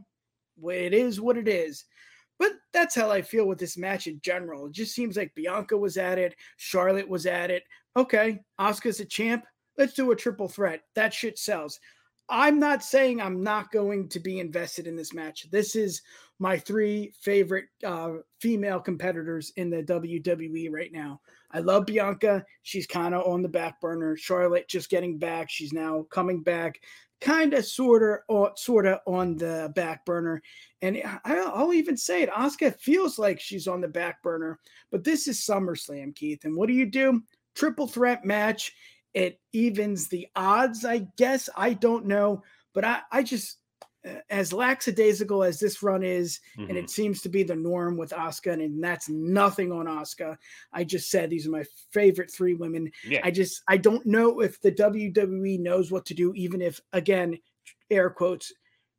it 0.62 0.94
is 0.94 1.20
what 1.20 1.36
it 1.36 1.48
is. 1.48 1.84
But 2.38 2.52
that's 2.72 2.94
how 2.94 3.10
I 3.10 3.22
feel 3.22 3.46
with 3.46 3.58
this 3.58 3.76
match 3.76 4.06
in 4.06 4.20
general. 4.22 4.66
It 4.66 4.72
just 4.72 4.94
seems 4.94 5.16
like 5.16 5.34
Bianca 5.34 5.76
was 5.76 5.96
at 5.96 6.18
it, 6.18 6.36
Charlotte 6.56 7.08
was 7.08 7.26
at 7.26 7.50
it. 7.50 7.64
Okay, 7.96 8.38
Asuka's 8.60 9.00
a 9.00 9.04
champ. 9.04 9.44
Let's 9.78 9.94
do 9.94 10.10
a 10.10 10.16
triple 10.16 10.48
threat. 10.48 10.82
That 10.94 11.14
shit 11.14 11.38
sells. 11.38 11.80
I'm 12.28 12.58
not 12.58 12.82
saying 12.82 13.20
I'm 13.20 13.42
not 13.42 13.72
going 13.72 14.08
to 14.10 14.20
be 14.20 14.38
invested 14.38 14.86
in 14.86 14.96
this 14.96 15.14
match. 15.14 15.50
This 15.50 15.74
is 15.74 16.02
my 16.38 16.58
three 16.58 17.12
favorite 17.20 17.66
uh, 17.84 18.14
female 18.40 18.80
competitors 18.80 19.52
in 19.56 19.70
the 19.70 19.82
WWE 19.82 20.70
right 20.70 20.92
now. 20.92 21.20
I 21.50 21.60
love 21.60 21.86
Bianca. 21.86 22.44
She's 22.62 22.86
kind 22.86 23.14
of 23.14 23.26
on 23.26 23.42
the 23.42 23.48
back 23.48 23.80
burner. 23.80 24.16
Charlotte 24.16 24.68
just 24.68 24.90
getting 24.90 25.18
back. 25.18 25.48
She's 25.48 25.72
now 25.72 26.04
coming 26.10 26.42
back, 26.42 26.78
kind 27.22 27.54
of, 27.54 27.64
sort 27.64 28.22
of, 28.28 28.58
sort 28.58 28.86
of 28.86 28.98
on 29.06 29.36
the 29.36 29.72
back 29.74 30.04
burner. 30.04 30.42
And 30.82 31.02
I'll 31.24 31.72
even 31.72 31.96
say 31.96 32.22
it. 32.22 32.30
Asuka 32.30 32.78
feels 32.78 33.18
like 33.18 33.40
she's 33.40 33.66
on 33.66 33.80
the 33.80 33.88
back 33.88 34.22
burner, 34.22 34.58
but 34.90 35.02
this 35.02 35.26
is 35.26 35.40
SummerSlam, 35.40 36.14
Keith. 36.14 36.44
And 36.44 36.54
what 36.54 36.68
do 36.68 36.74
you 36.74 36.86
do? 36.86 37.22
Triple 37.54 37.88
threat 37.88 38.24
match. 38.24 38.72
It 39.14 39.40
evens 39.52 40.08
the 40.08 40.28
odds, 40.36 40.84
I 40.84 41.06
guess. 41.16 41.48
I 41.56 41.74
don't 41.74 42.06
know, 42.06 42.42
but 42.74 42.84
I, 42.84 43.00
I 43.10 43.22
just 43.22 43.58
as 44.30 44.52
lackadaisical 44.52 45.42
as 45.42 45.58
this 45.58 45.82
run 45.82 46.02
is, 46.02 46.40
mm-hmm. 46.56 46.68
and 46.68 46.78
it 46.78 46.90
seems 46.90 47.20
to 47.22 47.28
be 47.28 47.42
the 47.42 47.56
norm 47.56 47.96
with 47.96 48.10
Asuka, 48.10 48.52
and 48.52 48.82
that's 48.82 49.08
nothing 49.08 49.72
on 49.72 49.86
Asuka. 49.86 50.36
I 50.72 50.84
just 50.84 51.10
said 51.10 51.30
these 51.30 51.46
are 51.46 51.50
my 51.50 51.64
favorite 51.92 52.30
three 52.30 52.54
women. 52.54 52.90
Yeah. 53.04 53.20
I 53.24 53.30
just 53.30 53.62
I 53.68 53.76
don't 53.76 54.06
know 54.06 54.40
if 54.40 54.60
the 54.60 54.72
WWE 54.72 55.60
knows 55.60 55.90
what 55.90 56.06
to 56.06 56.14
do, 56.14 56.32
even 56.34 56.62
if 56.62 56.80
again, 56.92 57.38
air 57.90 58.10
quotes, 58.10 58.52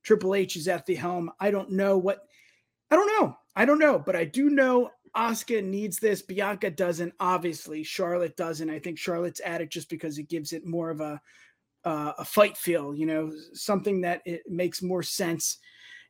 Triple 0.03 0.35
H 0.35 0.55
is 0.55 0.67
at 0.67 0.85
the 0.85 0.95
helm. 0.95 1.31
I 1.39 1.51
don't 1.51 1.71
know 1.71 1.97
what 1.97 2.25
I 2.91 2.95
don't 2.95 3.21
know. 3.21 3.37
I 3.55 3.65
don't 3.65 3.79
know, 3.79 3.99
but 3.99 4.15
I 4.15 4.25
do 4.25 4.49
know 4.49 4.89
Asuka 5.15 5.63
needs 5.63 5.99
this. 5.99 6.21
Bianca 6.21 6.69
doesn't. 6.69 7.13
Obviously, 7.19 7.83
Charlotte 7.83 8.35
doesn't. 8.37 8.69
I 8.69 8.79
think 8.79 8.97
Charlotte's 8.97 9.41
at 9.43 9.61
it 9.61 9.69
just 9.69 9.89
because 9.89 10.17
it 10.17 10.29
gives 10.29 10.53
it 10.53 10.65
more 10.65 10.89
of 10.89 11.01
a 11.01 11.19
uh, 11.85 12.13
a 12.17 12.25
fight 12.25 12.57
feel, 12.57 12.93
you 12.93 13.05
know, 13.05 13.31
something 13.53 14.01
that 14.01 14.21
it 14.25 14.41
makes 14.47 14.81
more 14.81 15.03
sense 15.03 15.57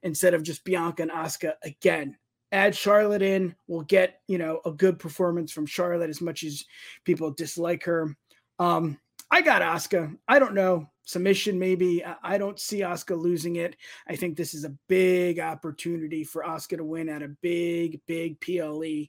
instead 0.03 0.33
of 0.33 0.43
just 0.43 0.63
Bianca 0.63 1.03
and 1.03 1.11
Asuka 1.11 1.53
again. 1.63 2.17
Add 2.51 2.75
Charlotte 2.75 3.21
in, 3.21 3.55
we'll 3.67 3.83
get, 3.83 4.21
you 4.27 4.39
know, 4.39 4.61
a 4.65 4.71
good 4.71 4.97
performance 4.97 5.51
from 5.51 5.67
Charlotte 5.67 6.09
as 6.09 6.21
much 6.21 6.43
as 6.43 6.65
people 7.05 7.31
dislike 7.31 7.83
her. 7.83 8.15
Um, 8.57 8.97
I 9.29 9.41
got 9.41 9.61
Asuka. 9.61 10.17
I 10.27 10.39
don't 10.39 10.55
know. 10.55 10.89
Submission, 11.09 11.57
maybe. 11.57 12.03
I 12.21 12.37
don't 12.37 12.59
see 12.59 12.81
Asuka 12.81 13.19
losing 13.19 13.55
it. 13.55 13.75
I 14.07 14.15
think 14.15 14.37
this 14.37 14.53
is 14.53 14.63
a 14.63 14.75
big 14.87 15.39
opportunity 15.39 16.23
for 16.23 16.43
Asuka 16.43 16.77
to 16.77 16.83
win 16.83 17.09
at 17.09 17.23
a 17.23 17.29
big, 17.41 17.99
big 18.05 18.39
PLE. 18.39 19.07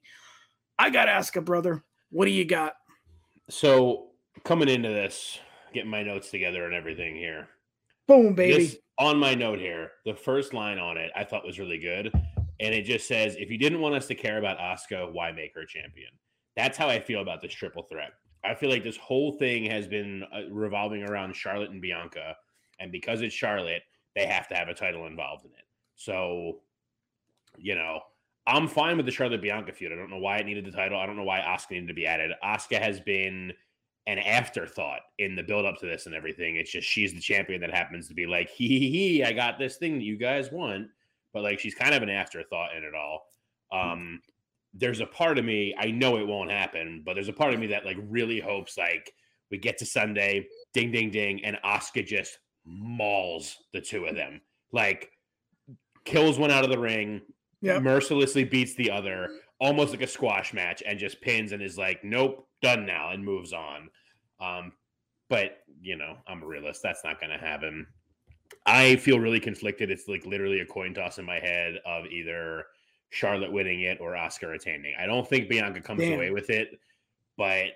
I 0.79 0.89
got 0.89 1.09
Asuka, 1.09 1.45
brother. 1.45 1.85
What 2.09 2.25
do 2.25 2.31
you 2.31 2.47
got? 2.47 2.73
So 3.51 4.13
coming 4.45 4.71
into 4.71 4.89
this, 4.89 5.39
getting 5.75 5.91
my 5.91 6.03
notes 6.03 6.31
together 6.31 6.65
and 6.65 6.73
everything 6.75 7.17
here. 7.17 7.49
Boom, 8.09 8.35
baby. 8.35 8.65
This, 8.65 8.77
on 8.99 9.19
my 9.19 9.35
note 9.35 9.59
here, 9.59 9.91
the 10.07 10.15
first 10.15 10.55
line 10.55 10.79
on 10.79 10.97
it 10.97 11.11
I 11.15 11.25
thought 11.25 11.45
was 11.45 11.59
really 11.59 11.79
good. 11.79 12.11
And 12.61 12.75
it 12.75 12.85
just 12.85 13.09
says, 13.09 13.37
if 13.39 13.51
you 13.51 13.59
didn't 13.59 13.83
want 13.83 13.95
us 13.95 14.07
to 14.07 14.15
care 14.15 14.39
about 14.39 14.59
Asuka 14.59 15.13
why 15.13 15.33
make 15.33 15.55
her 15.55 15.67
champion? 15.67 16.13
That's 16.57 16.79
how 16.79 16.89
I 16.89 16.99
feel 16.99 17.21
about 17.21 17.43
this 17.43 17.53
triple 17.53 17.83
threat. 17.83 18.13
I 18.45 18.55
feel 18.55 18.71
like 18.71 18.85
this 18.85 18.97
whole 18.97 19.33
thing 19.33 19.65
has 19.67 19.87
been 19.87 20.25
uh, 20.35 20.51
revolving 20.51 21.03
around 21.03 21.35
Charlotte 21.35 21.71
and 21.71 21.83
Bianca. 21.83 22.37
And 22.79 22.91
because 22.91 23.21
it's 23.21 23.35
Charlotte, 23.35 23.83
they 24.17 24.27
have 24.27 24.49
to 24.49 24.55
have 24.55 24.69
a 24.69 24.75
title 24.75 25.07
involved 25.07 25.45
in 25.45 25.51
it. 25.53 25.67
So, 25.97 26.61
you 27.59 27.75
know, 27.75 28.01
I'm 28.47 28.67
fine 28.67 28.97
with 28.97 29.07
the 29.07 29.13
Charlotte 29.13 29.43
Bianca 29.43 29.73
feud. 29.73 29.93
I 29.93 29.97
don't 29.97 30.11
know 30.11 30.19
why 30.19 30.39
it 30.39 30.47
needed 30.47 30.65
the 30.65 30.73
title. 30.73 30.99
I 30.99 31.07
don't 31.07 31.17
know 31.17 31.25
why 31.25 31.41
Asuka 31.41 31.73
needed 31.73 31.89
to 31.89 31.95
be 31.95 32.07
added. 32.07 32.33
Asuka 32.43 32.81
has 32.81 33.01
been 33.01 33.53
an 34.07 34.19
afterthought 34.19 35.01
in 35.19 35.37
the 35.37 35.43
build 35.43 35.67
up 35.67 35.77
to 35.79 35.87
this 35.87 36.07
and 36.07 36.15
everything. 36.15 36.57
It's 36.57 36.73
just 36.73 36.89
she's 36.89 37.13
the 37.13 37.21
champion 37.21 37.61
that 37.61 37.73
happens 37.73 38.09
to 38.09 38.15
be 38.15 38.27
like, 38.27 38.49
hee 38.49 38.67
hee 38.67 38.91
hee, 38.91 39.25
I 39.25 39.33
got 39.33 39.59
this 39.59 39.77
thing 39.77 39.99
that 39.99 40.05
you 40.05 40.17
guys 40.17 40.51
want. 40.51 40.89
But 41.33 41.43
like 41.43 41.61
she's 41.61 41.75
kind 41.75 41.95
of 41.95 42.03
an 42.03 42.09
afterthought 42.09 42.75
in 42.75 42.83
it 42.83 42.95
all. 42.95 43.27
Um, 43.71 44.21
there's 44.75 45.01
a 45.01 45.07
part 45.07 45.39
of 45.39 45.45
me, 45.45 45.75
I 45.79 45.91
know 45.91 46.19
it 46.19 46.27
won't 46.27 46.51
happen, 46.51 47.03
but 47.05 47.15
there's 47.15 47.29
a 47.29 47.33
part 47.33 47.53
of 47.53 47.61
me 47.61 47.69
that 47.69 47.85
like 47.85 47.97
really 48.09 48.41
hopes 48.41 48.79
like 48.79 49.13
we 49.51 49.59
get 49.59 49.79
to 49.79 49.87
Sunday, 49.87 50.47
ding 50.73 50.93
ding 50.93 51.11
ding, 51.11 51.45
and 51.45 51.59
Asuka 51.65 52.07
just 52.07 52.39
mauls 52.65 53.57
the 53.73 53.81
two 53.81 54.07
of 54.07 54.15
them. 54.15 54.41
Like 54.73 55.11
kills 56.05 56.39
one 56.39 56.51
out 56.51 56.65
of 56.65 56.71
the 56.71 56.79
ring, 56.79 57.21
yep. 57.61 57.83
mercilessly 57.83 58.45
beats 58.45 58.75
the 58.77 58.91
other, 58.91 59.31
almost 59.59 59.91
like 59.91 60.03
a 60.03 60.07
squash 60.07 60.55
match, 60.55 60.83
and 60.87 60.99
just 60.99 61.21
pins 61.21 61.53
and 61.53 61.63
is 61.63 61.77
like, 61.77 62.05
nope, 62.05 62.47
done 62.63 62.87
now, 62.87 63.11
and 63.11 63.25
moves 63.25 63.53
on. 63.53 63.91
Um, 64.41 64.73
but 65.29 65.59
you 65.81 65.97
know, 65.97 66.17
I'm 66.29 66.43
a 66.43 66.47
realist. 66.47 66.83
That's 66.83 67.05
not 67.05 67.21
going 67.21 67.31
to 67.31 67.45
happen. 67.45 67.87
I 68.67 68.97
feel 68.97 69.19
really 69.19 69.41
conflicted. 69.41 69.91
It's 69.91 70.09
like 70.09 70.27
literally 70.27 70.61
a 70.61 70.67
coin 70.67 70.95
toss 70.95 71.19
in 71.19 71.25
my 71.25 71.41
head 71.41 71.79
of 71.87 72.07
either 72.07 72.67
Charlotte 73.11 73.53
winning 73.53 73.83
it 73.83 74.01
or 74.01 74.13
Asuka 74.13 74.49
retaining. 74.49 74.95
I 74.99 75.07
don't 75.07 75.29
think 75.29 75.49
Bianca 75.49 75.81
comes 75.81 76.01
Damn. 76.01 76.15
away 76.15 76.31
with 76.31 76.49
it, 76.49 76.79
but 77.37 77.67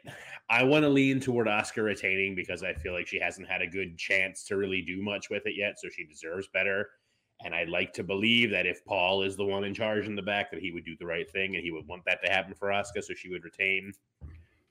I 0.48 0.62
want 0.62 0.84
to 0.84 0.88
lean 0.88 1.20
toward 1.20 1.46
Asuka 1.46 1.84
retaining 1.84 2.34
because 2.34 2.62
I 2.62 2.72
feel 2.72 2.92
like 2.92 3.06
she 3.06 3.18
hasn't 3.18 3.48
had 3.48 3.62
a 3.62 3.66
good 3.66 3.98
chance 3.98 4.44
to 4.44 4.56
really 4.56 4.82
do 4.82 5.02
much 5.02 5.30
with 5.30 5.46
it 5.46 5.54
yet, 5.56 5.78
so 5.78 5.88
she 5.88 6.04
deserves 6.04 6.48
better. 6.48 6.90
And 7.44 7.54
I'd 7.54 7.68
like 7.68 7.92
to 7.94 8.04
believe 8.04 8.50
that 8.52 8.64
if 8.64 8.84
Paul 8.84 9.22
is 9.22 9.36
the 9.36 9.44
one 9.44 9.64
in 9.64 9.74
charge 9.74 10.06
in 10.06 10.14
the 10.14 10.22
back, 10.22 10.50
that 10.52 10.60
he 10.60 10.70
would 10.70 10.84
do 10.84 10.96
the 10.96 11.06
right 11.06 11.28
thing 11.28 11.56
and 11.56 11.64
he 11.64 11.72
would 11.72 11.86
want 11.88 12.04
that 12.06 12.22
to 12.24 12.30
happen 12.30 12.54
for 12.54 12.68
Asuka, 12.68 13.02
so 13.02 13.12
she 13.14 13.28
would 13.28 13.44
retain. 13.44 13.92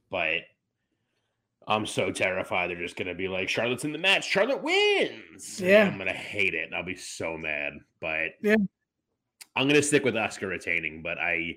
But 0.09 0.43
I'm 1.67 1.85
so 1.85 2.11
terrified 2.11 2.69
they're 2.69 2.77
just 2.77 2.95
gonna 2.95 3.15
be 3.15 3.27
like 3.27 3.49
Charlotte's 3.49 3.85
in 3.85 3.91
the 3.91 3.97
match. 3.97 4.25
Charlotte 4.27 4.63
wins. 4.63 5.59
Yeah, 5.59 5.87
I'm 5.87 5.97
gonna 5.97 6.13
hate 6.13 6.53
it. 6.53 6.71
I'll 6.73 6.83
be 6.83 6.95
so 6.95 7.37
mad. 7.37 7.73
But 7.99 8.31
yeah, 8.41 8.55
I'm 9.55 9.67
gonna 9.67 9.81
stick 9.81 10.03
with 10.03 10.15
Asuka 10.15 10.49
retaining. 10.49 11.01
But 11.01 11.17
I, 11.17 11.55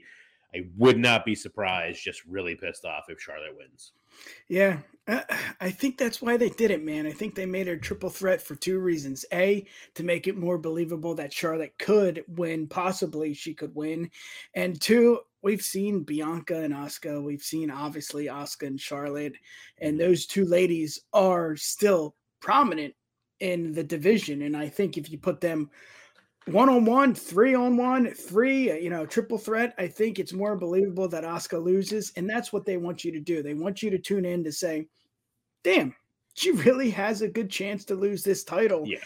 I 0.54 0.66
would 0.76 0.98
not 0.98 1.24
be 1.24 1.34
surprised. 1.34 2.02
Just 2.02 2.24
really 2.24 2.54
pissed 2.54 2.84
off 2.84 3.04
if 3.08 3.20
Charlotte 3.20 3.56
wins. 3.56 3.92
Yeah, 4.48 4.78
uh, 5.08 5.22
I 5.60 5.70
think 5.70 5.98
that's 5.98 6.22
why 6.22 6.36
they 6.36 6.48
did 6.48 6.70
it, 6.70 6.82
man. 6.82 7.06
I 7.06 7.12
think 7.12 7.34
they 7.34 7.46
made 7.46 7.68
a 7.68 7.76
triple 7.76 8.10
threat 8.10 8.40
for 8.40 8.54
two 8.54 8.78
reasons. 8.78 9.24
A, 9.32 9.66
to 9.94 10.02
make 10.02 10.26
it 10.26 10.36
more 10.36 10.58
believable 10.58 11.14
that 11.14 11.32
Charlotte 11.32 11.74
could 11.78 12.24
win, 12.28 12.66
possibly 12.66 13.34
she 13.34 13.54
could 13.54 13.74
win. 13.74 14.10
And 14.54 14.80
two, 14.80 15.20
we've 15.42 15.62
seen 15.62 16.02
Bianca 16.02 16.56
and 16.62 16.74
Asuka. 16.74 17.22
We've 17.22 17.42
seen 17.42 17.70
obviously 17.70 18.26
Asuka 18.26 18.66
and 18.66 18.80
Charlotte, 18.80 19.34
and 19.80 19.92
mm-hmm. 19.92 20.08
those 20.08 20.26
two 20.26 20.44
ladies 20.44 21.00
are 21.12 21.56
still 21.56 22.16
prominent 22.40 22.94
in 23.40 23.72
the 23.72 23.84
division. 23.84 24.42
And 24.42 24.56
I 24.56 24.68
think 24.68 24.96
if 24.96 25.10
you 25.10 25.18
put 25.18 25.40
them 25.40 25.70
one 26.46 26.68
on 26.68 26.84
one, 26.84 27.14
three 27.14 27.54
on 27.54 27.76
one, 27.76 28.12
three, 28.12 28.80
you 28.80 28.88
know, 28.88 29.04
triple 29.04 29.38
threat, 29.38 29.74
I 29.78 29.88
think 29.88 30.18
it's 30.18 30.32
more 30.32 30.56
believable 30.56 31.08
that 31.08 31.24
Asuka 31.24 31.62
loses. 31.62 32.12
And 32.16 32.28
that's 32.28 32.52
what 32.52 32.64
they 32.64 32.76
want 32.76 33.04
you 33.04 33.12
to 33.12 33.20
do. 33.20 33.42
They 33.42 33.54
want 33.54 33.82
you 33.82 33.90
to 33.90 33.98
tune 33.98 34.24
in 34.24 34.44
to 34.44 34.52
say, 34.52 34.86
damn, 35.64 35.94
she 36.34 36.50
really 36.52 36.90
has 36.90 37.22
a 37.22 37.28
good 37.28 37.50
chance 37.50 37.84
to 37.86 37.94
lose 37.94 38.22
this 38.22 38.44
title. 38.44 38.86
Yeah. 38.86 38.98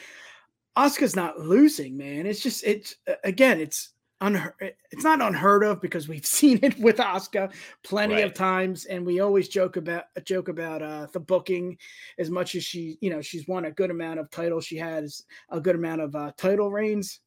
Asuka's 0.77 1.17
not 1.17 1.41
losing, 1.41 1.97
man. 1.97 2.27
It's 2.27 2.43
just, 2.43 2.63
it's 2.65 2.97
again, 3.25 3.61
it's 3.61 3.93
unheard 4.21 4.75
it's 4.91 5.03
not 5.03 5.23
unheard 5.23 5.65
of 5.65 5.81
because 5.81 6.07
we've 6.07 6.27
seen 6.39 6.59
it 6.63 6.79
with 6.79 6.99
Asuka 6.99 7.51
plenty 7.83 8.17
right. 8.17 8.25
of 8.25 8.35
times 8.35 8.85
and 8.85 9.05
we 9.05 9.21
always 9.21 9.49
joke 9.49 9.77
about 9.77 10.05
joke 10.25 10.49
about 10.49 10.83
uh 10.83 11.07
the 11.13 11.21
booking 11.21 11.79
as 12.19 12.31
much 12.31 12.55
as 12.55 12.63
she 12.63 12.99
you 13.01 13.09
know 13.09 13.23
she's 13.23 13.49
won 13.49 13.65
a 13.65 13.71
good 13.71 13.91
amount 13.91 14.21
of 14.21 14.31
titles 14.31 14.67
she 14.67 14.77
has 14.77 15.23
a 15.49 15.59
good 15.59 15.75
amount 15.75 16.03
of 16.03 16.15
uh 16.15 16.31
title 16.37 16.71
reigns 16.71 17.21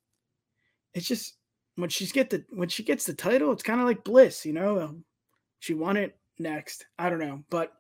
it's 0.94 1.08
just 1.08 1.36
when 1.76 1.90
she's 1.90 2.12
get 2.12 2.30
the 2.30 2.44
when 2.50 2.70
she 2.70 2.84
gets 2.84 3.06
the 3.06 3.14
title 3.14 3.52
it's 3.52 3.64
kind 3.64 3.80
of 3.80 3.88
like 3.88 4.04
bliss 4.04 4.46
you 4.46 4.54
know 4.54 4.80
um, 4.80 5.04
she 5.60 5.74
won 5.74 5.98
it 5.98 6.18
next 6.40 6.86
i 7.00 7.10
don't 7.10 7.20
know 7.20 7.44
but 7.50 7.74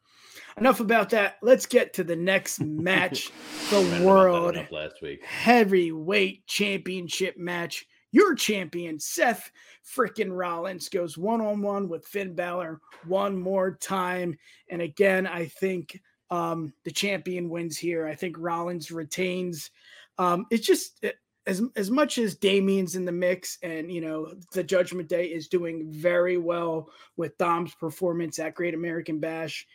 enough 0.58 0.80
about 0.80 1.10
that 1.10 1.36
let's 1.42 1.66
get 1.66 1.94
to 1.94 2.04
the 2.04 2.16
next 2.16 2.60
match 2.62 3.32
the 3.70 4.02
world 4.04 4.56
last 4.72 5.02
week 5.02 5.24
heavyweight 5.24 6.46
championship 6.48 7.38
match 7.38 7.86
your 8.14 8.36
champion, 8.36 9.00
Seth 9.00 9.52
freaking 9.84 10.30
Rollins, 10.32 10.88
goes 10.88 11.18
one 11.18 11.42
on 11.42 11.62
one 11.64 11.90
with 11.90 12.06
Finn 12.06 12.36
Balor 12.36 12.80
one 13.08 13.36
more 13.38 13.76
time. 13.82 14.38
And 14.70 14.84
again, 14.84 15.26
I 15.26 15.48
think 15.48 16.00
um, 16.30 16.74
the 16.86 16.92
champion 16.92 17.50
wins 17.50 17.76
here. 17.76 18.08
I 18.08 18.14
think 18.14 18.36
Rollins 18.38 18.92
retains. 18.92 19.72
Um, 20.20 20.46
it's 20.52 20.66
just 20.66 21.04
as 21.46 21.62
as 21.76 21.92
much 21.92 22.18
as 22.18 22.36
Damian's 22.36 22.96
in 22.96 23.06
the 23.06 23.12
mix, 23.12 23.58
and 23.64 23.92
you 23.92 24.02
know 24.02 24.34
the 24.54 24.64
Judgment 24.64 25.10
Day 25.10 25.28
is 25.28 25.48
doing 25.48 25.92
very 25.92 26.38
well 26.38 26.90
with 27.18 27.38
Dom's 27.38 27.76
performance 27.76 28.40
at 28.40 28.56
Great 28.56 28.74
American 28.74 29.20
Bash, 29.20 29.68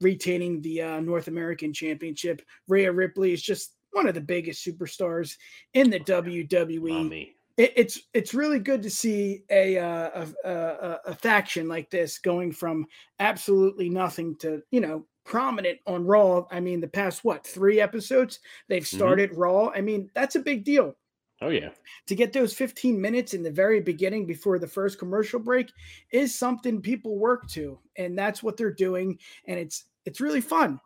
retaining 0.00 0.60
the 0.62 0.82
uh, 0.82 1.00
North 1.00 1.28
American 1.28 1.72
Championship. 1.72 2.42
Rhea 2.68 2.92
Ripley 2.92 3.32
is 3.32 3.42
just 3.42 3.74
one 3.92 4.08
of 4.08 4.14
the 4.14 4.20
biggest 4.20 4.66
superstars 4.66 5.36
in 5.72 5.90
the 5.90 6.00
WWE. 6.00 6.88
Mommy 6.88 7.34
it, 7.56 7.72
it's 7.76 8.00
it's 8.12 8.34
really 8.34 8.58
good 8.58 8.82
to 8.82 8.90
see 8.90 9.42
a, 9.50 9.78
uh, 9.78 10.26
a, 10.44 10.50
a 10.50 11.00
a 11.06 11.14
faction 11.14 11.68
like 11.68 11.90
this 11.90 12.18
going 12.18 12.52
from 12.52 12.86
absolutely 13.20 13.88
nothing 13.88 14.36
to 14.36 14.62
you 14.70 14.80
know 14.80 15.06
prominent 15.24 15.78
on 15.86 16.04
Raw. 16.04 16.44
I 16.50 16.60
mean, 16.60 16.80
the 16.80 16.88
past 16.88 17.24
what 17.24 17.46
three 17.46 17.80
episodes 17.80 18.40
they've 18.68 18.82
mm-hmm. 18.82 18.96
started 18.96 19.30
mm-hmm. 19.30 19.40
Raw. 19.40 19.70
I 19.74 19.80
mean, 19.80 20.10
that's 20.14 20.36
a 20.36 20.40
big 20.40 20.64
deal. 20.64 20.96
Oh 21.40 21.48
yeah. 21.48 21.70
To 22.06 22.14
get 22.14 22.32
those 22.32 22.54
15 22.54 23.00
minutes 23.00 23.34
in 23.34 23.42
the 23.42 23.50
very 23.50 23.80
beginning 23.80 24.26
before 24.26 24.58
the 24.58 24.66
first 24.66 24.98
commercial 24.98 25.40
break 25.40 25.70
is 26.10 26.34
something 26.34 26.80
people 26.80 27.18
work 27.18 27.48
to 27.50 27.78
and 27.96 28.16
that's 28.16 28.42
what 28.42 28.56
they're 28.56 28.72
doing 28.72 29.18
and 29.46 29.58
it's 29.58 29.84
it's 30.04 30.20
really 30.20 30.40
fun. 30.40 30.80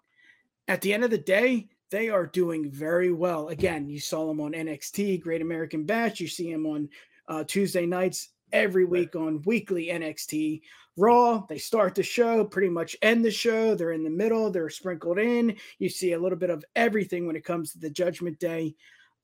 At 0.69 0.81
the 0.81 0.93
end 0.93 1.05
of 1.05 1.11
the 1.11 1.19
day, 1.19 1.69
they 1.91 2.09
are 2.09 2.27
doing 2.27 2.71
very 2.71 3.13
well. 3.13 3.49
Again, 3.49 3.89
you 3.89 3.99
saw 3.99 4.27
them 4.27 4.41
on 4.41 4.53
NXT, 4.53 5.21
Great 5.21 5.41
American 5.41 5.85
Bash. 5.85 6.21
You 6.21 6.29
see 6.29 6.53
them 6.53 6.67
on 6.67 6.89
uh, 7.29 7.45
Tuesday 7.45 7.87
nights 7.87 8.31
every 8.53 8.85
week 8.85 9.17
on 9.17 9.43
weekly 9.47 9.87
NXT. 9.87 10.61
Raw, 10.97 11.45
they 11.49 11.59
start 11.59 11.95
the 11.95 12.03
show, 12.03 12.45
pretty 12.45 12.69
much 12.69 12.97
end 13.03 13.25
the 13.25 13.31
show. 13.31 13.75
They're 13.75 13.93
in 13.93 14.03
the 14.03 14.11
middle, 14.11 14.51
they're 14.51 14.69
sprinkled 14.69 15.19
in. 15.19 15.57
You 15.79 15.89
see 15.89 16.13
a 16.13 16.19
little 16.19 16.39
bit 16.39 16.51
of 16.51 16.65
everything 16.75 17.27
when 17.27 17.37
it 17.37 17.45
comes 17.45 17.73
to 17.73 17.79
the 17.79 17.91
Judgment 17.91 18.39
Day. 18.39 18.75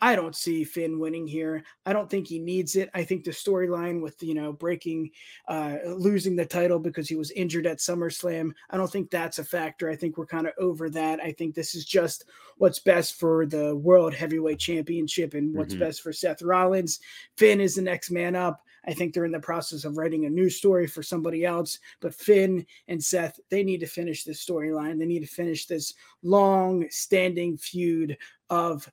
I 0.05 0.17
don't 0.17 0.37
see 0.37 0.64
Finn 0.64 0.99
winning 0.99 1.27
here. 1.27 1.64
I 1.87 1.95
don't 1.95 2.11
think 2.11 2.27
he 2.27 2.38
needs 2.38 2.77
it. 2.77 2.90
I 2.93 3.05
think 3.05 3.25
the 3.25 3.31
storyline 3.31 4.03
with 4.03 4.23
you 4.23 4.35
know 4.35 4.53
breaking, 4.53 5.11
uh, 5.49 5.77
losing 5.87 6.37
the 6.37 6.45
title 6.45 6.79
because 6.79 7.09
he 7.09 7.17
was 7.17 7.31
injured 7.31 7.67
at 7.67 7.79
SummerSlam. 7.79 8.51
I 8.69 8.77
don't 8.77 8.93
think 8.93 9.11
that's 9.11 9.38
a 9.38 9.45
factor. 9.45 9.88
I 9.88 9.97
think 9.97 10.19
we're 10.19 10.27
kind 10.27 10.47
of 10.47 10.53
over 10.59 10.90
that. 10.90 11.21
I 11.21 11.33
think 11.33 11.55
this 11.55 11.75
is 11.75 11.87
just 11.87 12.27
what's 12.59 12.81
best 12.81 13.19
for 13.19 13.47
the 13.47 13.77
World 13.77 14.12
Heavyweight 14.12 14.59
Championship 14.59 15.33
and 15.33 15.55
what's 15.57 15.73
mm-hmm. 15.73 15.85
best 15.85 16.03
for 16.03 16.12
Seth 16.12 16.43
Rollins. 16.43 17.01
Finn 17.38 17.59
is 17.59 17.75
the 17.75 17.81
next 17.81 18.11
man 18.11 18.37
up. 18.37 18.62
I 18.87 18.93
think 18.93 19.14
they're 19.14 19.25
in 19.25 19.33
the 19.33 19.40
process 19.40 19.87
of 19.87 19.97
writing 19.97 20.27
a 20.27 20.31
new 20.31 20.51
story 20.51 20.87
for 20.87 21.03
somebody 21.03 21.47
else. 21.47 21.79
But 22.01 22.14
Finn 22.14 22.67
and 22.88 23.03
Seth, 23.03 23.40
they 23.49 23.64
need 23.64 23.81
to 23.81 23.87
finish 23.87 24.23
this 24.23 24.45
storyline. 24.45 24.99
They 24.99 25.07
need 25.07 25.21
to 25.21 25.27
finish 25.27 25.64
this 25.64 25.95
long 26.23 26.85
standing 26.90 27.57
feud 27.57 28.19
of 28.51 28.87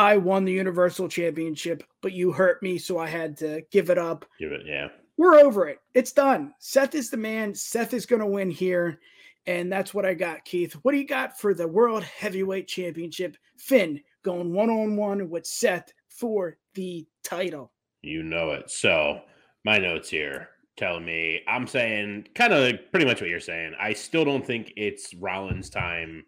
I 0.00 0.16
won 0.16 0.46
the 0.46 0.52
Universal 0.52 1.08
Championship, 1.08 1.82
but 2.00 2.14
you 2.14 2.32
hurt 2.32 2.62
me, 2.62 2.78
so 2.78 2.96
I 2.96 3.06
had 3.06 3.36
to 3.36 3.60
give 3.70 3.90
it 3.90 3.98
up. 3.98 4.24
Give 4.38 4.50
it, 4.50 4.62
yeah. 4.64 4.88
We're 5.18 5.38
over 5.40 5.68
it. 5.68 5.76
It's 5.92 6.12
done. 6.12 6.54
Seth 6.58 6.94
is 6.94 7.10
the 7.10 7.18
man. 7.18 7.54
Seth 7.54 7.92
is 7.92 8.06
going 8.06 8.20
to 8.20 8.26
win 8.26 8.50
here. 8.50 8.98
And 9.46 9.70
that's 9.70 9.92
what 9.92 10.06
I 10.06 10.14
got, 10.14 10.46
Keith. 10.46 10.72
What 10.80 10.92
do 10.92 10.98
you 10.98 11.06
got 11.06 11.38
for 11.38 11.52
the 11.52 11.68
World 11.68 12.02
Heavyweight 12.02 12.66
Championship? 12.66 13.36
Finn 13.58 14.00
going 14.22 14.54
one 14.54 14.70
on 14.70 14.96
one 14.96 15.28
with 15.28 15.44
Seth 15.44 15.92
for 16.08 16.56
the 16.72 17.06
title. 17.22 17.70
You 18.00 18.22
know 18.22 18.52
it. 18.52 18.70
So, 18.70 19.20
my 19.66 19.76
notes 19.76 20.08
here 20.08 20.48
telling 20.78 21.04
me 21.04 21.42
I'm 21.46 21.66
saying 21.66 22.28
kind 22.34 22.54
of 22.54 22.78
pretty 22.90 23.04
much 23.04 23.20
what 23.20 23.28
you're 23.28 23.38
saying. 23.38 23.74
I 23.78 23.92
still 23.92 24.24
don't 24.24 24.46
think 24.46 24.72
it's 24.78 25.12
Rollins' 25.12 25.68
time 25.68 26.24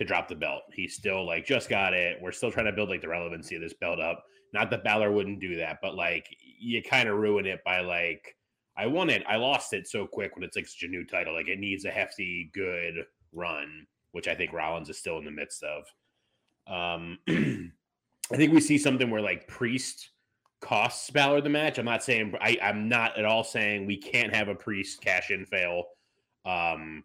to 0.00 0.06
drop 0.06 0.28
the 0.28 0.34
belt. 0.34 0.62
He's 0.72 0.94
still 0.94 1.26
like 1.26 1.44
just 1.44 1.68
got 1.68 1.92
it. 1.92 2.16
We're 2.22 2.32
still 2.32 2.50
trying 2.50 2.66
to 2.66 2.72
build 2.72 2.88
like 2.88 3.02
the 3.02 3.08
relevancy 3.08 3.54
of 3.54 3.60
this 3.60 3.74
belt 3.74 4.00
up. 4.00 4.24
Not 4.54 4.70
that 4.70 4.82
Balor 4.82 5.12
wouldn't 5.12 5.40
do 5.40 5.54
that, 5.56 5.78
but 5.82 5.94
like 5.94 6.26
you 6.58 6.82
kind 6.82 7.08
of 7.08 7.18
ruin 7.18 7.44
it 7.46 7.62
by 7.64 7.80
like 7.80 8.34
I 8.78 8.86
won 8.86 9.10
it, 9.10 9.22
I 9.28 9.36
lost 9.36 9.74
it 9.74 9.86
so 9.86 10.06
quick 10.06 10.34
when 10.34 10.42
it's 10.42 10.56
like 10.56 10.66
such 10.66 10.84
a 10.84 10.88
new 10.88 11.04
title. 11.04 11.34
Like 11.34 11.48
it 11.48 11.58
needs 11.58 11.84
a 11.84 11.90
hefty, 11.90 12.50
good 12.54 12.94
run, 13.34 13.86
which 14.12 14.26
I 14.26 14.34
think 14.34 14.54
Rollins 14.54 14.88
is 14.88 14.96
still 14.96 15.18
in 15.18 15.24
the 15.26 15.30
midst 15.30 15.62
of. 15.62 15.84
Um, 16.66 17.18
I 17.28 18.36
think 18.36 18.54
we 18.54 18.60
see 18.60 18.78
something 18.78 19.10
where 19.10 19.20
like 19.20 19.46
Priest 19.48 20.12
costs 20.62 21.10
Balor 21.10 21.42
the 21.42 21.50
match. 21.50 21.76
I'm 21.76 21.84
not 21.84 22.02
saying 22.02 22.34
I, 22.40 22.56
I'm 22.62 22.88
not 22.88 23.18
at 23.18 23.26
all 23.26 23.44
saying 23.44 23.84
we 23.84 23.98
can't 23.98 24.34
have 24.34 24.48
a 24.48 24.54
Priest 24.54 25.02
cash 25.02 25.30
in 25.30 25.44
fail. 25.44 25.84
Um, 26.46 27.04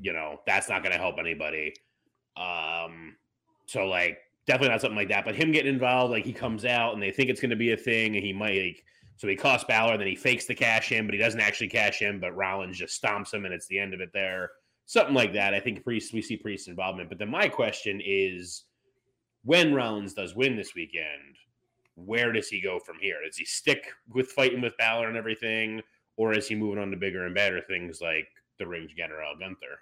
you 0.00 0.12
know 0.12 0.40
that's 0.44 0.68
not 0.68 0.82
going 0.82 0.92
to 0.92 0.98
help 0.98 1.20
anybody. 1.20 1.72
Um, 2.36 3.16
so 3.66 3.86
like 3.86 4.18
definitely 4.46 4.70
not 4.70 4.80
something 4.80 4.96
like 4.96 5.08
that. 5.08 5.24
But 5.24 5.34
him 5.34 5.52
getting 5.52 5.72
involved, 5.72 6.12
like 6.12 6.24
he 6.24 6.32
comes 6.32 6.64
out 6.64 6.94
and 6.94 7.02
they 7.02 7.10
think 7.10 7.30
it's 7.30 7.40
going 7.40 7.50
to 7.50 7.56
be 7.56 7.72
a 7.72 7.76
thing, 7.76 8.16
and 8.16 8.24
he 8.24 8.32
might 8.32 8.60
like 8.60 8.84
so 9.22 9.28
he 9.28 9.36
costs 9.36 9.66
Balor, 9.68 9.98
then 9.98 10.08
he 10.08 10.16
fakes 10.16 10.46
the 10.46 10.54
cash 10.54 10.90
in, 10.90 11.06
but 11.06 11.14
he 11.14 11.20
doesn't 11.20 11.38
actually 11.38 11.68
cash 11.68 12.02
in. 12.02 12.18
But 12.18 12.34
Rollins 12.34 12.76
just 12.76 13.00
stomps 13.00 13.32
him, 13.32 13.44
and 13.44 13.54
it's 13.54 13.68
the 13.68 13.78
end 13.78 13.94
of 13.94 14.00
it 14.00 14.10
there. 14.12 14.50
Something 14.86 15.14
like 15.14 15.32
that. 15.34 15.54
I 15.54 15.60
think 15.60 15.84
Priest 15.84 16.12
we 16.12 16.20
see 16.22 16.36
Priest 16.36 16.66
involvement. 16.66 17.08
But 17.08 17.18
then 17.18 17.30
my 17.30 17.48
question 17.48 18.00
is, 18.04 18.64
when 19.44 19.74
Rollins 19.74 20.14
does 20.14 20.34
win 20.34 20.56
this 20.56 20.74
weekend, 20.74 21.36
where 21.94 22.32
does 22.32 22.48
he 22.48 22.60
go 22.60 22.80
from 22.80 22.96
here? 23.00 23.16
Does 23.24 23.36
he 23.36 23.44
stick 23.44 23.92
with 24.12 24.32
fighting 24.32 24.60
with 24.60 24.76
Balor 24.76 25.08
and 25.08 25.16
everything, 25.16 25.82
or 26.16 26.32
is 26.32 26.48
he 26.48 26.54
moving 26.54 26.82
on 26.82 26.90
to 26.90 26.96
bigger 26.96 27.24
and 27.24 27.34
better 27.34 27.60
things 27.60 28.00
like 28.00 28.26
the 28.58 28.66
Ring 28.66 28.88
General 28.96 29.30
Al 29.30 29.38
Gunther? 29.38 29.78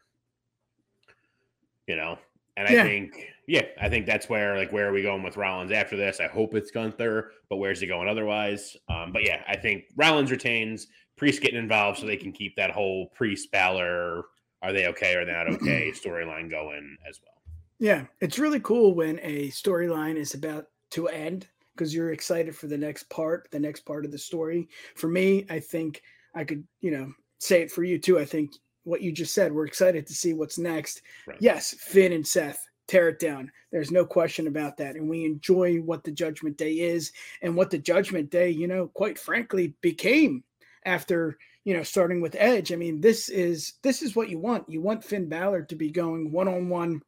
You 1.86 1.96
know, 1.96 2.18
and 2.60 2.68
I 2.68 2.82
think, 2.82 3.26
yeah, 3.46 3.64
I 3.80 3.88
think 3.88 4.04
that's 4.04 4.28
where, 4.28 4.56
like, 4.56 4.70
where 4.70 4.88
are 4.88 4.92
we 4.92 5.02
going 5.02 5.22
with 5.22 5.38
Rollins 5.38 5.72
after 5.72 5.96
this? 5.96 6.20
I 6.20 6.26
hope 6.26 6.54
it's 6.54 6.70
Gunther, 6.70 7.30
but 7.48 7.56
where's 7.56 7.80
he 7.80 7.86
going 7.86 8.06
otherwise? 8.06 8.76
Um, 8.88 9.12
but 9.12 9.24
yeah, 9.24 9.42
I 9.48 9.56
think 9.56 9.84
Rollins 9.96 10.30
retains, 10.30 10.86
Priest 11.16 11.40
getting 11.40 11.58
involved 11.58 11.98
so 11.98 12.06
they 12.06 12.18
can 12.18 12.32
keep 12.32 12.54
that 12.56 12.70
whole 12.70 13.06
Priest 13.14 13.50
Balor, 13.50 14.24
are 14.62 14.72
they 14.74 14.86
okay 14.88 15.14
or 15.14 15.24
they're 15.24 15.42
not 15.42 15.54
okay 15.54 15.90
storyline 15.90 16.50
going 16.50 16.96
as 17.08 17.18
well. 17.22 17.54
Yeah, 17.78 18.04
it's 18.20 18.38
really 18.38 18.60
cool 18.60 18.94
when 18.94 19.18
a 19.22 19.48
storyline 19.48 20.16
is 20.16 20.34
about 20.34 20.66
to 20.90 21.08
end 21.08 21.48
because 21.74 21.94
you're 21.94 22.12
excited 22.12 22.54
for 22.54 22.66
the 22.66 22.76
next 22.76 23.08
part, 23.08 23.48
the 23.52 23.58
next 23.58 23.86
part 23.86 24.04
of 24.04 24.12
the 24.12 24.18
story. 24.18 24.68
For 24.96 25.08
me, 25.08 25.46
I 25.48 25.60
think 25.60 26.02
I 26.34 26.44
could, 26.44 26.64
you 26.82 26.90
know, 26.90 27.10
say 27.38 27.62
it 27.62 27.70
for 27.70 27.84
you 27.84 27.98
too. 27.98 28.18
I 28.18 28.26
think 28.26 28.52
what 28.84 29.02
you 29.02 29.12
just 29.12 29.34
said. 29.34 29.52
We're 29.52 29.66
excited 29.66 30.06
to 30.06 30.14
see 30.14 30.34
what's 30.34 30.58
next. 30.58 31.02
Right. 31.26 31.36
Yes, 31.40 31.74
Finn 31.78 32.12
and 32.12 32.26
Seth 32.26 32.66
tear 32.88 33.08
it 33.08 33.20
down. 33.20 33.52
There's 33.70 33.92
no 33.92 34.04
question 34.04 34.48
about 34.48 34.76
that. 34.78 34.96
And 34.96 35.08
we 35.08 35.24
enjoy 35.24 35.76
what 35.76 36.02
the 36.02 36.10
Judgment 36.10 36.56
Day 36.56 36.72
is 36.72 37.12
and 37.40 37.54
what 37.54 37.70
the 37.70 37.78
Judgment 37.78 38.30
Day, 38.30 38.50
you 38.50 38.66
know, 38.66 38.88
quite 38.88 39.18
frankly, 39.18 39.74
became 39.80 40.42
after 40.84 41.38
you 41.64 41.74
know 41.74 41.82
starting 41.82 42.20
with 42.20 42.34
Edge. 42.38 42.72
I 42.72 42.76
mean, 42.76 43.00
this 43.00 43.28
is 43.28 43.74
this 43.82 44.02
is 44.02 44.16
what 44.16 44.28
you 44.28 44.38
want. 44.38 44.68
You 44.68 44.80
want 44.80 45.04
Finn 45.04 45.28
Balor 45.28 45.62
to 45.62 45.76
be 45.76 45.90
going 45.90 46.32
one 46.32 46.48
on 46.48 46.68
one 46.68 47.02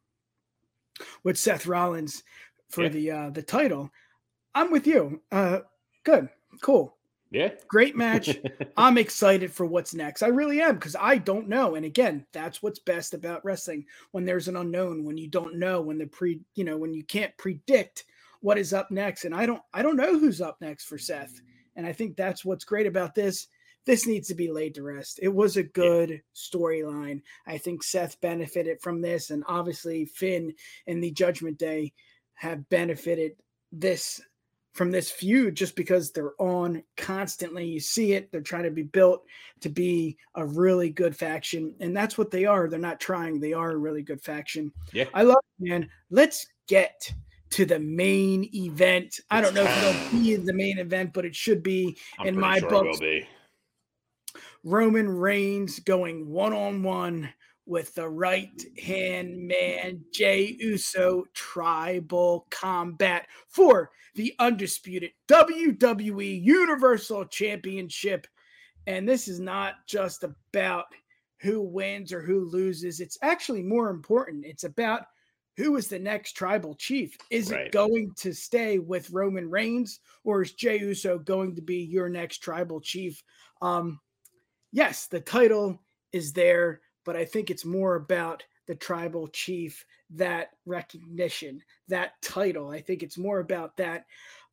with 1.23 1.37
Seth 1.37 1.65
Rollins 1.65 2.23
for 2.69 2.83
yeah. 2.83 2.89
the 2.89 3.11
uh 3.11 3.29
the 3.31 3.43
title. 3.43 3.91
I'm 4.55 4.71
with 4.71 4.87
you. 4.87 5.21
Uh 5.31 5.59
good. 6.03 6.29
Cool. 6.61 6.95
Yeah. 7.33 7.49
Great 7.67 7.95
match. 7.95 8.37
I'm 8.77 8.99
excited 8.99 9.51
for 9.51 9.65
what's 9.65 9.95
next. 9.95 10.21
I 10.21 10.27
really 10.27 10.61
am 10.61 10.75
because 10.75 10.95
I 10.95 11.17
don't 11.17 11.49
know. 11.49 11.73
And 11.73 11.83
again, 11.83 12.27
that's 12.31 12.61
what's 12.61 12.77
best 12.77 13.15
about 13.15 13.43
wrestling 13.43 13.85
when 14.11 14.23
there's 14.23 14.47
an 14.47 14.55
unknown, 14.55 15.03
when 15.03 15.17
you 15.17 15.27
don't 15.27 15.57
know, 15.57 15.81
when 15.81 15.97
the 15.97 16.05
pre, 16.05 16.41
you 16.53 16.63
know, 16.63 16.77
when 16.77 16.93
you 16.93 17.03
can't 17.03 17.35
predict 17.37 18.05
what 18.41 18.59
is 18.59 18.71
up 18.71 18.91
next. 18.91 19.25
And 19.25 19.33
I 19.33 19.47
don't, 19.47 19.63
I 19.73 19.81
don't 19.81 19.95
know 19.95 20.19
who's 20.19 20.41
up 20.41 20.57
next 20.61 20.85
for 20.85 20.99
Seth. 20.99 21.41
And 21.75 21.87
I 21.87 21.91
think 21.91 22.15
that's 22.15 22.45
what's 22.45 22.65
great 22.65 22.85
about 22.85 23.15
this. 23.15 23.47
This 23.85 24.05
needs 24.05 24.27
to 24.27 24.35
be 24.35 24.51
laid 24.51 24.75
to 24.75 24.83
rest. 24.83 25.19
It 25.21 25.33
was 25.33 25.57
a 25.57 25.63
good 25.63 26.11
yeah. 26.11 26.17
storyline. 26.35 27.23
I 27.47 27.57
think 27.57 27.81
Seth 27.81 28.21
benefited 28.21 28.79
from 28.79 29.01
this. 29.01 29.31
And 29.31 29.43
obviously, 29.47 30.05
Finn 30.05 30.53
and 30.85 31.03
the 31.03 31.11
Judgment 31.11 31.57
Day 31.57 31.93
have 32.35 32.69
benefited 32.69 33.33
this 33.71 34.21
from 34.73 34.91
this 34.91 35.11
feud 35.11 35.55
just 35.55 35.75
because 35.75 36.11
they're 36.11 36.33
on 36.39 36.83
constantly. 36.97 37.65
You 37.65 37.79
see 37.79 38.13
it. 38.13 38.31
They're 38.31 38.41
trying 38.41 38.63
to 38.63 38.71
be 38.71 38.83
built 38.83 39.23
to 39.61 39.69
be 39.69 40.17
a 40.35 40.45
really 40.45 40.89
good 40.89 41.15
faction. 41.15 41.75
And 41.79 41.95
that's 41.95 42.17
what 42.17 42.31
they 42.31 42.45
are. 42.45 42.67
They're 42.67 42.79
not 42.79 42.99
trying, 42.99 43.39
they 43.39 43.53
are 43.53 43.71
a 43.71 43.77
really 43.77 44.01
good 44.01 44.21
faction. 44.21 44.71
Yeah. 44.91 45.05
I 45.13 45.23
love 45.23 45.43
it, 45.59 45.69
man. 45.69 45.89
Let's 46.09 46.47
get 46.67 47.11
to 47.51 47.65
the 47.65 47.79
main 47.79 48.49
event. 48.55 49.19
I 49.29 49.39
don't 49.39 49.53
know 49.53 49.63
if 49.63 49.83
it'll 49.83 50.19
be 50.19 50.35
the 50.37 50.53
main 50.53 50.79
event, 50.79 51.13
but 51.13 51.23
it 51.23 51.35
should 51.35 51.61
be 51.61 51.95
I'm 52.17 52.27
in 52.27 52.39
my 52.39 52.59
sure 52.59 52.69
book. 52.69 52.95
Roman 54.63 55.07
Reigns 55.07 55.79
going 55.79 56.29
one 56.29 56.53
on 56.53 56.81
one 56.81 57.29
with 57.65 57.93
the 57.95 58.07
right 58.07 58.61
hand 58.83 59.47
man, 59.47 60.01
Jey 60.11 60.57
Uso, 60.59 61.23
tribal 61.33 62.47
combat 62.49 63.27
for 63.47 63.91
the 64.15 64.33
undisputed 64.39 65.11
WWE 65.27 66.43
Universal 66.43 67.25
Championship. 67.25 68.27
And 68.85 69.07
this 69.07 69.27
is 69.27 69.39
not 69.39 69.75
just 69.87 70.23
about 70.23 70.85
who 71.41 71.61
wins 71.61 72.13
or 72.13 72.21
who 72.21 72.49
loses, 72.49 72.99
it's 72.99 73.17
actually 73.21 73.63
more 73.63 73.89
important. 73.89 74.45
It's 74.45 74.63
about 74.63 75.03
who 75.57 75.75
is 75.75 75.87
the 75.87 75.99
next 75.99 76.33
tribal 76.33 76.73
chief? 76.75 77.15
Is 77.29 77.51
right. 77.51 77.67
it 77.67 77.71
going 77.71 78.11
to 78.17 78.33
stay 78.33 78.79
with 78.79 79.11
Roman 79.11 79.49
Reigns 79.49 79.99
or 80.23 80.41
is 80.41 80.53
Jey 80.53 80.79
Uso 80.79 81.19
going 81.19 81.55
to 81.55 81.61
be 81.61 81.77
your 81.77 82.09
next 82.09 82.39
tribal 82.39 82.81
chief? 82.81 83.21
Um, 83.61 83.99
yes, 84.71 85.07
the 85.07 85.19
title 85.19 85.79
is 86.11 86.33
there 86.33 86.81
but 87.05 87.15
I 87.15 87.25
think 87.25 87.49
it's 87.49 87.65
more 87.65 87.95
about 87.95 88.43
the 88.67 88.75
tribal 88.75 89.27
chief, 89.27 89.85
that 90.11 90.49
recognition, 90.65 91.61
that 91.87 92.13
title. 92.21 92.69
I 92.69 92.81
think 92.81 93.03
it's 93.03 93.17
more 93.17 93.39
about 93.39 93.75
that. 93.77 94.05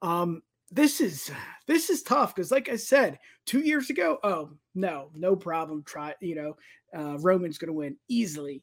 Um, 0.03 0.43
this 0.71 1.01
is 1.01 1.31
this 1.67 1.91
is 1.91 2.03
tough 2.03 2.35
because, 2.35 2.51
like 2.51 2.69
I 2.69 2.77
said, 2.77 3.19
two 3.47 3.61
years 3.61 3.91
ago, 3.91 4.19
oh 4.23 4.51
no, 4.75 5.11
no 5.15 5.37
problem. 5.37 5.83
Try, 5.83 6.15
you 6.21 6.35
know, 6.35 6.57
uh, 6.97 7.19
Roman's 7.19 7.59
going 7.59 7.69
to 7.69 7.75
win 7.75 7.97
easily. 8.09 8.63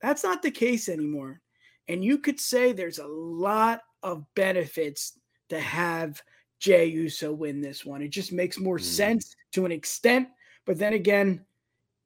That's 0.00 0.24
not 0.24 0.42
the 0.42 0.50
case 0.50 0.88
anymore. 0.88 1.40
And 1.88 2.04
you 2.04 2.18
could 2.18 2.40
say 2.40 2.72
there's 2.72 2.98
a 2.98 3.06
lot 3.06 3.80
of 4.02 4.24
benefits 4.34 5.18
to 5.48 5.60
have 5.60 6.20
Jey 6.60 6.86
Uso 6.86 7.32
win 7.32 7.60
this 7.60 7.84
one. 7.84 8.02
It 8.02 8.10
just 8.10 8.32
makes 8.32 8.58
more 8.58 8.78
mm. 8.78 8.82
sense 8.84 9.34
to 9.52 9.64
an 9.64 9.72
extent. 9.72 10.28
But 10.64 10.78
then 10.78 10.92
again, 10.92 11.44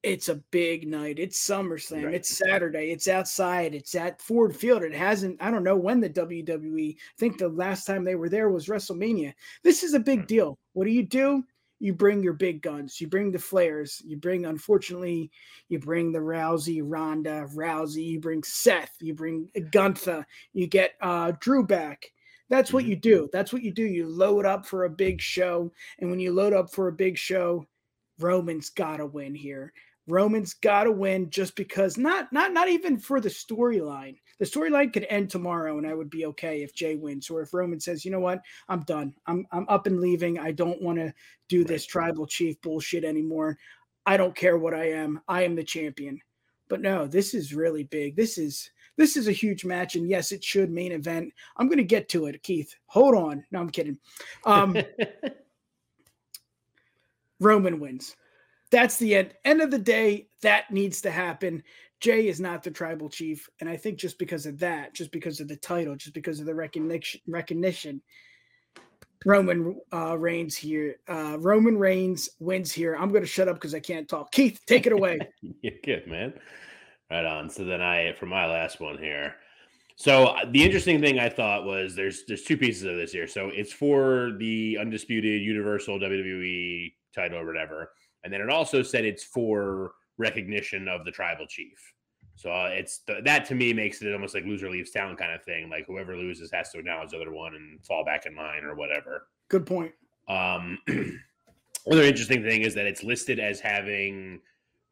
it's 0.03 0.29
a 0.29 0.37
big 0.51 0.87
night. 0.87 1.19
It's 1.19 1.39
SummerSlam. 1.47 2.05
Right. 2.05 2.15
It's 2.15 2.39
Saturday. 2.39 2.91
It's 2.93 3.09
outside. 3.09 3.75
It's 3.75 3.95
at 3.95 4.21
Ford 4.21 4.55
Field. 4.55 4.83
It 4.83 4.95
hasn't, 4.95 5.43
I 5.43 5.51
don't 5.51 5.65
know 5.65 5.77
when 5.77 6.01
the 6.01 6.11
WWE, 6.11 6.95
I 6.95 6.99
think 7.19 7.39
the 7.39 7.49
last 7.49 7.87
time 7.87 8.05
they 8.05 8.15
were 8.15 8.29
there 8.29 8.49
was 8.51 8.67
WrestleMania. 8.67 9.35
This 9.63 9.83
is 9.83 9.95
a 9.95 10.01
big 10.01 10.21
hmm. 10.21 10.27
deal. 10.27 10.59
What 10.75 10.85
do 10.85 10.91
you 10.91 11.05
do? 11.05 11.45
You 11.79 11.93
bring 11.93 12.23
your 12.23 12.33
big 12.33 12.63
guns. 12.63 13.01
You 13.01 13.07
bring 13.07 13.31
the 13.31 13.39
flares. 13.39 14.01
You 14.07 14.17
bring, 14.17 14.47
unfortunately, 14.47 15.31
you 15.69 15.79
bring 15.79 16.11
the 16.11 16.21
Rousey, 16.21 16.81
Ronda, 16.83 17.47
Rousey. 17.55 18.07
You 18.07 18.21
bring 18.21 18.43
Seth. 18.43 18.95
You 19.01 19.13
bring 19.13 19.51
Gunther. 19.73 20.27
You 20.55 20.67
get 20.69 20.95
uh, 21.03 21.33
Drew 21.39 21.67
back. 21.67 22.13
That's 22.49 22.73
what 22.73 22.85
mm-hmm. 22.85 22.91
you 22.91 22.97
do. 22.97 23.29
That's 23.33 23.53
what 23.53 23.63
you 23.63 23.73
do. 23.73 23.85
You 23.85 24.09
load 24.09 24.47
up 24.47 24.65
for 24.65 24.85
a 24.85 24.91
big 24.91 25.21
show. 25.21 25.71
And 25.99 26.11
when 26.11 26.21
you 26.21 26.33
load 26.33 26.53
up 26.53 26.73
for 26.73 26.89
a 26.89 26.93
big 26.93 27.19
show, 27.19 27.67
Roman's 28.19 28.71
got 28.71 28.99
to 28.99 29.07
win 29.07 29.35
here. 29.35 29.73
Roman's 30.07 30.55
got 30.55 30.85
to 30.85 30.93
win 30.93 31.31
just 31.31 31.57
because 31.57 31.99
not 31.99 32.33
not 32.33 32.53
not 32.53 32.69
even 32.69 32.99
for 32.99 33.21
the 33.21 33.29
storyline. 33.29 34.17
The 34.39 34.45
storyline 34.45 34.93
could 34.93 35.07
end 35.09 35.31
tomorrow 35.31 35.79
and 35.79 35.87
I 35.87 35.95
would 35.95 36.11
be 36.11 36.27
okay 36.27 36.63
if 36.63 36.75
Jey 36.75 36.97
wins 36.97 37.31
or 37.31 37.43
if 37.43 37.53
Roman 37.53 37.81
says, 37.81 38.05
"You 38.05 38.11
know 38.11 38.21
what? 38.21 38.41
I'm 38.69 38.83
done. 38.83 39.15
I'm 39.27 39.47
I'm 39.51 39.67
up 39.69 39.87
and 39.87 40.01
leaving. 40.01 40.39
I 40.39 40.53
don't 40.53 40.83
want 40.83 40.99
to 40.99 41.13
do 41.49 41.65
this 41.65 41.87
tribal 41.87 42.27
chief 42.27 42.61
bullshit 42.61 43.05
anymore. 43.05 43.59
I 44.05 44.17
don't 44.17 44.37
care 44.37 44.59
what 44.59 44.75
I 44.75 44.91
am. 44.91 45.21
I 45.29 45.43
am 45.43 45.57
the 45.57 45.65
champion." 45.65 46.21
But 46.69 46.81
no, 46.81 47.07
this 47.07 47.35
is 47.35 47.55
really 47.55 47.85
big. 47.85 48.17
This 48.17 48.39
is 48.39 48.71
this 48.97 49.17
is 49.17 49.29
a 49.29 49.33
huge 49.33 49.65
match 49.65 49.95
and 49.95 50.09
yes, 50.09 50.33
it 50.33 50.43
should 50.43 50.71
main 50.71 50.93
event. 50.93 51.33
I'm 51.57 51.69
going 51.69 51.79
to 51.79 51.85
get 51.85 52.09
to 52.11 52.27
it, 52.27 52.43
Keith. 52.43 52.75
Hold 52.87 53.15
on. 53.15 53.45
No, 53.51 53.61
I'm 53.61 53.71
kidding. 53.71 53.99
Um 54.45 54.77
Roman 57.41 57.79
wins. 57.79 58.17
That's 58.71 58.97
the 58.97 59.15
end. 59.15 59.35
End 59.45 59.61
of 59.61 59.71
the 59.71 59.79
day, 59.79 60.29
that 60.43 60.71
needs 60.71 61.01
to 61.03 61.11
happen. 61.11 61.63
Jey 62.01 62.29
is 62.29 62.41
not 62.41 62.63
the 62.63 62.71
tribal 62.71 63.09
chief, 63.09 63.49
and 63.61 63.71
I 63.71 63.77
think 63.77 63.99
just 63.99 64.19
because 64.19 64.45
of 64.45 64.59
that, 64.59 64.93
just 64.95 65.11
because 65.13 65.41
of 65.41 65.49
the 65.49 65.57
title, 65.57 65.97
just 65.97 66.15
because 66.15 66.41
of 66.41 66.47
the 66.47 66.55
recognition, 66.55 67.21
recognition, 67.27 68.03
Roman 69.25 69.81
uh, 69.93 70.19
Reigns 70.19 70.57
here. 70.57 70.97
Uh, 71.09 71.37
Roman 71.41 71.79
Reigns 71.79 72.29
wins 72.39 72.71
here. 72.71 72.95
I'm 72.95 73.11
going 73.11 73.23
to 73.23 73.29
shut 73.29 73.49
up 73.49 73.57
because 73.57 73.75
I 73.75 73.81
can't 73.81 74.09
talk. 74.09 74.31
Keith, 74.31 74.61
take 74.67 74.87
it 74.87 74.93
away. 74.93 75.19
You're 75.63 75.75
good, 75.83 76.07
man. 76.07 76.35
Right 77.11 77.25
on. 77.25 77.49
So 77.49 77.65
then 77.65 77.81
I, 77.81 78.13
for 78.13 78.27
my 78.27 78.47
last 78.47 78.81
one 78.81 78.99
here. 78.99 79.37
So 79.97 80.27
uh, 80.27 80.45
the 80.51 80.63
interesting 80.63 81.01
thing 81.01 81.19
I 81.19 81.31
thought 81.31 81.65
was 81.65 81.95
there's 81.95 82.25
there's 82.27 82.43
two 82.43 82.59
pieces 82.59 82.85
of 82.85 82.97
this 82.97 83.13
here. 83.13 83.27
So 83.27 83.49
it's 83.49 83.73
for 83.73 84.33
the 84.39 84.77
undisputed 84.79 85.41
Universal 85.41 85.99
WWE 86.01 86.93
title 87.15 87.39
or 87.39 87.47
whatever 87.47 87.91
and 88.27 88.33
then 88.33 88.41
it 88.41 88.51
also 88.51 88.83
said 88.83 89.05
it's 89.05 89.23
for 89.23 89.93
recognition 90.19 90.89
of 90.89 91.05
the 91.05 91.13
tribal 91.13 91.47
chief. 91.47 91.93
So 92.35 92.51
uh, 92.51 92.71
it's 92.73 92.99
th- 92.99 93.23
that 93.23 93.45
to 93.47 93.55
me 93.55 93.73
makes 93.73 94.03
it 94.03 94.13
almost 94.13 94.35
like 94.35 94.45
loser 94.45 94.69
leaves 94.69 94.91
town 94.91 95.15
kind 95.15 95.33
of 95.33 95.45
thing. 95.45 95.71
Like 95.71 95.87
whoever 95.87 96.17
loses 96.17 96.51
has 96.53 96.71
to 96.71 96.81
acknowledge 96.81 97.11
the 97.11 97.21
other 97.21 97.31
one 97.31 97.55
and 97.55 97.81
fall 97.87 98.05
back 98.05 98.27
in 98.27 98.35
line 98.35 98.65
or 98.65 98.75
whatever. 98.75 99.29
Good 99.49 99.65
point. 99.65 99.93
Um, 100.29 100.77
other 101.89 102.03
interesting 102.03 102.43
thing 102.43 102.63
is 102.63 102.75
that 102.75 102.87
it's 102.87 103.05
listed 103.05 103.39
as 103.39 103.61
having 103.61 104.41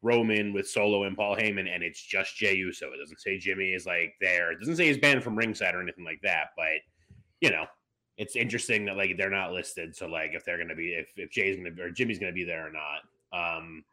Roman 0.01 0.53
with 0.53 0.69
Solo 0.69 1.03
and 1.03 1.17
Paul 1.17 1.35
Heyman, 1.35 1.67
and 1.67 1.83
it's 1.83 2.01
just 2.01 2.37
Jey 2.37 2.55
Uso. 2.55 2.87
It 2.93 2.99
doesn't 3.01 3.19
say 3.19 3.37
Jimmy 3.37 3.73
is 3.73 3.85
like 3.85 4.13
there. 4.21 4.53
It 4.53 4.59
doesn't 4.59 4.77
say 4.77 4.87
he's 4.87 4.97
banned 4.97 5.25
from 5.25 5.35
ringside 5.35 5.75
or 5.75 5.81
anything 5.81 6.05
like 6.05 6.21
that. 6.23 6.51
But 6.55 6.79
you 7.41 7.49
know, 7.49 7.65
it's 8.17 8.35
interesting 8.35 8.85
that 8.85 8.97
like 8.97 9.17
they're 9.17 9.29
not 9.29 9.51
listed. 9.51 9.95
So 9.95 10.07
like 10.07 10.31
if 10.33 10.45
they're 10.45 10.57
gonna 10.57 10.75
be 10.75 10.93
if 10.93 11.09
if 11.17 11.31
Jey's 11.31 11.57
gonna 11.57 11.71
be 11.71 11.81
or 11.81 11.91
Jimmy's 11.91 12.17
gonna 12.17 12.31
be 12.31 12.45
there 12.45 12.65
or 12.65 12.71
not. 12.71 13.01
Um, 13.35 13.83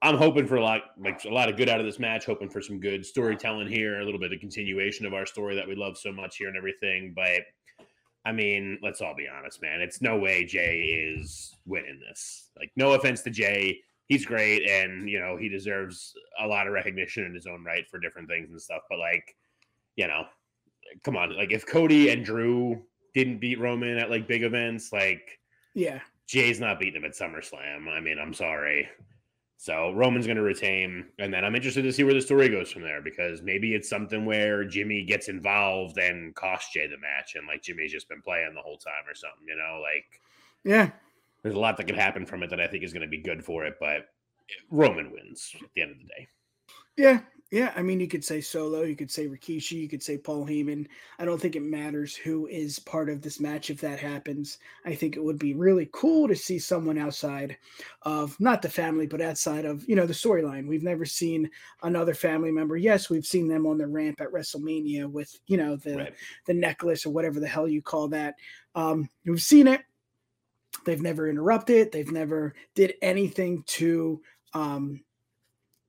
I'm 0.00 0.16
hoping 0.16 0.46
for 0.46 0.56
a 0.56 0.62
lot, 0.62 0.82
like 0.96 1.24
a 1.24 1.30
lot 1.30 1.48
of 1.48 1.56
good 1.56 1.68
out 1.68 1.80
of 1.80 1.86
this 1.86 1.98
match. 1.98 2.24
Hoping 2.24 2.48
for 2.48 2.62
some 2.62 2.78
good 2.78 3.04
storytelling 3.04 3.66
here, 3.66 4.00
a 4.00 4.04
little 4.04 4.20
bit 4.20 4.32
of 4.32 4.38
continuation 4.38 5.06
of 5.06 5.14
our 5.14 5.26
story 5.26 5.56
that 5.56 5.66
we 5.66 5.74
love 5.74 5.98
so 5.98 6.12
much 6.12 6.36
here 6.36 6.48
and 6.48 6.56
everything. 6.56 7.12
But 7.16 7.42
I 8.24 8.32
mean, 8.32 8.78
let's 8.82 9.00
all 9.00 9.14
be 9.16 9.26
honest, 9.26 9.60
man. 9.60 9.80
It's 9.80 10.00
no 10.00 10.16
way 10.16 10.44
Jey 10.44 11.14
is 11.16 11.56
winning 11.66 12.00
this. 12.06 12.50
Like, 12.56 12.70
no 12.76 12.92
offense 12.92 13.22
to 13.22 13.30
Jey, 13.30 13.80
he's 14.06 14.24
great, 14.24 14.68
and 14.68 15.08
you 15.08 15.18
know 15.18 15.36
he 15.36 15.48
deserves 15.48 16.14
a 16.40 16.46
lot 16.46 16.66
of 16.66 16.72
recognition 16.72 17.24
in 17.24 17.34
his 17.34 17.46
own 17.46 17.64
right 17.64 17.88
for 17.88 17.98
different 17.98 18.28
things 18.28 18.50
and 18.50 18.60
stuff. 18.60 18.82
But 18.90 18.98
like, 18.98 19.36
you 19.96 20.06
know, 20.06 20.24
come 21.04 21.16
on, 21.16 21.36
like 21.36 21.52
if 21.52 21.66
Cody 21.66 22.10
and 22.10 22.24
Drew 22.24 22.82
didn't 23.14 23.38
beat 23.38 23.60
Roman 23.60 23.98
at 23.98 24.10
like 24.10 24.28
big 24.28 24.42
events, 24.42 24.92
like, 24.92 25.38
yeah, 25.74 26.00
Jey's 26.28 26.60
not 26.60 26.78
beating 26.78 27.02
him 27.02 27.04
at 27.04 27.16
SummerSlam. 27.16 27.88
I 27.88 28.00
mean, 28.00 28.18
I'm 28.18 28.34
sorry. 28.34 28.88
So 29.56 29.90
Roman's 29.92 30.26
going 30.26 30.36
to 30.36 30.42
retain, 30.42 31.06
and 31.18 31.34
then 31.34 31.44
I'm 31.44 31.56
interested 31.56 31.82
to 31.82 31.92
see 31.92 32.04
where 32.04 32.14
the 32.14 32.20
story 32.20 32.48
goes 32.48 32.70
from 32.70 32.82
there 32.82 33.02
because 33.02 33.42
maybe 33.42 33.74
it's 33.74 33.88
something 33.88 34.24
where 34.24 34.62
Jimmy 34.64 35.02
gets 35.04 35.28
involved 35.28 35.98
and 35.98 36.32
costs 36.36 36.72
Jey 36.72 36.86
the 36.86 36.98
match, 36.98 37.34
and 37.34 37.44
like 37.48 37.62
Jimmy's 37.62 37.90
just 37.90 38.08
been 38.08 38.22
playing 38.22 38.52
the 38.54 38.60
whole 38.60 38.76
time 38.76 39.02
or 39.08 39.14
something. 39.14 39.48
You 39.48 39.56
know, 39.56 39.80
like 39.82 40.20
yeah, 40.64 40.90
there's 41.42 41.56
a 41.56 41.58
lot 41.58 41.76
that 41.78 41.88
could 41.88 41.96
happen 41.96 42.24
from 42.24 42.44
it 42.44 42.50
that 42.50 42.60
I 42.60 42.68
think 42.68 42.84
is 42.84 42.92
going 42.92 43.02
to 43.02 43.08
be 43.08 43.18
good 43.18 43.44
for 43.44 43.64
it. 43.64 43.74
But 43.80 44.06
Roman 44.70 45.10
wins 45.10 45.50
at 45.60 45.70
the 45.74 45.82
end 45.82 45.90
of 45.90 45.98
the 45.98 46.04
day. 46.04 46.28
Yeah, 46.96 47.20
yeah, 47.50 47.72
I 47.74 47.82
mean, 47.82 47.98
you 47.98 48.08
could 48.08 48.24
say 48.24 48.42
Solo, 48.42 48.82
you 48.82 48.94
could 48.94 49.10
say 49.10 49.26
Rikishi, 49.26 49.72
you 49.72 49.88
could 49.88 50.02
say 50.02 50.18
Paul 50.18 50.46
Heyman. 50.46 50.86
I 51.18 51.24
don't 51.24 51.40
think 51.40 51.56
it 51.56 51.62
matters 51.62 52.14
who 52.14 52.46
is 52.46 52.78
part 52.78 53.08
of 53.08 53.22
this 53.22 53.40
match 53.40 53.70
if 53.70 53.80
that 53.80 53.98
happens. 53.98 54.58
I 54.84 54.94
think 54.94 55.16
it 55.16 55.24
would 55.24 55.38
be 55.38 55.54
really 55.54 55.88
cool 55.92 56.28
to 56.28 56.36
see 56.36 56.58
someone 56.58 56.98
outside 56.98 57.56
of 58.02 58.38
not 58.38 58.60
the 58.60 58.68
family, 58.68 59.06
but 59.06 59.22
outside 59.22 59.64
of 59.64 59.88
you 59.88 59.96
know 59.96 60.04
the 60.04 60.12
storyline. 60.12 60.68
We've 60.68 60.82
never 60.82 61.06
seen 61.06 61.50
another 61.82 62.12
family 62.12 62.52
member. 62.52 62.76
Yes, 62.76 63.08
we've 63.08 63.26
seen 63.26 63.48
them 63.48 63.66
on 63.66 63.78
the 63.78 63.86
ramp 63.86 64.20
at 64.20 64.30
WrestleMania 64.30 65.10
with 65.10 65.34
you 65.46 65.56
know 65.56 65.76
the 65.76 65.96
right. 65.96 66.14
the 66.46 66.54
necklace 66.54 67.06
or 67.06 67.10
whatever 67.10 67.40
the 67.40 67.48
hell 67.48 67.66
you 67.66 67.80
call 67.80 68.08
that. 68.08 68.34
Um, 68.74 69.08
we've 69.24 69.40
seen 69.40 69.68
it. 69.68 69.80
They've 70.84 71.00
never 71.00 71.28
interrupted. 71.28 71.92
They've 71.92 72.12
never 72.12 72.54
did 72.74 72.94
anything 73.00 73.62
to 73.68 74.20
um, 74.52 75.00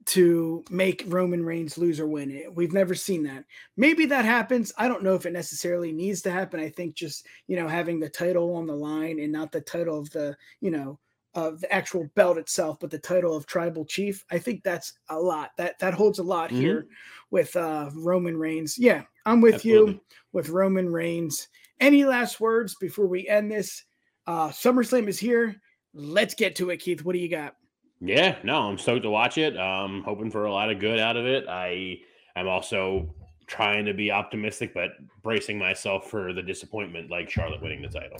to 0.09 0.63
make 0.71 1.03
Roman 1.07 1.45
Reigns 1.45 1.77
lose 1.77 1.99
or 1.99 2.07
win. 2.07 2.45
We've 2.55 2.73
never 2.73 2.95
seen 2.95 3.21
that. 3.23 3.45
Maybe 3.77 4.07
that 4.07 4.25
happens. 4.25 4.73
I 4.75 4.87
don't 4.87 5.03
know 5.03 5.13
if 5.13 5.27
it 5.27 5.33
necessarily 5.33 5.91
needs 5.91 6.23
to 6.23 6.31
happen. 6.31 6.59
I 6.59 6.69
think 6.69 6.95
just, 6.95 7.27
you 7.45 7.55
know, 7.55 7.67
having 7.67 7.99
the 7.99 8.09
title 8.09 8.55
on 8.55 8.65
the 8.65 8.75
line 8.75 9.19
and 9.19 9.31
not 9.31 9.51
the 9.51 9.61
title 9.61 9.99
of 9.99 10.09
the, 10.09 10.35
you 10.61 10.71
know, 10.71 10.99
of 11.35 11.61
the 11.61 11.71
actual 11.71 12.09
belt 12.15 12.39
itself, 12.39 12.79
but 12.79 12.89
the 12.89 12.97
title 12.97 13.35
of 13.35 13.45
tribal 13.45 13.85
chief. 13.85 14.25
I 14.31 14.39
think 14.39 14.63
that's 14.63 14.93
a 15.09 15.19
lot. 15.19 15.51
That 15.57 15.77
that 15.77 15.93
holds 15.93 16.17
a 16.17 16.23
lot 16.23 16.49
mm-hmm. 16.49 16.59
here 16.59 16.87
with 17.29 17.55
uh 17.55 17.91
Roman 17.93 18.35
Reigns. 18.35 18.79
Yeah, 18.79 19.03
I'm 19.27 19.41
with 19.41 19.55
Absolutely. 19.55 19.93
you 19.93 20.01
with 20.33 20.49
Roman 20.49 20.91
Reigns. 20.91 21.47
Any 21.79 22.03
last 22.03 22.39
words 22.39 22.75
before 22.81 23.05
we 23.05 23.27
end 23.27 23.51
this? 23.51 23.83
Uh 24.25 24.49
SummerSlam 24.49 25.07
is 25.07 25.19
here. 25.19 25.55
Let's 25.93 26.33
get 26.33 26.55
to 26.55 26.71
it, 26.71 26.77
Keith. 26.77 27.05
What 27.05 27.13
do 27.13 27.19
you 27.19 27.29
got? 27.29 27.55
Yeah, 28.01 28.37
no, 28.43 28.61
I'm 28.61 28.77
stoked 28.77 29.03
to 29.03 29.09
watch 29.09 29.37
it. 29.37 29.57
Um, 29.57 30.03
hoping 30.03 30.31
for 30.31 30.45
a 30.45 30.51
lot 30.51 30.71
of 30.71 30.79
good 30.79 30.99
out 30.99 31.17
of 31.17 31.25
it. 31.25 31.47
I 31.47 31.99
am 32.35 32.47
also 32.47 33.13
trying 33.47 33.85
to 33.85 33.93
be 33.93 34.11
optimistic, 34.11 34.73
but 34.73 34.91
bracing 35.21 35.57
myself 35.57 36.09
for 36.09 36.31
the 36.31 36.41
disappointment, 36.41 37.09
like 37.09 37.29
Charlotte 37.29 37.61
winning 37.61 37.81
the 37.81 37.89
title. 37.89 38.17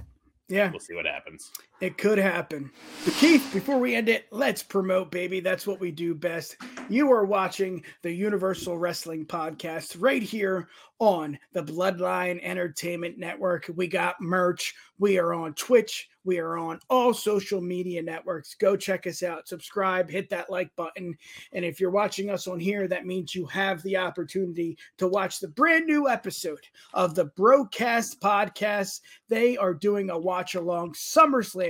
Yeah. 0.50 0.70
We'll 0.72 0.80
see 0.80 0.96
what 0.96 1.06
happens. 1.06 1.52
It 1.82 1.98
could 1.98 2.18
happen. 2.18 2.72
But 3.06 3.14
Keith, 3.14 3.50
before 3.54 3.80
we 3.80 3.96
end 3.96 4.10
it, 4.10 4.26
let's 4.32 4.62
promote, 4.62 5.12
baby. 5.12 5.40
That's 5.40 5.66
what 5.66 5.80
we 5.80 5.92
do 5.92 6.14
best. 6.14 6.58
You 6.90 7.10
are 7.12 7.26
watching 7.26 7.84
the 8.02 8.12
Universal 8.12 8.78
Wrestling 8.78 9.26
Podcast 9.26 9.96
right 9.98 10.22
here 10.22 10.68
on 11.00 11.40
the 11.54 11.64
Bloodline 11.64 12.42
Entertainment 12.44 13.18
Network. 13.18 13.72
We 13.74 13.88
got 13.88 14.20
merch. 14.20 14.76
We 14.98 15.18
are 15.18 15.34
on 15.34 15.54
Twitch. 15.54 16.10
We 16.26 16.40
are 16.40 16.58
on 16.58 16.82
all 16.90 17.14
social 17.14 17.62
media 17.62 18.02
networks. 18.02 18.54
Go 18.54 18.76
check 18.76 19.08
us 19.08 19.24
out. 19.24 19.48
Subscribe, 19.48 20.10
hit 20.10 20.30
that 20.30 20.50
like 20.50 20.76
button. 20.76 21.18
And 21.54 21.64
if 21.64 21.80
you're 21.80 21.90
watching 21.90 22.30
us 22.30 22.46
on 22.46 22.60
here, 22.60 22.90
that 22.90 23.06
means 23.06 23.34
you 23.34 23.46
have 23.46 23.82
the 23.84 23.96
opportunity 23.96 24.78
to 24.98 25.08
watch 25.08 25.40
the 25.40 25.48
brand 25.48 25.86
new 25.86 26.10
episode 26.10 26.60
of 26.94 27.16
the 27.16 27.26
Broadcast 27.26 28.20
Podcast. 28.20 29.00
They 29.30 29.56
are 29.56 29.74
doing 29.74 30.10
a 30.10 30.20
watch 30.20 30.56
along 30.56 30.94
SummerSlam 30.94 31.69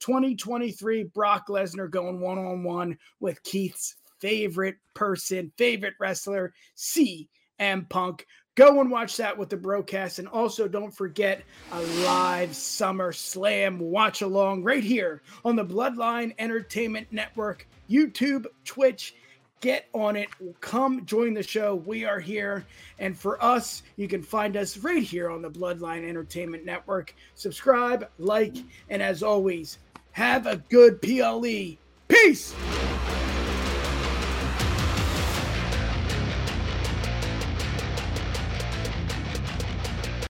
2023. 0.00 1.04
Brock 1.04 1.48
Lesnar 1.48 1.90
going 1.90 2.20
one 2.20 2.38
on 2.38 2.62
one 2.62 2.98
with 3.20 3.42
Keith's 3.42 3.96
favorite 4.20 4.76
person, 4.94 5.52
favorite 5.56 5.94
wrestler, 6.00 6.52
CM 6.76 7.88
Punk. 7.88 8.26
Go 8.54 8.80
and 8.80 8.90
watch 8.90 9.16
that 9.18 9.38
with 9.38 9.50
the 9.50 9.56
broadcast. 9.56 10.18
And 10.18 10.26
also, 10.26 10.66
don't 10.66 10.90
forget 10.90 11.44
a 11.70 11.80
live 12.04 12.56
Summer 12.56 13.12
Slam 13.12 13.78
watch 13.78 14.22
along 14.22 14.64
right 14.64 14.82
here 14.82 15.22
on 15.44 15.54
the 15.54 15.64
Bloodline 15.64 16.34
Entertainment 16.40 17.06
Network, 17.12 17.68
YouTube, 17.88 18.46
Twitch, 18.64 19.14
get 19.60 19.86
on 19.92 20.16
it. 20.16 20.28
Come 20.60 21.04
join 21.06 21.34
the 21.34 21.42
show. 21.42 21.74
We 21.74 22.04
are 22.04 22.20
here. 22.20 22.66
And 22.98 23.18
for 23.18 23.42
us, 23.42 23.82
you 23.96 24.08
can 24.08 24.22
find 24.22 24.56
us 24.56 24.76
right 24.78 25.02
here 25.02 25.30
on 25.30 25.42
the 25.42 25.50
Bloodline 25.50 26.08
Entertainment 26.08 26.64
Network. 26.64 27.14
Subscribe, 27.34 28.08
like, 28.18 28.56
and 28.90 29.02
as 29.02 29.22
always, 29.22 29.78
have 30.12 30.46
a 30.46 30.56
good 30.68 31.00
PLE. 31.02 31.76
Peace. 32.08 32.54